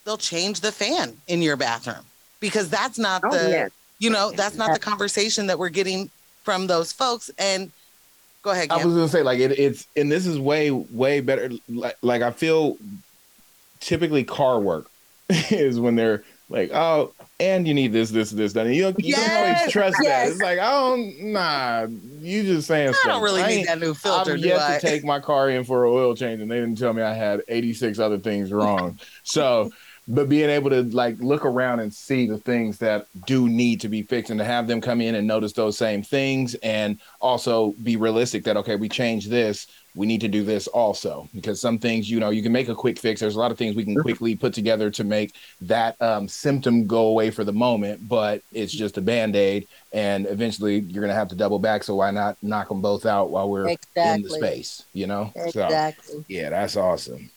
they'll 0.05 0.17
change 0.17 0.61
the 0.61 0.71
fan 0.71 1.17
in 1.27 1.41
your 1.41 1.55
bathroom 1.55 2.05
because 2.39 2.69
that's 2.69 2.97
not 2.97 3.21
Oh, 3.23 3.31
the 3.31 3.49
yes. 3.49 3.71
you 3.99 4.09
know 4.09 4.31
that's 4.31 4.55
not 4.55 4.73
the 4.73 4.79
conversation 4.79 5.47
that 5.47 5.59
we're 5.59 5.69
getting 5.69 6.09
from 6.43 6.65
those 6.65 6.91
folks 6.91 7.29
and 7.37 7.71
go 8.41 8.49
ahead 8.49 8.71
I 8.71 8.83
was 8.83 8.95
gonna 8.95 9.07
say 9.07 9.21
like 9.21 9.39
it, 9.39 9.51
it's 9.59 9.85
and 9.95 10.11
this 10.11 10.25
is 10.25 10.39
way 10.39 10.71
way 10.71 11.21
better. 11.21 11.51
Like 11.69 11.97
like 12.01 12.21
I 12.23 12.31
feel 12.31 12.77
typically 13.79 14.23
car 14.23 14.59
work 14.59 14.89
is 15.29 15.79
when 15.79 15.95
they're 15.95 16.23
like, 16.49 16.71
oh, 16.73 17.13
and 17.41 17.67
you 17.67 17.73
need 17.73 17.91
this 17.91 18.11
this 18.11 18.29
this 18.29 18.53
done. 18.53 18.67
And 18.67 18.75
you 18.75 18.93
you 18.99 19.15
don't 19.15 19.31
always 19.31 19.71
trust 19.71 19.97
that. 20.03 20.27
It's 20.29 20.39
like 20.39 20.59
I 20.59 20.69
don't 20.69 21.31
nah. 21.31 21.87
You 22.21 22.43
just 22.43 22.67
saying 22.67 22.89
I 22.89 22.91
stuff. 22.91 23.11
don't 23.13 23.23
really 23.23 23.43
need 23.43 23.67
that 23.67 23.79
new 23.79 23.93
filter 23.93 24.33
I've 24.33 24.41
do 24.41 24.47
yet 24.47 24.61
I? 24.61 24.77
to 24.77 24.87
take 24.87 25.03
my 25.03 25.19
car 25.19 25.49
in 25.49 25.63
for 25.63 25.85
an 25.85 25.91
oil 25.91 26.15
change, 26.15 26.41
and 26.41 26.49
they 26.49 26.59
didn't 26.59 26.77
tell 26.77 26.93
me 26.93 27.01
I 27.01 27.13
had 27.13 27.41
86 27.47 27.99
other 27.99 28.19
things 28.19 28.51
wrong. 28.51 28.99
so, 29.23 29.71
but 30.07 30.29
being 30.29 30.49
able 30.49 30.69
to 30.69 30.83
like 30.83 31.19
look 31.19 31.45
around 31.45 31.79
and 31.79 31.91
see 31.91 32.27
the 32.27 32.37
things 32.37 32.77
that 32.77 33.07
do 33.25 33.49
need 33.49 33.81
to 33.81 33.89
be 33.89 34.03
fixed, 34.03 34.29
and 34.29 34.39
to 34.39 34.45
have 34.45 34.67
them 34.67 34.79
come 34.79 35.01
in 35.01 35.15
and 35.15 35.25
notice 35.25 35.53
those 35.53 35.77
same 35.77 36.03
things, 36.03 36.53
and 36.55 36.99
also 37.19 37.73
be 37.81 37.95
realistic 37.95 38.43
that 38.43 38.57
okay, 38.57 38.75
we 38.75 38.87
changed 38.87 39.31
this, 39.31 39.65
we 39.95 40.07
need 40.07 40.21
to 40.21 40.27
do 40.27 40.43
this 40.43 40.67
also, 40.67 41.29
because 41.33 41.59
some 41.59 41.77
things 41.77 42.09
you 42.09 42.19
know 42.19 42.29
you 42.29 42.41
can 42.41 42.51
make 42.51 42.69
a 42.69 42.75
quick 42.75 42.97
fix. 42.99 43.19
There's 43.19 43.35
a 43.35 43.39
lot 43.39 43.51
of 43.51 43.57
things 43.57 43.75
we 43.75 43.83
can 43.83 43.95
quickly 44.01 44.35
put 44.35 44.53
together 44.53 44.89
to 44.91 45.03
make 45.03 45.33
that 45.61 46.01
um, 46.01 46.27
symptom 46.27 46.87
go 46.87 47.07
away 47.07 47.31
for 47.31 47.43
the 47.43 47.53
moment, 47.53 48.07
but 48.07 48.41
it's 48.51 48.71
just 48.71 48.97
a 48.97 49.01
band 49.01 49.35
aid, 49.35 49.67
and 49.91 50.25
eventually 50.27 50.79
you're 50.79 51.01
gonna 51.01 51.13
have 51.13 51.29
to 51.29 51.35
double 51.35 51.59
back. 51.59 51.83
So 51.83 51.95
why 51.95 52.11
not 52.11 52.37
knock 52.41 52.69
them 52.69 52.81
both 52.81 53.05
out 53.05 53.29
while 53.29 53.49
we're 53.49 53.69
in 53.69 54.21
the 54.23 54.29
space, 54.29 54.83
you 54.93 55.07
know? 55.07 55.31
So 55.51 55.65
Exactly. 55.65 56.25
yeah, 56.27 56.49
that's 56.49 56.75
awesome. 56.75 57.29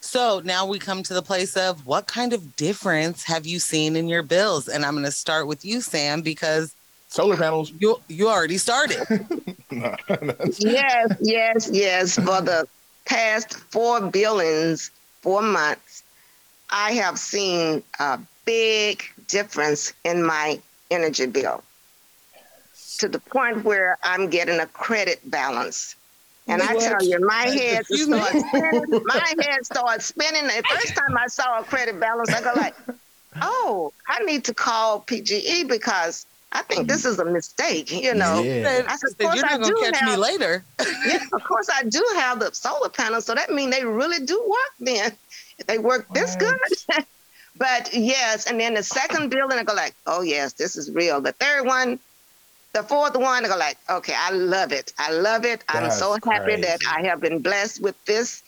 So 0.00 0.40
now 0.44 0.66
we 0.66 0.78
come 0.78 1.02
to 1.04 1.14
the 1.14 1.22
place 1.22 1.56
of 1.56 1.86
what 1.86 2.06
kind 2.06 2.32
of 2.32 2.56
difference 2.56 3.22
have 3.24 3.46
you 3.46 3.58
seen 3.58 3.96
in 3.96 4.08
your 4.08 4.22
bills? 4.22 4.66
And 4.66 4.84
I'm 4.84 4.94
going 4.94 5.04
to 5.04 5.12
start 5.12 5.46
with 5.46 5.64
you, 5.64 5.82
Sam, 5.82 6.22
because 6.22 6.74
Solar 7.10 7.36
panels. 7.36 7.72
you 7.78 8.00
you 8.08 8.28
already 8.28 8.56
started. 8.56 8.98
That's- 9.70 10.60
yes, 10.60 11.12
yes, 11.20 11.70
yes. 11.72 12.14
For 12.14 12.40
the 12.40 12.68
past 13.04 13.54
four 13.72 14.00
billings, 14.00 14.92
four 15.20 15.42
months, 15.42 16.04
I 16.70 16.92
have 16.92 17.18
seen 17.18 17.82
a 17.98 18.20
big 18.44 19.02
difference 19.26 19.92
in 20.04 20.22
my 20.24 20.60
energy 20.92 21.26
bill 21.26 21.64
to 22.98 23.08
the 23.08 23.18
point 23.18 23.64
where 23.64 23.98
I'm 24.04 24.28
getting 24.30 24.60
a 24.60 24.66
credit 24.66 25.18
balance. 25.28 25.96
And 26.46 26.62
I 26.62 26.74
tell 26.78 27.02
you, 27.02 27.18
my 27.26 27.46
head 27.46 27.86
starts 27.86 28.38
spinning. 28.48 29.02
My 29.04 29.34
head 29.40 29.64
starts 29.64 30.06
spinning. 30.06 30.44
The 30.44 30.62
first 30.68 30.94
time 30.94 31.18
I 31.18 31.26
saw 31.26 31.58
a 31.58 31.64
credit 31.64 31.98
balance, 31.98 32.30
I 32.30 32.40
go 32.40 32.52
like, 32.54 32.74
"Oh, 33.42 33.92
I 34.06 34.20
need 34.24 34.44
to 34.44 34.54
call 34.54 35.00
PGE 35.00 35.66
because 35.68 36.24
I 36.52 36.62
think 36.62 36.88
this 36.88 37.04
is 37.04 37.18
a 37.18 37.24
mistake." 37.24 37.90
You 37.92 38.14
know, 38.14 38.42
Yeah. 38.42 38.84
I 38.88 38.96
said, 38.96 39.10
Said, 39.16 39.26
"Of 39.26 39.36
You're 39.36 39.42
course 39.42 39.42
I 39.44 39.56
not 39.56 39.60
going 39.62 39.74
do 39.74 39.84
to 39.84 39.92
catch 39.92 40.02
me 40.04 40.10
have- 40.10 40.18
later. 40.18 40.64
yeah, 41.06 41.24
of 41.32 41.44
course 41.44 41.68
I 41.72 41.82
do 41.84 42.04
have 42.16 42.40
the 42.40 42.52
solar 42.52 42.88
panels, 42.88 43.24
so 43.26 43.34
that 43.34 43.50
means 43.52 43.74
they 43.74 43.84
really 43.84 44.24
do 44.24 44.40
work 44.46 44.72
then. 44.80 45.12
If 45.58 45.66
they 45.66 45.78
work 45.78 46.06
this 46.14 46.36
good. 46.36 46.58
but 47.56 47.92
yes, 47.92 48.46
and 48.46 48.58
then 48.58 48.74
the 48.74 48.82
second 48.82 49.28
building, 49.30 49.58
I 49.58 49.64
go 49.64 49.74
like, 49.74 49.94
oh 50.06 50.22
yes, 50.22 50.54
this 50.54 50.76
is 50.76 50.90
real. 50.90 51.20
The 51.20 51.32
third 51.32 51.66
one, 51.66 51.98
the 52.72 52.82
fourth 52.82 53.16
one, 53.16 53.44
I 53.44 53.48
go 53.48 53.56
like, 53.56 53.76
okay, 53.88 54.14
I 54.16 54.30
love 54.30 54.72
it. 54.72 54.92
I 54.98 55.12
love 55.12 55.44
it. 55.44 55.62
I'm 55.68 55.90
so 55.90 56.16
happy 56.24 56.56
that. 56.56 56.80
I 56.88 57.02
have 57.06 57.20
been 57.20 57.40
blessed 57.40 57.82
with 57.82 58.02
this 58.06 58.42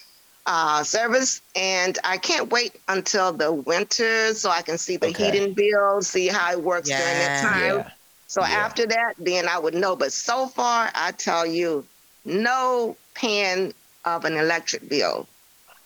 uh, 0.47 0.83
service, 0.83 1.41
and 1.55 1.99
I 2.05 2.19
can't 2.19 2.51
wait 2.51 2.81
until 2.89 3.33
the 3.33 3.53
winter 3.53 4.35
so 4.35 4.51
I 4.51 4.63
can 4.63 4.79
see 4.79 4.97
the 4.97 5.09
Okay. 5.09 5.25
heating 5.31 5.55
bill, 5.55 6.03
see 6.03 6.29
how 6.29 6.53
it 6.53 6.63
works 6.63 6.89
during 6.89 7.19
that 7.21 7.39
time. 7.39 7.77
Yeah. 7.77 7.89
So 8.27 8.41
Yeah. 8.43 8.65
after 8.65 8.87
that, 8.87 9.15
then 9.19 9.49
I 9.49 9.59
would 9.59 9.75
know. 9.75 9.95
But 9.95 10.13
so 10.13 10.47
far, 10.49 10.91
I 10.95 11.13
tell 11.13 11.47
you, 11.47 11.87
no 12.25 12.97
paying 13.15 13.75
of 14.05 14.25
an 14.25 14.37
electric 14.37 14.89
bill 14.89 15.27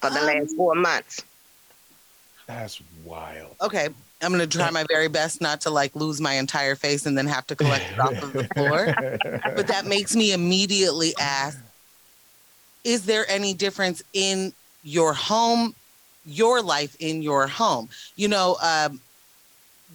for 0.01 0.11
the 0.11 0.21
last 0.23 0.55
four 0.57 0.75
months. 0.75 1.23
That's 2.47 2.81
wild. 3.05 3.57
Okay. 3.61 3.89
I'm 4.23 4.33
going 4.33 4.41
to 4.41 4.47
try 4.47 4.71
my 4.71 4.85
very 4.89 5.09
best 5.09 5.41
not 5.43 5.61
to 5.63 5.71
like 5.71 5.95
lose 5.95 6.21
my 6.21 6.35
entire 6.35 6.75
face 6.75 7.05
and 7.05 7.19
then 7.19 7.27
have 7.27 7.47
to 7.49 7.57
collect 7.57 7.91
it 7.91 7.99
off 8.01 8.23
of 8.23 8.33
the 8.33 8.45
floor. 8.45 8.95
But 9.45 9.67
that 9.67 9.85
makes 9.85 10.15
me 10.17 10.33
immediately 10.33 11.15
ask 11.19 11.63
Is 12.87 13.05
there 13.05 13.29
any 13.29 13.53
difference 13.53 14.01
in 14.13 14.53
your 14.85 15.13
home, 15.13 15.75
your 16.25 16.63
life 16.63 16.97
in 17.01 17.21
your 17.21 17.49
home? 17.49 17.89
You 18.15 18.29
know, 18.29 18.57
um, 18.63 19.01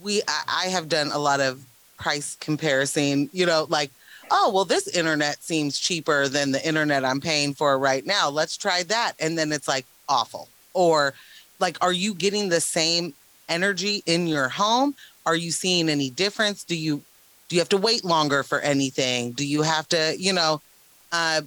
we, 0.03 0.21
I, 0.27 0.65
I 0.65 0.65
have 0.67 0.89
done 0.89 1.09
a 1.13 1.17
lot 1.17 1.39
of 1.39 1.63
price 1.97 2.35
comparison, 2.41 3.29
you 3.31 3.45
know, 3.45 3.65
like, 3.69 3.91
oh, 4.29 4.51
well, 4.53 4.65
this 4.65 4.89
internet 4.89 5.41
seems 5.41 5.79
cheaper 5.79 6.27
than 6.27 6.51
the 6.51 6.67
internet 6.67 7.05
I'm 7.05 7.21
paying 7.21 7.53
for 7.53 7.79
right 7.79 8.05
now. 8.05 8.29
Let's 8.29 8.57
try 8.57 8.83
that. 8.83 9.13
And 9.21 9.37
then 9.37 9.53
it's 9.53 9.69
like 9.69 9.85
awful. 10.09 10.49
Or 10.73 11.13
like, 11.59 11.77
are 11.79 11.93
you 11.93 12.13
getting 12.13 12.49
the 12.49 12.59
same 12.59 13.13
energy 13.47 14.03
in 14.05 14.27
your 14.27 14.49
home? 14.49 14.95
Are 15.25 15.35
you 15.35 15.51
seeing 15.51 15.87
any 15.87 16.09
difference? 16.09 16.65
Do 16.65 16.75
you 16.75 17.01
do 17.47 17.55
you 17.55 17.61
have 17.61 17.69
to 17.69 17.77
wait 17.77 18.03
longer 18.03 18.43
for 18.43 18.59
anything? 18.59 19.31
Do 19.31 19.45
you 19.45 19.61
have 19.61 19.87
to, 19.89 20.15
you 20.17 20.33
know, 20.33 20.61
uh, 21.11 21.41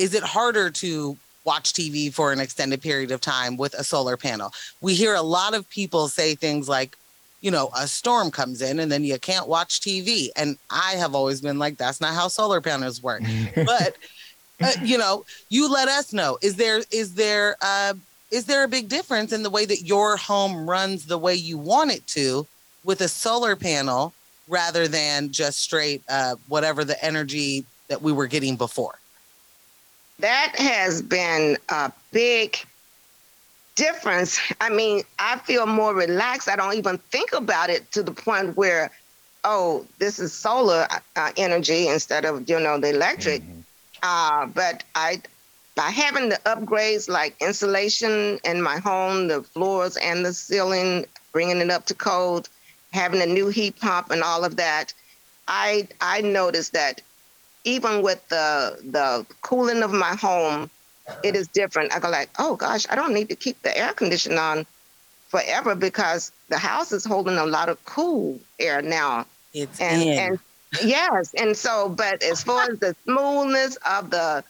is 0.00 0.14
it 0.14 0.22
harder 0.22 0.70
to 0.70 1.16
watch 1.44 1.74
TV 1.74 2.12
for 2.12 2.32
an 2.32 2.40
extended 2.40 2.80
period 2.80 3.10
of 3.10 3.20
time 3.20 3.58
with 3.58 3.74
a 3.74 3.84
solar 3.84 4.16
panel? 4.16 4.50
We 4.80 4.94
hear 4.94 5.14
a 5.14 5.22
lot 5.22 5.54
of 5.54 5.68
people 5.68 6.08
say 6.08 6.34
things 6.34 6.70
like, 6.70 6.96
you 7.42 7.50
know, 7.50 7.70
a 7.76 7.86
storm 7.86 8.30
comes 8.30 8.62
in 8.62 8.80
and 8.80 8.90
then 8.90 9.04
you 9.04 9.18
can't 9.18 9.46
watch 9.46 9.80
TV. 9.80 10.28
And 10.36 10.56
I 10.70 10.92
have 10.92 11.14
always 11.14 11.42
been 11.42 11.58
like, 11.58 11.76
that's 11.76 12.00
not 12.00 12.14
how 12.14 12.28
solar 12.28 12.62
panels 12.62 13.02
work. 13.02 13.22
But 13.54 13.94
uh, 14.62 14.72
you 14.82 14.96
know, 14.98 15.24
you 15.48 15.70
let 15.70 15.88
us 15.88 16.12
know. 16.12 16.38
Is 16.42 16.56
there 16.56 16.80
is 16.90 17.14
there 17.14 17.56
uh, 17.62 17.94
is 18.30 18.46
there 18.46 18.64
a 18.64 18.68
big 18.68 18.88
difference 18.88 19.32
in 19.32 19.42
the 19.42 19.50
way 19.50 19.66
that 19.66 19.82
your 19.82 20.16
home 20.16 20.68
runs 20.68 21.06
the 21.06 21.18
way 21.18 21.34
you 21.34 21.58
want 21.58 21.92
it 21.92 22.06
to 22.08 22.46
with 22.84 23.00
a 23.02 23.08
solar 23.08 23.56
panel 23.56 24.12
rather 24.48 24.88
than 24.88 25.30
just 25.30 25.60
straight 25.60 26.02
uh, 26.08 26.36
whatever 26.48 26.84
the 26.84 27.02
energy 27.04 27.64
that 27.88 28.02
we 28.02 28.12
were 28.12 28.26
getting 28.26 28.56
before? 28.56 28.94
That 30.20 30.54
has 30.58 31.02
been 31.02 31.56
a 31.68 31.92
big 32.12 32.58
difference. 33.76 34.38
I 34.60 34.70
mean, 34.70 35.02
I 35.18 35.38
feel 35.38 35.66
more 35.66 35.94
relaxed. 35.94 36.48
I 36.48 36.56
don't 36.56 36.74
even 36.74 36.98
think 36.98 37.32
about 37.32 37.70
it 37.70 37.90
to 37.92 38.02
the 38.02 38.12
point 38.12 38.56
where, 38.56 38.90
oh, 39.44 39.86
this 39.98 40.18
is 40.18 40.32
solar 40.32 40.86
uh, 41.16 41.32
energy 41.36 41.88
instead 41.88 42.24
of 42.24 42.48
you 42.48 42.60
know 42.60 42.78
the 42.78 42.90
electric. 42.90 43.42
Mhm. 43.42 43.64
Uh, 44.02 44.46
but 44.46 44.84
I, 44.94 45.20
by 45.76 45.90
having 45.90 46.28
the 46.30 46.40
upgrades 46.46 47.08
like 47.08 47.36
insulation 47.40 48.38
in 48.44 48.62
my 48.62 48.78
home, 48.78 49.28
the 49.28 49.42
floors 49.42 49.96
and 49.96 50.24
the 50.24 50.32
ceiling, 50.32 51.06
bringing 51.32 51.58
it 51.58 51.70
up 51.70 51.86
to 51.86 51.94
code, 51.94 52.48
having 52.92 53.22
a 53.22 53.26
new 53.26 53.48
heat 53.48 53.78
pump 53.80 54.10
and 54.10 54.22
all 54.22 54.44
of 54.44 54.56
that, 54.56 54.92
I 55.48 55.88
I 56.00 56.20
noticed 56.22 56.72
that 56.74 57.00
even 57.64 58.02
with 58.02 58.26
the 58.28 58.78
the 58.84 59.26
cooling 59.42 59.82
of 59.82 59.92
my 59.92 60.14
home, 60.14 60.70
it 61.22 61.36
is 61.36 61.48
different. 61.48 61.92
I 61.94 61.98
go 62.00 62.08
like, 62.10 62.30
oh 62.38 62.56
gosh, 62.56 62.86
I 62.90 62.94
don't 62.96 63.14
need 63.14 63.28
to 63.30 63.36
keep 63.36 63.60
the 63.62 63.76
air 63.76 63.92
conditioner 63.92 64.40
on 64.40 64.66
forever 65.28 65.74
because 65.74 66.32
the 66.48 66.58
house 66.58 66.92
is 66.92 67.04
holding 67.04 67.36
a 67.38 67.46
lot 67.46 67.68
of 67.68 67.82
cool 67.84 68.38
air 68.58 68.82
now 68.82 69.26
It's 69.52 69.80
and 69.80 70.02
in. 70.02 70.18
and 70.18 70.38
yes, 70.82 71.32
and 71.36 71.56
so, 71.56 71.88
but 71.88 72.22
as 72.22 72.42
far 72.42 72.62
as 72.70 72.78
the 72.78 72.96
smoothness 73.04 73.76
of 73.88 74.10
the 74.10 74.44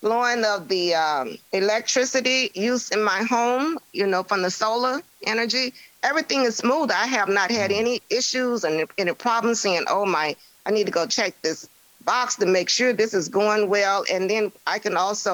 flowing 0.00 0.44
of 0.44 0.68
the 0.68 0.94
um, 0.94 1.36
electricity 1.52 2.50
use 2.54 2.90
in 2.90 3.02
my 3.02 3.22
home, 3.24 3.78
you 3.92 4.06
know, 4.06 4.22
from 4.22 4.42
the 4.42 4.50
solar 4.50 5.02
energy, 5.26 5.74
everything 6.02 6.42
is 6.42 6.56
smooth. 6.56 6.90
I 6.90 7.06
have 7.06 7.28
not 7.28 7.50
had 7.50 7.70
any 7.72 8.00
issues 8.10 8.64
and 8.64 8.86
any 8.98 9.12
problems 9.14 9.60
saying, 9.60 9.84
"Oh 9.88 10.06
my, 10.06 10.36
I 10.66 10.70
need 10.70 10.86
to 10.86 10.92
go 10.92 11.06
check 11.06 11.34
this 11.42 11.68
box 12.12 12.36
to 12.40 12.46
make 12.58 12.68
sure 12.76 12.90
this 12.92 13.12
is 13.20 13.26
going 13.40 13.62
well," 13.76 14.00
and 14.12 14.22
then 14.32 14.44
I 14.74 14.76
can 14.84 14.96
also 15.04 15.32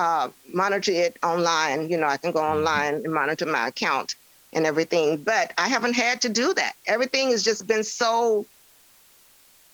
uh, 0.00 0.26
monitor 0.62 0.92
it 1.06 1.12
online. 1.32 1.78
You 1.92 1.98
know, 2.00 2.06
I 2.16 2.18
can 2.22 2.32
go 2.38 2.42
online 2.56 2.94
and 3.04 3.12
monitor 3.20 3.46
my 3.46 3.64
account 3.72 4.08
and 4.54 4.62
everything. 4.66 5.06
But 5.32 5.46
I 5.64 5.66
haven't 5.74 5.94
had 6.04 6.16
to 6.24 6.28
do 6.42 6.46
that. 6.60 6.72
Everything 6.94 7.26
has 7.34 7.42
just 7.50 7.62
been 7.72 7.84
so 7.84 8.44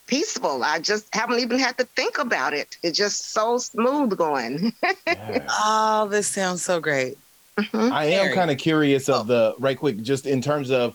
peaceful. 0.06 0.62
I 0.62 0.78
just 0.78 1.06
haven't 1.14 1.40
even 1.40 1.58
had 1.58 1.76
to 1.78 1.84
think 1.98 2.18
about 2.18 2.52
it. 2.54 2.76
It's 2.82 2.96
just 2.96 3.32
so 3.32 3.58
smooth 3.58 4.16
going. 4.16 4.72
Yeah. 5.06 5.38
oh, 5.64 6.08
this 6.10 6.28
sounds 6.28 6.62
so 6.62 6.80
great. 6.80 7.14
Mhm. 7.58 7.90
I 7.92 8.04
am 8.20 8.34
kind 8.34 8.50
of 8.50 8.58
curious 8.58 9.08
Oh. 9.08 9.20
of 9.20 9.26
the 9.26 9.54
right 9.58 9.78
quick, 9.78 9.96
just 10.02 10.26
in 10.26 10.40
terms 10.42 10.70
of 10.70 10.94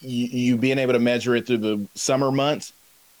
you, 0.00 0.26
you 0.26 0.56
being 0.56 0.78
able 0.78 0.92
to 0.92 0.98
measure 0.98 1.34
it 1.36 1.46
through 1.46 1.58
the 1.58 1.76
summer 1.94 2.30
months, 2.30 2.72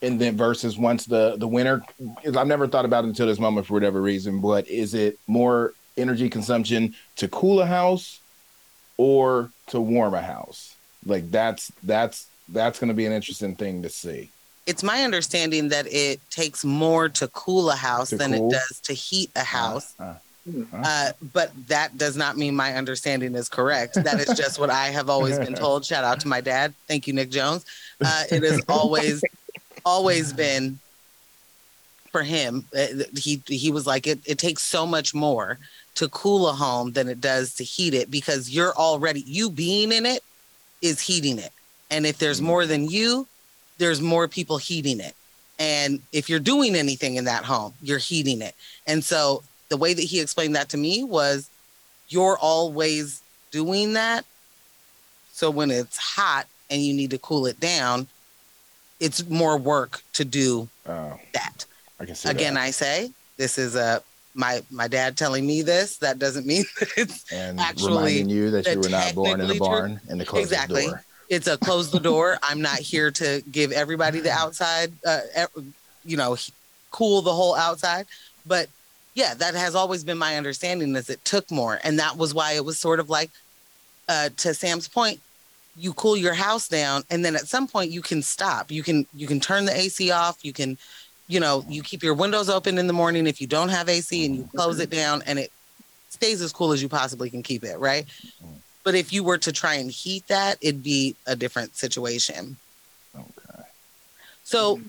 and 0.02 0.20
then 0.20 0.36
versus 0.36 0.76
once 0.76 1.06
the 1.06 1.36
the 1.38 1.48
winter. 1.48 1.82
'cause 2.24 2.36
I've 2.36 2.46
never 2.46 2.66
thought 2.68 2.84
about 2.84 3.04
it 3.04 3.08
until 3.08 3.26
this 3.26 3.38
moment 3.38 3.66
for 3.66 3.74
whatever 3.74 4.02
reason. 4.02 4.40
But 4.40 4.68
is 4.68 4.94
it 4.94 5.18
more 5.26 5.72
energy 5.96 6.28
consumption 6.30 6.94
to 7.16 7.28
cool 7.28 7.60
a 7.60 7.66
house 7.66 8.18
or 8.96 9.50
to 9.68 9.80
warm 9.80 10.14
a 10.14 10.22
house. 10.22 10.74
Like 11.04 11.30
that's 11.30 11.70
that's 11.82 12.26
that's 12.48 12.78
going 12.78 12.88
to 12.88 12.94
be 12.94 13.06
an 13.06 13.12
interesting 13.12 13.54
thing 13.56 13.82
to 13.82 13.88
see. 13.88 14.30
It's 14.66 14.82
my 14.82 15.02
understanding 15.02 15.68
that 15.70 15.86
it 15.92 16.20
takes 16.30 16.64
more 16.64 17.08
to 17.10 17.26
cool 17.28 17.68
a 17.70 17.74
house 17.76 18.10
To 18.10 18.16
than 18.16 18.32
cool? 18.32 18.48
it 18.48 18.52
does 18.52 18.80
to 18.84 18.92
heat 18.92 19.30
a 19.34 19.44
house. 19.44 19.94
Uh, 19.98 20.14
Uh, 20.72 21.12
but 21.32 21.52
that 21.68 21.96
does 21.96 22.16
not 22.16 22.36
mean 22.36 22.54
my 22.56 22.74
understanding 22.74 23.34
is 23.36 23.48
correct. 23.48 23.94
That 23.94 24.18
is 24.18 24.36
just 24.36 24.58
what 24.58 24.70
I 24.70 24.86
have 24.88 25.08
always 25.08 25.38
been 25.38 25.54
told. 25.64 25.84
Shout 25.84 26.02
out 26.04 26.18
to 26.20 26.28
my 26.28 26.40
dad. 26.40 26.74
Thank 26.88 27.06
you, 27.06 27.12
Nick 27.12 27.30
Jones. 27.30 27.64
Uh, 28.04 28.24
it 28.30 28.42
has 28.42 28.60
always, 28.68 29.22
always 29.84 30.32
been 30.32 30.78
for 32.10 32.22
him. 32.22 32.64
uh, 32.76 33.04
He 33.16 33.42
he 33.46 33.70
was 33.70 33.86
like 33.86 34.06
it. 34.06 34.20
It 34.24 34.38
takes 34.38 34.62
so 34.62 34.86
much 34.86 35.14
more 35.14 35.58
to 35.94 36.08
cool 36.08 36.48
a 36.48 36.52
home 36.52 36.92
than 36.92 37.08
it 37.08 37.20
does 37.20 37.54
to 37.56 37.64
heat 37.64 37.94
it 37.94 38.10
because 38.10 38.50
you're 38.50 38.74
already 38.74 39.20
you 39.26 39.50
being 39.50 39.92
in 39.92 40.06
it 40.06 40.22
is 40.80 41.00
heating 41.00 41.38
it, 41.38 41.52
and 41.90 42.06
if 42.06 42.18
there's 42.18 42.40
more 42.40 42.66
than 42.66 42.88
you, 42.88 43.26
there's 43.78 44.00
more 44.00 44.28
people 44.28 44.58
heating 44.58 45.00
it. 45.00 45.14
And 45.58 46.00
if 46.12 46.28
you're 46.28 46.40
doing 46.40 46.74
anything 46.74 47.16
in 47.16 47.24
that 47.26 47.44
home, 47.44 47.72
you're 47.82 47.98
heating 47.98 48.42
it. 48.42 48.54
And 48.86 49.04
so 49.04 49.42
the 49.68 49.76
way 49.76 49.94
that 49.94 50.02
he 50.02 50.20
explained 50.20 50.56
that 50.56 50.68
to 50.70 50.76
me 50.76 51.04
was 51.04 51.48
you're 52.08 52.38
always 52.38 53.22
doing 53.50 53.92
that. 53.92 54.24
So 55.32 55.50
when 55.50 55.70
it's 55.70 55.96
hot 55.98 56.46
and 56.68 56.82
you 56.82 56.92
need 56.94 57.10
to 57.10 57.18
cool 57.18 57.46
it 57.46 57.60
down, 57.60 58.08
it's 59.02 59.28
more 59.28 59.58
work 59.58 60.02
to 60.14 60.24
do 60.24 60.68
uh, 60.86 61.14
that. 61.34 61.66
I 62.00 62.04
can 62.06 62.14
see 62.14 62.30
Again, 62.30 62.54
that. 62.54 62.62
I 62.62 62.70
say 62.70 63.10
this 63.36 63.58
is 63.58 63.74
a 63.74 64.02
my 64.34 64.62
my 64.70 64.88
dad 64.88 65.16
telling 65.16 65.46
me 65.46 65.62
this. 65.62 65.98
That 65.98 66.18
doesn't 66.18 66.46
mean 66.46 66.64
that 66.80 66.88
it's 66.96 67.30
and 67.32 67.60
actually 67.60 67.88
reminding 67.88 68.28
you 68.30 68.50
that 68.52 68.66
you 68.66 68.80
were 68.80 68.88
not 68.88 69.14
born 69.14 69.40
in 69.40 69.50
a 69.50 69.54
barn 69.56 70.00
and 70.08 70.20
to 70.20 70.24
close 70.24 70.44
Exactly. 70.44 70.86
the 70.86 70.90
door. 70.92 71.04
it's 71.28 71.46
a 71.48 71.58
close 71.58 71.90
the 71.90 72.00
door. 72.00 72.38
I'm 72.42 72.62
not 72.62 72.78
here 72.78 73.10
to 73.10 73.42
give 73.50 73.72
everybody 73.72 74.20
the 74.20 74.30
outside, 74.30 74.92
uh, 75.04 75.20
you 76.04 76.16
know, 76.16 76.36
cool 76.92 77.22
the 77.22 77.32
whole 77.32 77.56
outside. 77.56 78.06
But 78.46 78.68
yeah, 79.14 79.34
that 79.34 79.54
has 79.54 79.74
always 79.74 80.04
been 80.04 80.18
my 80.18 80.36
understanding 80.36 80.94
is 80.96 81.10
it 81.10 81.24
took 81.24 81.50
more. 81.50 81.80
And 81.84 81.98
that 81.98 82.16
was 82.16 82.32
why 82.34 82.52
it 82.52 82.64
was 82.64 82.78
sort 82.78 83.00
of 83.00 83.10
like, 83.10 83.30
uh, 84.08 84.30
to 84.38 84.54
Sam's 84.54 84.88
point, 84.88 85.20
you 85.76 85.92
cool 85.94 86.16
your 86.16 86.34
house 86.34 86.68
down 86.68 87.02
and 87.10 87.24
then 87.24 87.34
at 87.34 87.48
some 87.48 87.66
point 87.66 87.90
you 87.90 88.02
can 88.02 88.22
stop. 88.22 88.70
You 88.70 88.82
can, 88.82 89.06
you 89.14 89.26
can 89.26 89.40
turn 89.40 89.64
the 89.64 89.76
AC 89.76 90.10
off. 90.10 90.44
You 90.44 90.52
can, 90.52 90.76
you 91.28 91.40
know, 91.40 91.64
you 91.68 91.82
keep 91.82 92.02
your 92.02 92.14
windows 92.14 92.50
open 92.50 92.78
in 92.78 92.86
the 92.86 92.92
morning 92.92 93.26
if 93.26 93.40
you 93.40 93.46
don't 93.46 93.70
have 93.70 93.88
AC 93.88 94.26
and 94.26 94.36
you 94.36 94.48
close 94.54 94.80
it 94.80 94.90
down 94.90 95.22
and 95.26 95.38
it 95.38 95.50
stays 96.10 96.42
as 96.42 96.52
cool 96.52 96.72
as 96.72 96.82
you 96.82 96.88
possibly 96.88 97.30
can 97.30 97.42
keep 97.42 97.64
it. 97.64 97.78
Right. 97.78 98.06
But 98.84 98.94
if 98.94 99.12
you 99.12 99.24
were 99.24 99.38
to 99.38 99.52
try 99.52 99.74
and 99.74 99.90
heat 99.90 100.26
that, 100.28 100.58
it'd 100.60 100.82
be 100.82 101.16
a 101.26 101.36
different 101.36 101.76
situation. 101.76 102.56
Okay. 103.14 103.62
So, 104.44 104.80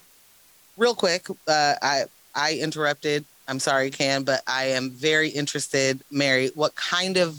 real 0.78 0.96
quick, 0.96 1.30
uh, 1.48 1.76
I 1.82 2.06
I 2.34 2.56
interrupted. 2.56 3.26
I'm 3.48 3.60
sorry, 3.60 3.92
Can, 3.92 4.24
but 4.24 4.42
I 4.48 4.66
am 4.66 4.90
very 4.90 5.30
interested, 5.30 6.02
Mary. 6.10 6.50
What 6.56 6.76
kind 6.76 7.18
of 7.18 7.38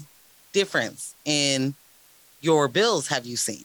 difference 0.52 1.14
in 1.24 1.74
your 2.44 2.68
bills 2.68 3.08
have 3.08 3.24
you 3.24 3.36
seen? 3.36 3.64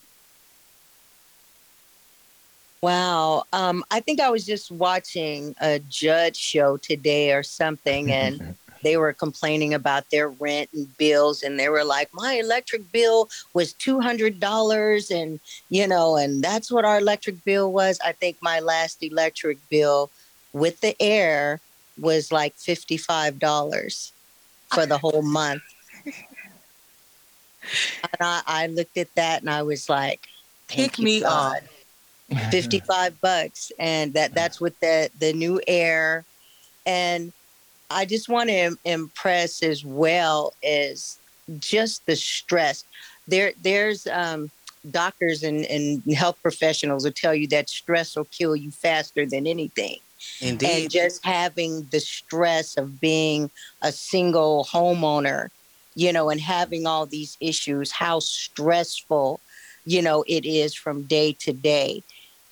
Wow. 2.82 3.43
Um, 3.51 3.84
I 3.91 3.99
think 3.99 4.21
I 4.21 4.30
was 4.30 4.45
just 4.45 4.71
watching 4.71 5.53
a 5.59 5.80
judge 5.80 6.38
show 6.38 6.77
today 6.77 7.34
or 7.34 7.43
something, 7.43 8.09
and 8.23 8.55
they 8.82 8.95
were 8.95 9.11
complaining 9.11 9.73
about 9.73 10.09
their 10.11 10.30
rent 10.30 10.69
and 10.73 10.88
bills, 10.97 11.43
and 11.43 11.59
they 11.59 11.67
were 11.67 11.84
like, 11.84 12.09
"My 12.13 12.36
electric 12.36 12.89
bill 12.93 13.30
was 13.53 13.73
two 13.73 13.99
hundred 13.99 14.39
dollars, 14.39 15.11
and 15.11 15.41
you 15.69 15.86
know, 15.86 16.15
and 16.15 16.41
that's 16.41 16.71
what 16.71 16.86
our 16.86 16.99
electric 16.99 17.43
bill 17.43 17.73
was." 17.73 17.99
I 18.03 18.13
think 18.13 18.38
my 18.41 18.61
last 18.61 19.03
electric 19.03 19.57
bill 19.69 20.09
with 20.53 20.80
the 20.80 20.95
air 21.01 21.59
was 21.99 22.32
like 22.32 22.55
fifty-five 22.55 23.39
dollars 23.39 24.13
for 24.73 24.86
the 24.86 24.97
whole 24.97 25.21
month. 25.21 25.63
And 28.03 28.22
I, 28.22 28.41
I 28.45 28.67
looked 28.67 28.97
at 28.97 29.13
that 29.15 29.41
and 29.41 29.49
I 29.49 29.63
was 29.63 29.89
like, 29.89 30.22
Pick 30.67 30.99
me 30.99 31.22
God." 31.22 31.57
up. 31.57 31.63
55 32.51 33.20
bucks 33.22 33.72
and 33.80 34.13
that 34.13 34.36
that's 34.36 34.61
with 34.61 34.80
the 34.82 35.09
the 35.20 35.34
new 35.34 35.59
air 35.67 36.24
and 36.86 37.34
i 37.89 38.05
just 38.05 38.30
want 38.30 38.49
to 38.49 38.78
impress 38.86 39.63
as 39.63 39.84
well 39.84 40.53
as 40.63 41.17
just 41.57 42.05
the 42.05 42.15
stress 42.15 42.86
there 43.28 43.53
there's 43.63 44.05
um 44.07 44.51
doctors 44.91 45.41
and, 45.41 45.65
and 45.65 46.03
health 46.13 46.38
professionals 46.41 47.03
will 47.03 47.11
tell 47.11 47.34
you 47.34 47.47
that 47.47 47.67
stress 47.67 48.15
will 48.15 48.26
kill 48.26 48.55
you 48.55 48.70
faster 48.70 49.26
than 49.26 49.47
anything 49.47 49.97
Indeed. 50.41 50.70
and 50.70 50.91
just 50.91 51.26
having 51.26 51.88
the 51.91 51.99
stress 51.99 52.78
of 52.78 53.01
being 53.01 53.49
a 53.82 53.91
single 53.91 54.67
homeowner 54.72 55.49
you 55.99 56.13
know 56.13 56.29
and 56.29 56.39
having 56.39 56.87
all 56.87 57.05
these 57.05 57.35
issues 57.41 57.91
how 57.91 58.19
stressful 58.19 59.41
you 59.85 60.01
know 60.01 60.23
it 60.27 60.45
is 60.45 60.73
from 60.73 61.03
day 61.03 61.33
to 61.33 61.51
day. 61.51 62.01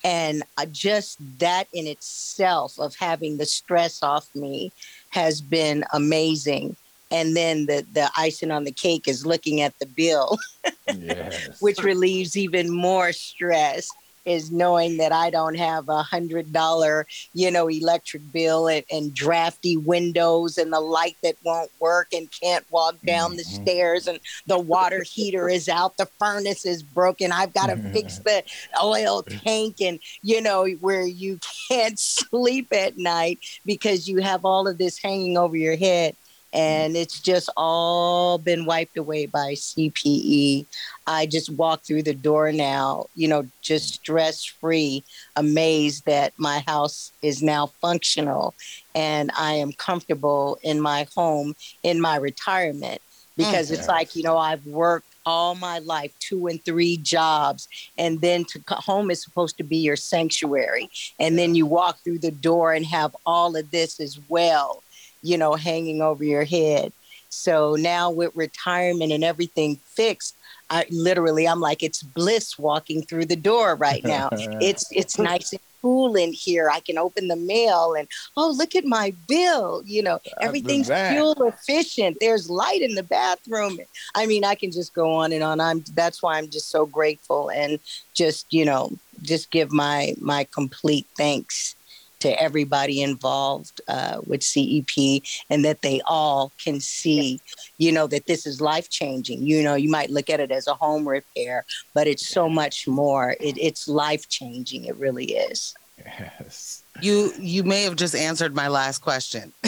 And 0.04 0.42
uh, 0.58 0.66
just 0.66 1.18
that 1.38 1.66
in 1.72 1.86
itself 1.86 2.78
of 2.78 2.94
having 2.94 3.38
the 3.38 3.46
stress 3.46 4.02
off 4.02 4.28
me 4.34 4.70
has 5.10 5.40
been 5.40 5.82
amazing. 5.92 6.76
And 7.10 7.34
then 7.34 7.66
the 7.66 7.86
the 7.92 8.10
icing 8.18 8.50
on 8.50 8.64
the 8.64 8.72
cake 8.72 9.08
is 9.08 9.24
looking 9.24 9.62
at 9.62 9.78
the 9.78 9.86
bill 9.86 10.38
yes. 10.94 11.60
which 11.62 11.82
relieves 11.82 12.36
even 12.36 12.70
more 12.70 13.12
stress 13.12 13.88
is 14.28 14.50
knowing 14.50 14.98
that 14.98 15.12
I 15.12 15.30
don't 15.30 15.56
have 15.56 15.88
a 15.88 16.02
hundred 16.02 16.52
dollar, 16.52 17.06
you 17.32 17.50
know, 17.50 17.68
electric 17.68 18.30
bill 18.32 18.68
and, 18.68 18.84
and 18.90 19.14
drafty 19.14 19.76
windows 19.76 20.58
and 20.58 20.72
the 20.72 20.80
light 20.80 21.16
that 21.22 21.36
won't 21.44 21.70
work 21.80 22.08
and 22.12 22.28
can't 22.42 22.64
walk 22.70 22.96
down 23.06 23.36
the 23.36 23.42
Mhm. 23.42 23.46
stairs 23.46 24.06
and 24.06 24.20
the 24.46 24.58
water 24.58 25.02
heater 25.02 25.48
is 25.48 25.68
out, 25.68 25.96
the 25.96 26.08
furnace 26.18 26.64
is 26.64 26.82
broken. 26.82 27.32
I've 27.32 27.54
got 27.54 27.66
to 27.68 27.78
fix 27.92 28.18
the 28.24 28.44
oil 28.82 29.24
tank 29.44 29.76
and 29.80 29.98
you 30.22 30.40
know, 30.40 30.66
where 30.80 31.06
you 31.06 31.38
can't 31.70 31.98
sleep 31.98 32.68
at 32.72 32.96
night 32.98 33.38
because 33.64 34.08
you 34.08 34.18
have 34.18 34.44
all 34.44 34.68
of 34.68 34.78
this 34.78 34.98
hanging 35.02 35.36
over 35.36 35.56
your 35.56 35.76
head. 35.76 36.16
And 36.52 36.96
it's 36.96 37.20
just 37.20 37.50
all 37.56 38.38
been 38.38 38.64
wiped 38.64 38.96
away 38.96 39.26
by 39.26 39.52
CPE. 39.52 40.66
I 41.06 41.26
just 41.26 41.50
walk 41.50 41.82
through 41.82 42.04
the 42.04 42.14
door 42.14 42.52
now, 42.52 43.06
you 43.14 43.28
know, 43.28 43.46
just 43.60 43.94
stress 43.94 44.44
free, 44.44 45.04
amazed 45.36 46.06
that 46.06 46.32
my 46.38 46.64
house 46.66 47.12
is 47.22 47.42
now 47.42 47.66
functional 47.80 48.54
and 48.94 49.30
I 49.38 49.54
am 49.54 49.72
comfortable 49.72 50.58
in 50.62 50.80
my 50.80 51.06
home 51.14 51.54
in 51.82 52.00
my 52.00 52.16
retirement 52.16 53.00
because 53.36 53.70
it's 53.70 53.86
like, 53.86 54.16
you 54.16 54.22
know, 54.24 54.36
I've 54.36 54.66
worked 54.66 55.06
all 55.24 55.54
my 55.54 55.78
life, 55.80 56.12
two 56.18 56.46
and 56.46 56.64
three 56.64 56.96
jobs, 56.96 57.68
and 57.96 58.20
then 58.20 58.44
to 58.46 58.60
home 58.68 59.10
is 59.10 59.22
supposed 59.22 59.58
to 59.58 59.62
be 59.62 59.76
your 59.76 59.94
sanctuary. 59.94 60.88
And 61.20 61.38
then 61.38 61.54
you 61.54 61.66
walk 61.66 61.98
through 61.98 62.18
the 62.18 62.30
door 62.30 62.72
and 62.72 62.84
have 62.86 63.14
all 63.26 63.54
of 63.54 63.70
this 63.70 64.00
as 64.00 64.18
well, 64.28 64.82
you 65.22 65.38
know, 65.38 65.54
hanging 65.54 66.02
over 66.02 66.24
your 66.24 66.44
head. 66.44 66.92
So 67.30 67.76
now 67.78 68.10
with 68.10 68.34
retirement 68.34 69.12
and 69.12 69.22
everything 69.22 69.76
fixed, 69.76 70.36
I 70.70 70.86
literally 70.90 71.46
I'm 71.46 71.60
like 71.60 71.82
it's 71.82 72.02
bliss 72.02 72.58
walking 72.58 73.02
through 73.02 73.26
the 73.26 73.36
door 73.36 73.74
right 73.76 74.04
now. 74.04 74.30
it's 74.60 74.86
it's 74.92 75.18
nice 75.18 75.52
and 75.52 75.60
cool 75.80 76.16
in 76.16 76.32
here. 76.32 76.68
I 76.70 76.80
can 76.80 76.98
open 76.98 77.28
the 77.28 77.36
mail 77.36 77.94
and 77.94 78.08
oh 78.36 78.50
look 78.50 78.74
at 78.74 78.84
my 78.84 79.14
bill. 79.26 79.82
You 79.84 80.02
know, 80.02 80.20
everything's 80.40 80.88
fuel 80.88 81.34
efficient. 81.46 82.18
There's 82.20 82.50
light 82.50 82.82
in 82.82 82.94
the 82.94 83.02
bathroom. 83.02 83.78
I 84.14 84.26
mean, 84.26 84.44
I 84.44 84.54
can 84.54 84.70
just 84.70 84.94
go 84.94 85.12
on 85.12 85.32
and 85.32 85.42
on. 85.42 85.60
I'm 85.60 85.84
that's 85.94 86.22
why 86.22 86.38
I'm 86.38 86.50
just 86.50 86.70
so 86.70 86.86
grateful 86.86 87.50
and 87.50 87.78
just, 88.14 88.52
you 88.52 88.64
know, 88.64 88.92
just 89.22 89.50
give 89.50 89.72
my 89.72 90.14
my 90.20 90.44
complete 90.44 91.06
thanks 91.16 91.74
to 92.20 92.42
everybody 92.42 93.02
involved 93.02 93.80
uh, 93.88 94.20
with 94.26 94.42
CEP 94.42 95.22
and 95.50 95.64
that 95.64 95.82
they 95.82 96.00
all 96.06 96.52
can 96.62 96.80
see, 96.80 97.40
you 97.78 97.92
know, 97.92 98.06
that 98.06 98.26
this 98.26 98.46
is 98.46 98.60
life 98.60 98.90
changing. 98.90 99.42
You 99.42 99.62
know, 99.62 99.74
you 99.74 99.90
might 99.90 100.10
look 100.10 100.30
at 100.30 100.40
it 100.40 100.50
as 100.50 100.66
a 100.66 100.74
home 100.74 101.08
repair, 101.08 101.64
but 101.94 102.06
it's 102.06 102.26
so 102.26 102.48
much 102.48 102.86
more. 102.88 103.36
It, 103.40 103.56
it's 103.58 103.88
life 103.88 104.28
changing. 104.28 104.84
It 104.84 104.96
really 104.96 105.32
is. 105.32 105.74
yes. 105.98 106.82
You 107.00 107.32
you 107.38 107.62
may 107.62 107.82
have 107.84 107.96
just 107.96 108.16
answered 108.16 108.54
my 108.54 108.68
last 108.68 108.98
question. 108.98 109.52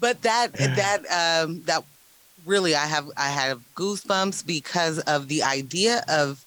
but 0.00 0.22
that 0.22 0.52
that 0.52 1.42
um 1.44 1.62
that 1.62 1.84
really 2.44 2.74
i 2.74 2.86
have 2.86 3.08
i 3.16 3.28
have 3.28 3.60
goosebumps 3.74 4.46
because 4.46 5.00
of 5.00 5.28
the 5.28 5.42
idea 5.42 6.04
of 6.08 6.44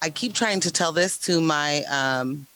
i 0.00 0.08
keep 0.08 0.32
trying 0.32 0.60
to 0.60 0.70
tell 0.70 0.92
this 0.92 1.18
to 1.18 1.40
my 1.40 1.82
um 1.90 2.46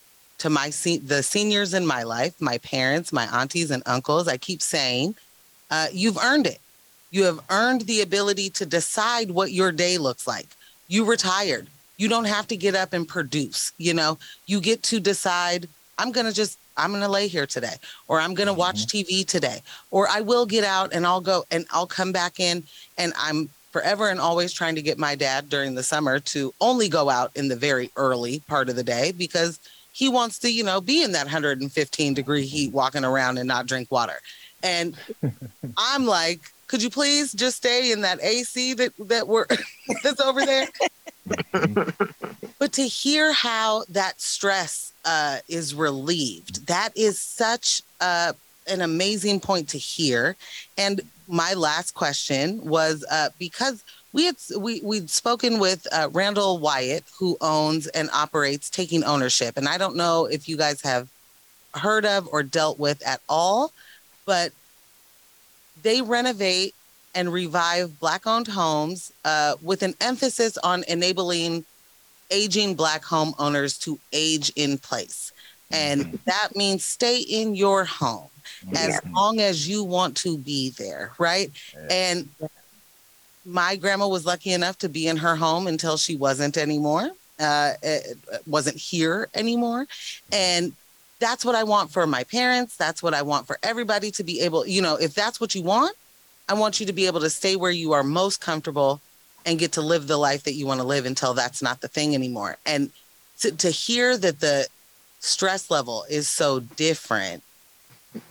to 0.45 0.49
my 0.61 0.69
se- 0.81 1.05
the 1.13 1.21
seniors 1.33 1.71
in 1.79 1.85
my 1.95 2.03
life 2.15 2.33
my 2.51 2.57
parents 2.73 3.07
my 3.21 3.27
aunties 3.39 3.71
and 3.75 3.83
uncles 3.95 4.25
i 4.35 4.37
keep 4.47 4.61
saying 4.61 5.15
uh, 5.75 5.87
you've 6.01 6.19
earned 6.29 6.47
it 6.55 6.59
You 7.15 7.23
have 7.29 7.39
earned 7.49 7.81
the 7.81 8.01
ability 8.01 8.47
to 8.59 8.65
decide 8.65 9.31
what 9.31 9.51
your 9.59 9.71
day 9.71 9.97
looks 9.97 10.25
like. 10.27 10.49
You 10.93 11.05
retired. 11.05 11.67
You 12.01 12.07
don't 12.13 12.25
have 12.35 12.47
to 12.51 12.57
get 12.65 12.75
up 12.75 12.91
and 12.93 13.07
produce, 13.07 13.71
you 13.77 13.93
know, 13.99 14.17
you 14.51 14.59
get 14.59 14.83
to 14.91 14.99
decide, 14.99 15.61
I'm 15.97 16.11
going 16.11 16.27
to 16.27 16.33
just, 16.33 16.59
I'm 16.75 16.91
going 16.91 17.03
to 17.03 17.15
lay 17.17 17.27
here 17.35 17.47
today, 17.47 17.77
or 18.09 18.19
I'm 18.19 18.33
going 18.33 18.51
to 18.53 18.53
watch 18.65 18.79
TV 18.87 19.25
today, 19.25 19.59
or 19.91 20.03
I 20.09 20.19
will 20.21 20.45
get 20.45 20.65
out 20.65 20.93
and 20.93 21.05
I'll 21.05 21.21
go 21.21 21.45
and 21.51 21.65
I'll 21.71 21.87
come 21.87 22.11
back 22.11 22.39
in 22.39 22.63
and 22.97 23.13
I'm 23.17 23.49
forever 23.71 24.09
and 24.09 24.19
always 24.19 24.51
trying 24.51 24.75
to 24.75 24.81
get 24.89 24.97
my 24.97 25.15
dad 25.15 25.49
during 25.49 25.75
the 25.75 25.83
summer 25.83 26.19
to 26.35 26.53
only 26.59 26.89
go 26.89 27.09
out 27.09 27.31
in 27.35 27.47
the 27.47 27.55
very 27.55 27.89
early 27.95 28.41
part 28.47 28.67
of 28.69 28.75
the 28.75 28.83
day 28.83 29.13
because 29.13 29.59
he 29.95 30.09
wants 30.09 30.39
to, 30.39 30.51
you 30.51 30.61
know, 30.61 30.81
be 30.81 31.01
in 31.01 31.13
that 31.13 31.23
115 31.23 32.13
degree 32.13 32.45
heat 32.45 32.73
walking 32.73 33.05
around 33.05 33.37
and 33.37 33.47
not 33.47 33.65
drink 33.65 33.89
water. 33.89 34.19
And 34.61 34.93
I'm 35.77 36.05
like, 36.05 36.41
could 36.67 36.83
you 36.83 36.89
please 36.89 37.31
just 37.31 37.55
stay 37.55 37.93
in 37.93 38.01
that 38.01 38.21
AC 38.21 38.73
that 38.73 38.91
that 38.99 39.25
we're 39.29 39.45
that's 40.03 40.19
over 40.19 40.45
there? 40.45 40.67
but 42.59 42.73
to 42.73 42.81
hear 42.81 43.31
how 43.31 43.85
that 43.87 44.19
stress 44.19 44.91
uh, 45.05 45.37
is 45.47 45.73
relieved, 45.73 46.67
that 46.67 46.89
is 46.97 47.17
such 47.17 47.81
uh, 48.01 48.33
an 48.67 48.81
amazing 48.81 49.39
point 49.39 49.69
to 49.69 49.77
hear. 49.77 50.35
And 50.77 50.99
my 51.29 51.53
last 51.53 51.93
question 51.93 52.65
was 52.65 53.05
uh, 53.09 53.29
because 53.39 53.81
we 54.15 54.23
had 54.23 54.37
we 54.57 54.79
we'd 54.81 55.09
spoken 55.09 55.59
with 55.59 55.85
uh, 55.91 56.09
Randall 56.13 56.57
Wyatt, 56.57 57.03
who 57.19 57.37
owns 57.41 57.87
and 57.87 58.09
operates 58.13 58.69
Taking 58.69 59.03
Ownership, 59.03 59.57
and 59.57 59.67
I 59.67 59.77
don't 59.77 59.97
know 59.97 60.25
if 60.25 60.47
you 60.47 60.55
guys 60.55 60.81
have 60.81 61.09
heard 61.73 62.05
of 62.05 62.29
or 62.31 62.41
dealt 62.41 62.79
with 62.79 63.05
at 63.05 63.19
all, 63.27 63.73
but 64.25 64.53
they 65.83 66.01
renovate 66.01 66.73
and 67.13 67.31
revive 67.31 67.99
Black-owned 67.99 68.47
homes 68.47 69.11
uh, 69.25 69.55
with 69.61 69.83
an 69.83 69.93
emphasis 69.99 70.57
on 70.59 70.85
enabling 70.87 71.65
aging 72.31 72.73
Black 72.75 73.03
homeowners 73.03 73.77
to 73.81 73.99
age 74.13 74.49
in 74.55 74.77
place, 74.77 75.33
and 75.71 76.17
that 76.23 76.55
means 76.55 76.85
stay 76.85 77.19
in 77.19 77.53
your 77.53 77.83
home 77.83 78.29
as 78.77 79.01
long 79.11 79.41
as 79.41 79.67
you 79.67 79.83
want 79.83 80.15
to 80.15 80.37
be 80.37 80.69
there, 80.69 81.11
right? 81.19 81.51
And 81.89 82.29
my 83.45 83.75
grandma 83.75 84.07
was 84.07 84.25
lucky 84.25 84.51
enough 84.51 84.77
to 84.79 84.89
be 84.89 85.07
in 85.07 85.17
her 85.17 85.35
home 85.35 85.67
until 85.67 85.97
she 85.97 86.15
wasn't 86.15 86.57
anymore, 86.57 87.11
uh, 87.39 87.73
wasn't 88.47 88.77
here 88.77 89.29
anymore. 89.33 89.85
And 90.31 90.73
that's 91.19 91.45
what 91.45 91.55
I 91.55 91.63
want 91.63 91.91
for 91.91 92.05
my 92.07 92.23
parents. 92.23 92.75
That's 92.75 93.01
what 93.03 93.13
I 93.13 93.21
want 93.21 93.47
for 93.47 93.57
everybody 93.63 94.11
to 94.11 94.23
be 94.23 94.41
able, 94.41 94.65
you 94.65 94.81
know, 94.81 94.95
if 94.95 95.13
that's 95.13 95.39
what 95.39 95.55
you 95.55 95.61
want, 95.61 95.95
I 96.49 96.53
want 96.53 96.79
you 96.79 96.85
to 96.85 96.93
be 96.93 97.07
able 97.07 97.21
to 97.21 97.29
stay 97.29 97.55
where 97.55 97.71
you 97.71 97.93
are 97.93 98.03
most 98.03 98.41
comfortable 98.41 99.01
and 99.45 99.59
get 99.59 99.71
to 99.73 99.81
live 99.81 100.07
the 100.07 100.17
life 100.17 100.43
that 100.43 100.53
you 100.53 100.65
want 100.65 100.79
to 100.79 100.85
live 100.85 101.05
until 101.05 101.33
that's 101.33 101.61
not 101.61 101.81
the 101.81 101.87
thing 101.87 102.15
anymore. 102.15 102.57
And 102.65 102.91
to, 103.39 103.51
to 103.51 103.69
hear 103.69 104.17
that 104.17 104.39
the 104.39 104.67
stress 105.19 105.71
level 105.71 106.05
is 106.09 106.27
so 106.27 106.59
different 106.59 107.43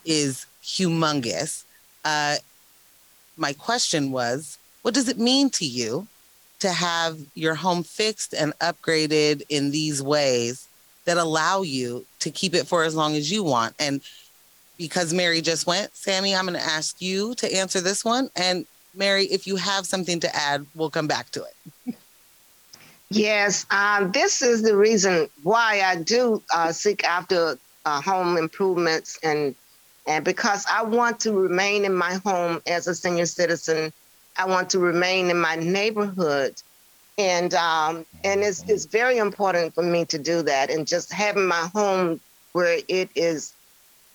is 0.05 0.47
humongous. 0.63 1.65
Uh, 2.05 2.37
my 3.37 3.53
question 3.53 4.13
was, 4.13 4.59
what 4.85 4.93
does 4.93 5.09
it 5.09 5.19
mean 5.19 5.49
to 5.49 5.65
you 5.65 6.07
to 6.59 6.69
have 6.69 7.19
your 7.35 7.55
home 7.55 7.83
fixed 7.83 8.35
and 8.35 8.53
upgraded 8.59 9.43
in 9.49 9.71
these 9.71 10.03
ways 10.03 10.69
that 11.07 11.17
allow 11.17 11.63
you 11.63 12.05
to 12.19 12.31
keep 12.31 12.55
it 12.55 12.67
for 12.67 12.85
as 12.85 12.95
long 12.95 13.17
as 13.17 13.33
you 13.33 13.43
want? 13.43 13.75
And 13.79 14.03
because 14.77 15.15
Mary 15.15 15.41
just 15.41 15.67
went, 15.67 15.97
Sammie, 15.97 16.37
I'm 16.37 16.45
going 16.45 16.59
to 16.59 16.65
ask 16.65 17.01
you 17.01 17.35
to 17.37 17.57
answer 17.57 17.81
this 17.81 18.05
one. 18.05 18.29
And 18.37 18.67
Mary, 18.95 19.25
if 19.25 19.47
you 19.47 19.57
have 19.57 19.87
something 19.87 20.21
to 20.21 20.37
add, 20.37 20.67
we'll 20.75 20.91
come 20.91 21.07
back 21.07 21.31
to 21.31 21.45
it. 21.45 21.97
Yes, 23.09 23.65
um, 23.71 24.13
this 24.13 24.43
is 24.43 24.61
the 24.61 24.77
reason 24.77 25.31
why 25.45 25.81
I 25.83 25.97
do 25.97 26.43
uh, 26.53 26.73
seek 26.73 27.05
after 27.05 27.57
uh, 27.87 28.03
home 28.03 28.37
improvements 28.37 29.19
and 29.23 29.55
and 30.07 30.23
because 30.23 30.67
I 30.71 30.83
want 30.83 31.21
to 31.21 31.33
remain 31.33 31.87
in 31.87 31.95
my 31.95 32.21
home 32.27 32.61
as 32.67 32.87
a 32.87 32.95
senior 32.95 33.25
citizen, 33.25 33.91
I 34.37 34.47
want 34.47 34.71
to 34.71 34.79
remain 34.79 35.31
in 35.31 35.39
my 35.39 35.57
neighborhood, 35.57 36.55
and 37.19 37.55
um, 37.55 38.07
and 38.23 38.43
it's 38.43 38.63
it's 38.69 38.85
very 38.85 39.19
important 39.19 39.75
for 39.75 39.83
me 39.83 40.05
to 40.07 40.19
do 40.19 40.43
that. 40.43 40.71
And 40.71 40.87
just 40.87 41.13
having 41.13 41.47
my 41.47 41.69
home 41.75 42.21
where 42.53 42.81
it 42.89 43.11
is 43.15 43.53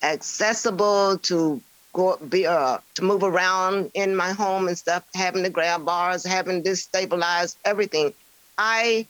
accessible 0.02 1.18
to 1.18 1.62
go 1.94 2.18
be 2.18 2.46
uh 2.46 2.78
to 2.96 3.04
move 3.04 3.24
around 3.24 3.92
in 3.94 4.16
my 4.16 4.32
home 4.32 4.68
and 4.68 4.78
stuff, 4.78 5.04
having 5.14 5.44
the 5.44 5.50
grab 5.50 5.86
bars, 5.86 6.26
having 6.26 6.64
this 6.64 6.84
stabilized 6.84 7.58
everything. 7.66 8.14
I 8.58 9.08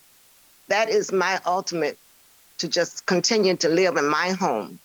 that 0.68 0.90
is 0.90 1.12
my 1.12 1.40
ultimate 1.46 1.98
to 2.60 2.68
just 2.68 3.06
continue 3.06 3.56
to 3.58 3.70
live 3.70 3.98
in 3.98 4.08
my 4.08 4.32
home 4.32 4.80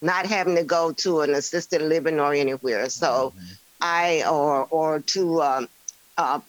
not 0.00 0.26
having 0.26 0.56
to 0.56 0.64
go 0.64 0.92
to 0.92 1.20
an 1.20 1.34
assisted 1.34 1.82
living 1.82 2.20
or 2.20 2.32
anywhere. 2.32 2.88
So 2.88 3.32
mm-hmm. 3.36 3.52
I 3.80 4.24
or 4.28 4.66
or 4.70 5.00
to 5.00 5.42
um, 5.42 5.68
uh, 6.16 6.40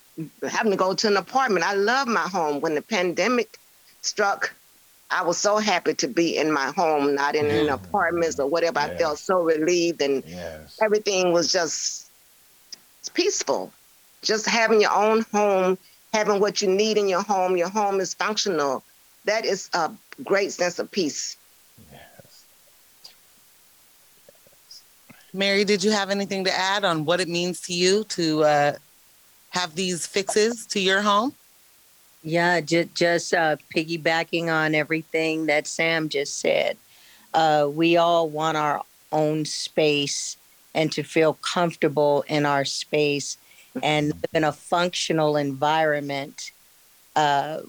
having 0.48 0.72
to 0.72 0.78
go 0.78 0.94
to 0.94 1.08
an 1.08 1.18
apartment. 1.18 1.66
I 1.66 1.74
love 1.74 2.08
my 2.08 2.28
home. 2.28 2.62
When 2.62 2.76
the 2.76 2.82
pandemic 2.82 3.58
struck, 4.02 4.54
I 5.12 5.24
was 5.24 5.38
so 5.38 5.58
happy 5.58 5.94
to 5.96 6.08
be 6.08 6.38
in 6.38 6.52
my 6.52 6.72
home, 6.72 7.16
not 7.16 7.36
in 7.36 7.48
an 7.48 7.70
apartment 7.70 8.40
or 8.40 8.48
whatever. 8.48 8.80
Yes. 8.80 8.90
I 8.92 8.98
felt 8.98 9.20
so 9.20 9.42
relieved, 9.44 10.02
and 10.02 10.24
yes. 10.26 10.78
everything 10.82 11.32
was 11.32 11.52
just 11.52 12.10
peaceful. 13.14 13.72
Just 14.22 14.46
having 14.46 14.82
your 14.82 14.94
own 14.94 15.22
home, 15.32 15.78
having 16.14 16.40
what 16.40 16.62
you 16.62 16.68
need 16.68 16.98
in 16.98 17.08
your 17.08 17.24
home. 17.24 17.58
Your 17.58 17.70
home 17.70 18.00
is 18.00 18.14
functional. 18.14 18.84
That 19.26 19.46
is 19.46 19.70
a 19.74 19.92
great 20.24 20.52
sense 20.52 20.80
of 20.80 20.92
peace. 20.92 21.38
Mary, 25.34 25.64
did 25.64 25.84
you 25.84 25.92
have 25.92 26.10
anything 26.10 26.44
to 26.44 26.52
add 26.52 26.84
on 26.84 27.06
what 27.06 27.20
it 27.20 27.28
means 27.28 27.62
to 27.62 27.74
you 27.74 28.04
to 28.06 28.44
uh, 28.44 28.74
have 29.50 29.76
these 29.76 30.08
fixes 30.08 30.66
to 30.68 30.80
your 30.80 31.02
home? 31.02 31.34
Yeah, 32.24 32.60
just, 32.62 32.96
just 32.96 33.34
uh, 33.34 33.58
piggybacking 33.74 34.54
on 34.54 34.76
everything 34.76 35.46
that 35.46 35.68
Sam 35.68 36.10
just 36.10 36.40
said. 36.40 36.78
Uh, 37.34 37.70
we 37.72 37.96
all 37.96 38.28
want 38.28 38.58
our 38.58 38.84
own 39.12 39.46
space 39.46 40.36
and 40.74 40.92
to 40.92 41.04
feel 41.04 41.34
comfortable 41.36 42.24
in 42.28 42.46
our 42.46 42.66
space 42.66 43.38
and 43.82 44.08
live 44.08 44.26
in 44.34 44.44
a 44.44 44.52
functional 44.52 45.38
environment 45.38 46.52
uh, 47.16 47.60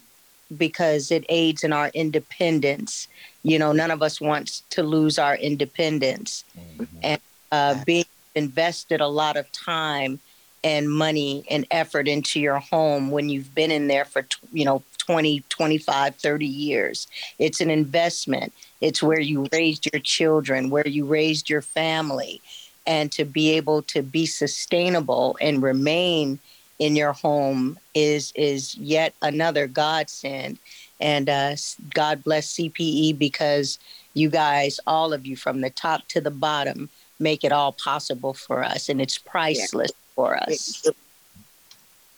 because 0.56 1.11
it 1.11 1.24
aids 1.28 1.62
in 1.62 1.72
our 1.72 1.90
independence. 1.94 3.06
You 3.42 3.58
know, 3.58 3.72
none 3.72 3.90
of 3.90 4.02
us 4.02 4.20
wants 4.20 4.62
to 4.70 4.82
lose 4.82 5.18
our 5.18 5.36
independence. 5.36 6.44
Mm-hmm. 6.58 6.84
And 7.02 7.20
uh, 7.53 7.82
being 7.84 8.05
invested 8.34 9.01
a 9.01 9.09
lot 9.09 9.36
of 9.36 9.51
time 9.53 10.20
and 10.62 10.90
money 10.90 11.44
and 11.51 11.66
effort 11.70 12.07
into 12.07 12.38
your 12.38 12.59
home 12.59 13.11
when 13.11 13.28
you've 13.28 13.55
been 13.55 13.70
in 13.70 13.88
there 13.88 14.05
for 14.05 14.26
you 14.53 14.64
know 14.64 14.82
20 14.98 15.42
25 15.48 16.14
30 16.16 16.46
years. 16.46 17.07
It's 17.38 17.61
an 17.61 17.70
investment. 17.70 18.53
It's 18.80 19.03
where 19.03 19.20
you 19.20 19.46
raised 19.53 19.88
your 19.92 20.01
children 20.01 20.70
where 20.70 20.86
you 20.86 21.05
raised 21.07 21.48
your 21.51 21.62
family. 21.62 22.40
And 22.86 23.12
to 23.12 23.24
be 23.24 23.51
able 23.51 23.82
to 23.82 24.03
be 24.03 24.26
sustainable 24.26 25.36
and 25.40 25.62
remain 25.62 26.38
in 26.78 26.96
your 26.96 27.12
home 27.12 27.78
is 27.94 28.32
is 28.34 28.74
yet 28.76 29.14
another 29.22 29.66
godsend. 29.66 30.59
And 31.01 31.28
uh, 31.28 31.57
god 31.94 32.22
bless 32.22 32.55
cpe 32.55 33.18
because 33.18 33.78
you 34.14 34.28
guys 34.28 34.80
all 34.86 35.12
of 35.12 35.26
you 35.26 35.36
from 35.36 35.61
the 35.61 35.70
top 35.70 36.07
to 36.09 36.20
the 36.20 36.30
bottom 36.30 36.88
make 37.20 37.44
it 37.44 37.52
all 37.52 37.72
possible 37.72 38.34
for 38.34 38.64
us, 38.64 38.88
and 38.88 39.00
it's 39.00 39.18
priceless 39.18 39.92
yeah. 39.92 40.14
for 40.14 40.36
us. 40.36 40.86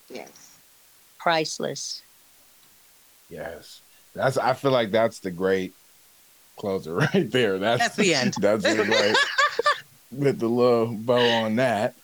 Yes, 0.09 0.59
priceless. 1.19 2.03
Yes, 3.29 3.81
that's. 4.15 4.39
I 4.39 4.55
feel 4.55 4.71
like 4.71 4.91
that's 4.91 5.19
the 5.19 5.31
great 5.31 5.75
closer 6.57 6.95
right 7.15 7.31
there. 7.31 7.59
That's, 7.59 7.83
that's 7.83 7.97
the 7.97 8.15
end. 8.15 8.35
That's 8.41 8.63
the 8.63 8.85
great 8.85 9.17
with 10.13 10.39
the 10.39 10.49
little 10.49 10.87
bow 10.87 11.29
on 11.45 11.57
that. 11.57 11.95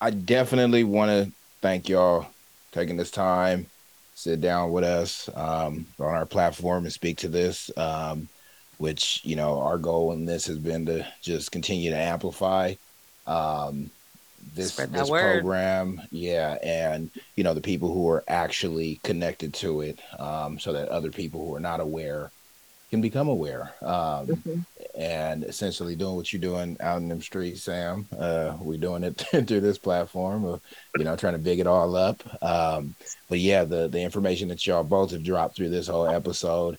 I 0.00 0.10
definitely 0.10 0.84
want 0.84 1.10
to 1.10 1.32
thank 1.60 1.88
y'all 1.88 2.26
taking 2.72 2.96
this 2.96 3.10
time, 3.10 3.66
sit 4.14 4.40
down 4.40 4.70
with 4.70 4.84
us 4.84 5.28
um, 5.34 5.86
on 5.98 6.14
our 6.14 6.26
platform 6.26 6.84
and 6.84 6.92
speak 6.92 7.18
to 7.18 7.28
this. 7.28 7.70
Um, 7.76 8.28
which 8.80 9.20
you 9.24 9.36
know 9.36 9.60
our 9.60 9.76
goal 9.76 10.12
in 10.12 10.24
this 10.24 10.46
has 10.46 10.58
been 10.58 10.86
to 10.86 11.06
just 11.22 11.52
continue 11.52 11.90
to 11.90 11.96
amplify 11.96 12.72
um, 13.26 13.90
this 14.54 14.74
this 14.74 15.10
program 15.42 16.00
yeah 16.10 16.56
and 16.62 17.10
you 17.36 17.44
know 17.44 17.52
the 17.52 17.60
people 17.60 17.92
who 17.92 18.08
are 18.08 18.24
actually 18.26 18.98
connected 19.04 19.52
to 19.52 19.82
it 19.82 20.00
um, 20.18 20.58
so 20.58 20.72
that 20.72 20.88
other 20.88 21.10
people 21.10 21.44
who 21.44 21.54
are 21.54 21.60
not 21.60 21.80
aware 21.80 22.32
can 22.90 23.00
become 23.02 23.28
aware. 23.28 23.72
Um, 23.82 24.26
Mhm. 24.26 24.66
and 24.96 25.44
essentially 25.44 25.94
doing 25.94 26.16
what 26.16 26.32
you're 26.32 26.40
doing 26.40 26.76
out 26.80 26.98
in 27.00 27.08
them 27.08 27.20
streets, 27.22 27.62
Sam. 27.62 28.08
Uh, 28.18 28.56
we're 28.60 28.78
doing 28.80 29.04
it 29.04 29.18
through 29.46 29.60
this 29.60 29.78
platform 29.78 30.44
of, 30.44 30.60
you 30.98 31.04
know, 31.04 31.14
trying 31.14 31.34
to 31.34 31.38
big 31.38 31.60
it 31.60 31.68
all 31.68 31.94
up. 31.94 32.20
Um, 32.42 32.96
but 33.28 33.38
yeah, 33.38 33.64
the 33.64 33.88
the 33.88 34.00
information 34.00 34.48
that 34.48 34.66
y'all 34.66 34.82
both 34.82 35.12
have 35.12 35.22
dropped 35.22 35.54
through 35.54 35.68
this 35.70 35.86
whole 35.86 36.08
episode, 36.08 36.78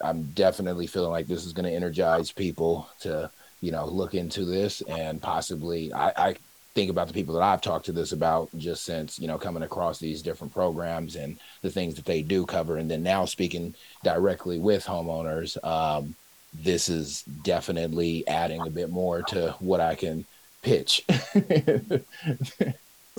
I'm 0.00 0.22
definitely 0.32 0.86
feeling 0.86 1.10
like 1.10 1.26
this 1.26 1.44
is 1.44 1.52
going 1.52 1.68
to 1.68 1.74
energize 1.74 2.32
people 2.32 2.88
to, 3.00 3.30
you 3.60 3.72
know, 3.72 3.86
look 3.86 4.14
into 4.14 4.44
this 4.44 4.80
and 4.82 5.20
possibly. 5.20 5.92
I, 5.92 6.12
I 6.16 6.36
think 6.74 6.90
about 6.90 7.08
the 7.08 7.14
people 7.14 7.34
that 7.34 7.42
I've 7.42 7.60
talked 7.60 7.86
to 7.86 7.92
this 7.92 8.12
about 8.12 8.48
just 8.56 8.84
since, 8.84 9.18
you 9.18 9.26
know, 9.26 9.38
coming 9.38 9.62
across 9.62 9.98
these 9.98 10.22
different 10.22 10.52
programs 10.52 11.16
and 11.16 11.38
the 11.62 11.70
things 11.70 11.94
that 11.96 12.04
they 12.04 12.22
do 12.22 12.46
cover, 12.46 12.76
and 12.76 12.90
then 12.90 13.02
now 13.02 13.24
speaking 13.24 13.74
directly 14.04 14.58
with 14.58 14.84
homeowners. 14.84 15.62
Um, 15.64 16.14
this 16.52 16.88
is 16.88 17.22
definitely 17.22 18.26
adding 18.26 18.60
a 18.66 18.70
bit 18.70 18.90
more 18.90 19.22
to 19.22 19.54
what 19.60 19.80
I 19.80 19.94
can 19.94 20.24
pitch. 20.62 21.04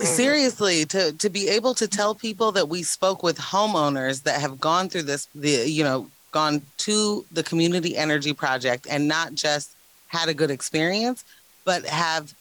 seriously 0.00 0.84
to 0.84 1.12
to 1.12 1.30
be 1.30 1.48
able 1.48 1.74
to 1.74 1.86
tell 1.86 2.14
people 2.14 2.50
that 2.52 2.68
we 2.68 2.82
spoke 2.82 3.22
with 3.22 3.38
homeowners 3.38 4.24
that 4.24 4.40
have 4.40 4.58
gone 4.58 4.88
through 4.88 5.02
this 5.02 5.28
the 5.34 5.68
you 5.70 5.84
know 5.84 6.10
gone 6.32 6.62
to 6.78 7.24
the 7.32 7.42
community 7.42 7.96
energy 7.96 8.32
project 8.32 8.86
and 8.90 9.06
not 9.06 9.34
just 9.34 9.74
had 10.08 10.28
a 10.28 10.34
good 10.34 10.50
experience 10.50 11.24
but 11.64 11.84
have 11.86 12.34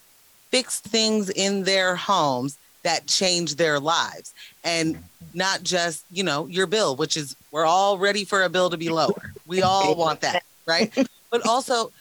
fixed 0.49 0.83
things 0.83 1.29
in 1.29 1.63
their 1.63 1.95
homes 1.95 2.57
that 2.83 3.05
change 3.05 3.55
their 3.55 3.79
lives 3.79 4.33
and 4.63 4.97
not 5.33 5.61
just 5.63 6.03
you 6.11 6.23
know 6.23 6.47
your 6.47 6.65
bill 6.65 6.95
which 6.95 7.15
is 7.15 7.35
we're 7.51 7.65
all 7.65 7.97
ready 7.97 8.25
for 8.25 8.43
a 8.43 8.49
bill 8.49 8.69
to 8.69 8.77
be 8.77 8.89
lower 8.89 9.33
we 9.45 9.61
all 9.61 9.95
want 9.95 10.21
that 10.21 10.43
right 10.65 10.91
but 11.29 11.45
also 11.47 11.91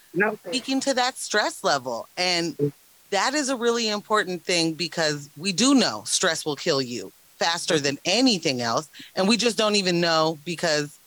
speaking 0.47 0.81
to 0.81 0.95
that 0.95 1.17
stress 1.17 1.65
level. 1.65 2.09
And 2.17 2.73
that 3.11 3.35
is 3.35 3.49
a 3.49 3.57
really 3.57 3.89
important 3.89 4.43
thing 4.45 4.75
because 4.75 5.31
we 5.37 5.53
do 5.53 5.75
know 5.75 6.03
stress 6.05 6.45
will 6.45 6.57
kill 6.57 6.83
you 6.83 7.13
faster 7.39 7.79
than 7.79 7.99
anything 8.05 8.61
else. 8.61 8.89
And 9.17 9.27
we 9.29 9.37
just 9.37 9.57
don't 9.57 9.77
even 9.77 10.01
know 10.01 10.39
because 10.45 10.99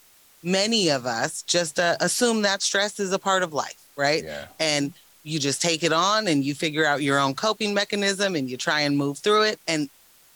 many 0.44 0.90
of 0.90 1.06
us 1.06 1.42
just 1.44 1.80
uh, 1.80 1.96
assume 2.02 2.42
that 2.44 2.62
stress 2.62 3.00
is 3.00 3.12
a 3.14 3.20
part 3.20 3.44
of 3.44 3.54
life, 3.54 3.82
right? 3.96 4.24
yeah. 4.24 4.48
And 4.60 4.94
you 5.24 5.40
just 5.40 5.62
take 5.62 5.84
it 5.84 5.94
on 5.94 6.28
and 6.28 6.44
you 6.44 6.54
figure 6.54 6.86
out 6.86 7.02
your 7.02 7.18
own 7.18 7.34
coping 7.34 7.74
mechanism 7.74 8.36
and 8.36 8.50
you 8.50 8.58
try 8.58 8.82
and 8.82 8.98
move 8.98 9.18
through 9.20 9.44
it. 9.44 9.60
And 9.68 9.90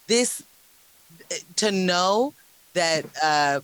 this, 0.08 0.42
to 1.58 1.72
know 1.72 2.34
that, 2.74 3.06
uh, 3.22 3.60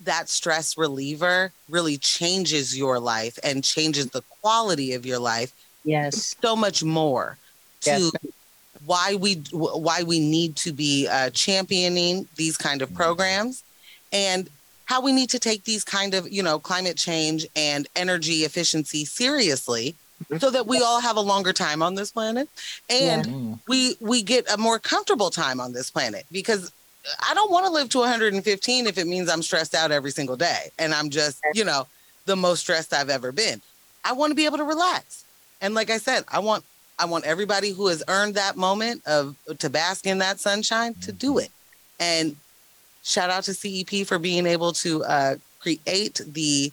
that 0.00 0.28
stress 0.28 0.76
reliever 0.76 1.52
really 1.68 1.96
changes 1.98 2.76
your 2.76 2.98
life 2.98 3.38
and 3.42 3.62
changes 3.64 4.06
the 4.06 4.22
quality 4.40 4.94
of 4.94 5.04
your 5.06 5.18
life 5.18 5.52
Yes. 5.84 6.36
so 6.42 6.54
much 6.56 6.82
more 6.82 7.38
to 7.82 7.90
Yes. 7.90 8.12
why 8.84 9.14
we 9.14 9.42
why 9.52 10.02
we 10.02 10.18
need 10.18 10.56
to 10.56 10.72
be 10.72 11.06
uh, 11.08 11.30
championing 11.30 12.28
these 12.36 12.56
kind 12.56 12.82
of 12.82 12.92
programs 12.94 13.64
and 14.12 14.48
how 14.92 15.00
we 15.00 15.12
need 15.12 15.30
to 15.30 15.38
take 15.38 15.64
these 15.64 15.84
kind 15.84 16.12
of 16.12 16.30
you 16.30 16.42
know 16.42 16.58
climate 16.58 16.98
change 16.98 17.46
and 17.56 17.86
energy 17.96 18.38
efficiency 18.48 19.06
seriously 19.06 19.94
so 20.38 20.50
that 20.50 20.66
we 20.66 20.78
all 20.86 21.00
have 21.00 21.16
a 21.16 21.20
longer 21.32 21.52
time 21.52 21.82
on 21.82 21.94
this 21.94 22.10
planet 22.12 22.46
and 22.90 23.26
Mm. 23.26 23.58
we 23.66 23.96
we 24.00 24.22
get 24.22 24.44
a 24.52 24.58
more 24.58 24.78
comfortable 24.78 25.30
time 25.30 25.58
on 25.64 25.72
this 25.72 25.90
planet 25.90 26.24
because 26.30 26.70
I 27.28 27.32
don't 27.34 27.50
want 27.50 27.64
to 27.66 27.72
live 27.72 27.88
to 27.90 27.98
115 28.00 28.86
if 28.86 28.98
it 28.98 29.06
means 29.06 29.30
I'm 29.30 29.42
stressed 29.42 29.74
out 29.74 29.90
every 29.90 30.12
single 30.12 30.36
day 30.36 30.70
and 30.78 30.94
I'm 30.94 31.08
just, 31.10 31.40
you 31.54 31.64
know, 31.64 31.86
the 32.26 32.36
most 32.36 32.60
stressed 32.60 32.92
I've 32.92 33.10
ever 33.10 33.32
been. 33.32 33.60
I 34.04 34.12
want 34.12 34.30
to 34.30 34.36
be 34.36 34.44
able 34.44 34.58
to 34.58 34.64
relax. 34.64 35.24
And 35.62 35.74
like 35.74 35.90
I 35.90 35.98
said, 35.98 36.24
I 36.28 36.40
want 36.40 36.64
I 36.98 37.06
want 37.06 37.24
everybody 37.24 37.70
who 37.70 37.86
has 37.88 38.04
earned 38.08 38.34
that 38.34 38.56
moment 38.56 38.98
of 39.06 39.34
to 39.58 39.68
bask 39.70 40.06
in 40.06 40.18
that 40.18 40.38
sunshine 40.38 40.94
to 41.06 41.12
do 41.12 41.38
it. 41.38 41.50
And 41.98 42.36
shout 43.02 43.30
out 43.30 43.44
to 43.44 43.54
CEP 43.54 44.06
for 44.06 44.18
being 44.18 44.46
able 44.46 44.72
to 44.72 45.04
uh, 45.04 45.36
create 45.60 46.20
the 46.26 46.72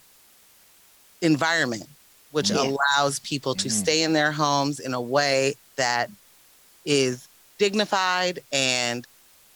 environment 1.22 1.86
which 2.30 2.50
Yeah. 2.50 2.62
allows 2.96 3.18
people 3.20 3.54
to 3.56 3.68
Mm. 3.68 3.72
stay 3.72 4.02
in 4.02 4.12
their 4.12 4.30
homes 4.30 4.78
in 4.78 4.94
a 4.94 5.00
way 5.00 5.56
that 5.76 6.08
is 6.84 7.28
dignified 7.58 8.42
and 8.52 9.06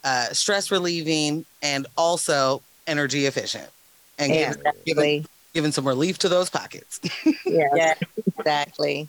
uh, 0.03 0.33
stress 0.33 0.71
relieving 0.71 1.47
and 1.63 1.87
also 1.97 2.63
energy 2.87 3.27
efficient 3.27 3.71
and 4.19 4.35
Yeah. 4.35 4.55
giving, 4.85 5.25
giving, 5.55 5.73
some 5.73 5.87
relief 5.87 6.19
to 6.19 6.29
those 6.29 6.51
pockets. 6.51 7.01
yeah. 7.47 7.69
Yeah. 7.75 7.95
Exactly. 8.37 9.09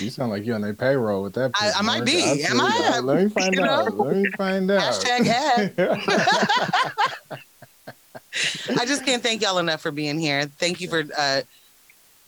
You 0.00 0.10
sound 0.10 0.30
like 0.30 0.44
you're 0.46 0.54
on 0.54 0.60
their 0.62 0.74
payroll 0.74 1.22
with 1.22 1.34
that. 1.34 1.50
I- 1.54 1.72
I 1.76 1.82
might 1.82 2.04
be. 2.04 2.22
I 2.22 2.32
Am. 2.50 2.60
I? 2.60 3.00
Let 3.02 3.22
me 3.22 3.28
find 3.28 3.54
You 3.54 3.64
out. 3.64 3.94
know? 3.94 4.04
Let 4.04 4.16
me 4.16 4.30
find 4.36 4.70
out. 4.70 4.82
Hashtag 4.82 5.26
ad. 5.26 7.40
I 8.78 8.86
just 8.86 9.04
can't 9.04 9.22
thank 9.22 9.42
y'all 9.42 9.58
enough 9.58 9.80
for 9.80 9.90
being 9.90 10.18
here. 10.18 10.44
Thank 10.46 10.80
you 10.80 10.88
for 10.88 11.02
uh, 11.18 11.42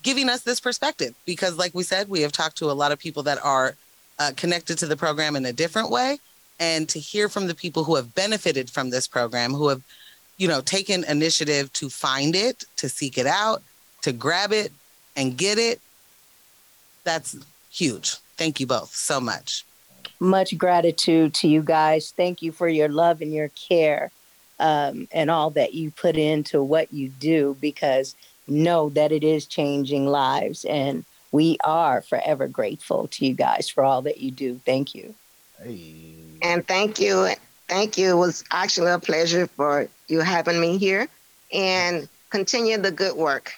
giving 0.02 0.28
us 0.28 0.42
this 0.42 0.60
perspective 0.60 1.14
because, 1.24 1.56
like 1.56 1.74
we 1.74 1.82
said, 1.84 2.08
we 2.08 2.20
have 2.22 2.32
talked 2.32 2.56
to 2.58 2.70
a 2.70 2.72
lot 2.72 2.92
of 2.92 2.98
people 2.98 3.22
that 3.24 3.38
are 3.44 3.74
uh, 4.18 4.32
connected 4.36 4.78
to 4.78 4.86
the 4.86 4.96
program 4.96 5.36
in 5.36 5.46
a 5.46 5.52
different 5.52 5.90
way. 5.90 6.18
And 6.60 6.88
to 6.90 6.98
hear 6.98 7.28
from 7.28 7.46
the 7.46 7.54
people 7.54 7.84
who 7.84 7.96
have 7.96 8.14
benefited 8.14 8.70
from 8.70 8.90
this 8.90 9.08
program, 9.08 9.52
who 9.54 9.68
have, 9.68 9.82
you 10.36 10.46
know, 10.48 10.60
taken 10.60 11.02
initiative 11.04 11.72
to 11.74 11.88
find 11.88 12.36
it, 12.36 12.64
to 12.76 12.88
seek 12.88 13.16
it 13.18 13.26
out, 13.26 13.62
to 14.02 14.12
grab 14.12 14.52
it 14.52 14.70
and 15.16 15.36
get 15.36 15.58
it, 15.58 15.80
that's 17.04 17.36
huge. 17.72 18.16
Thank 18.36 18.60
you 18.60 18.66
both 18.66 18.94
so 18.94 19.20
much. 19.20 19.64
Much 20.20 20.56
gratitude 20.56 21.34
to 21.34 21.48
you 21.48 21.62
guys. 21.62 22.12
Thank 22.16 22.42
you 22.42 22.52
for 22.52 22.68
your 22.68 22.88
love 22.88 23.20
and 23.20 23.32
your 23.32 23.48
care 23.48 24.10
um, 24.60 25.08
and 25.12 25.30
all 25.30 25.50
that 25.50 25.74
you 25.74 25.90
put 25.90 26.16
into 26.16 26.62
what 26.62 26.92
you 26.92 27.08
do 27.08 27.56
because 27.60 28.14
know 28.46 28.88
that 28.90 29.12
it 29.12 29.24
is 29.24 29.46
changing 29.46 30.06
lives. 30.06 30.64
And 30.64 31.04
we 31.32 31.56
are 31.64 32.02
forever 32.02 32.46
grateful 32.46 33.08
to 33.08 33.26
you 33.26 33.34
guys 33.34 33.68
for 33.68 33.82
all 33.82 34.02
that 34.02 34.18
you 34.18 34.30
do. 34.30 34.60
Thank 34.64 34.94
you. 34.94 35.14
hey. 35.62 36.14
And 36.42 36.66
thank 36.66 37.00
you. 37.00 37.28
Thank 37.68 37.96
you. 37.96 38.10
It 38.10 38.18
was 38.18 38.44
actually 38.50 38.90
a 38.90 38.98
pleasure 38.98 39.46
for 39.46 39.88
you 40.08 40.20
having 40.20 40.60
me 40.60 40.76
here 40.76 41.08
and 41.52 42.08
continue 42.30 42.78
the 42.78 42.90
good 42.90 43.16
work. 43.16 43.54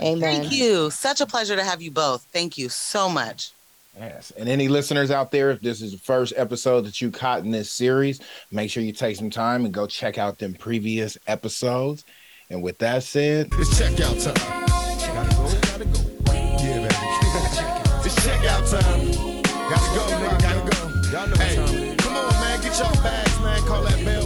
Amen. 0.00 0.20
Thank 0.20 0.52
you. 0.52 0.90
Such 0.90 1.20
a 1.20 1.26
pleasure 1.26 1.56
to 1.56 1.64
have 1.64 1.82
you 1.82 1.90
both. 1.90 2.26
Thank 2.32 2.56
you 2.58 2.68
so 2.68 3.08
much. 3.08 3.52
Yes. 3.98 4.32
And 4.36 4.48
any 4.48 4.68
listeners 4.68 5.10
out 5.10 5.30
there, 5.32 5.50
if 5.50 5.60
this 5.60 5.82
is 5.82 5.92
the 5.92 5.98
first 5.98 6.32
episode 6.36 6.82
that 6.82 7.00
you 7.00 7.10
caught 7.10 7.40
in 7.40 7.50
this 7.50 7.70
series, 7.72 8.20
make 8.52 8.70
sure 8.70 8.82
you 8.82 8.92
take 8.92 9.16
some 9.16 9.30
time 9.30 9.64
and 9.64 9.74
go 9.74 9.86
check 9.86 10.18
out 10.18 10.38
them 10.38 10.54
previous 10.54 11.18
episodes. 11.26 12.04
And 12.48 12.62
with 12.62 12.78
that 12.78 13.02
said, 13.02 13.48
It's 13.52 13.80
checkout 13.80 14.22
time. 14.22 14.34
Gotta 14.68 15.34
go, 15.34 15.58
gotta 15.62 15.84
go. 15.84 16.00
Yeah, 16.62 16.78
baby. 16.78 16.94
it's 18.06 18.14
checkout 18.24 18.70
time. 18.70 19.42
Gotta 19.68 19.88
go, 19.94 20.02
nigga, 20.16 20.42
gotta 20.42 20.62
go. 20.70 20.78
Y'all 21.10 21.26
know 21.26 21.36
hey, 21.36 21.96
come 21.98 22.16
on, 22.16 22.32
man, 22.34 22.60
get 22.60 22.78
your 22.78 22.92
bags, 23.02 23.40
man. 23.40 23.60
Call 23.62 23.82
that 23.82 24.04
bell. 24.04 24.18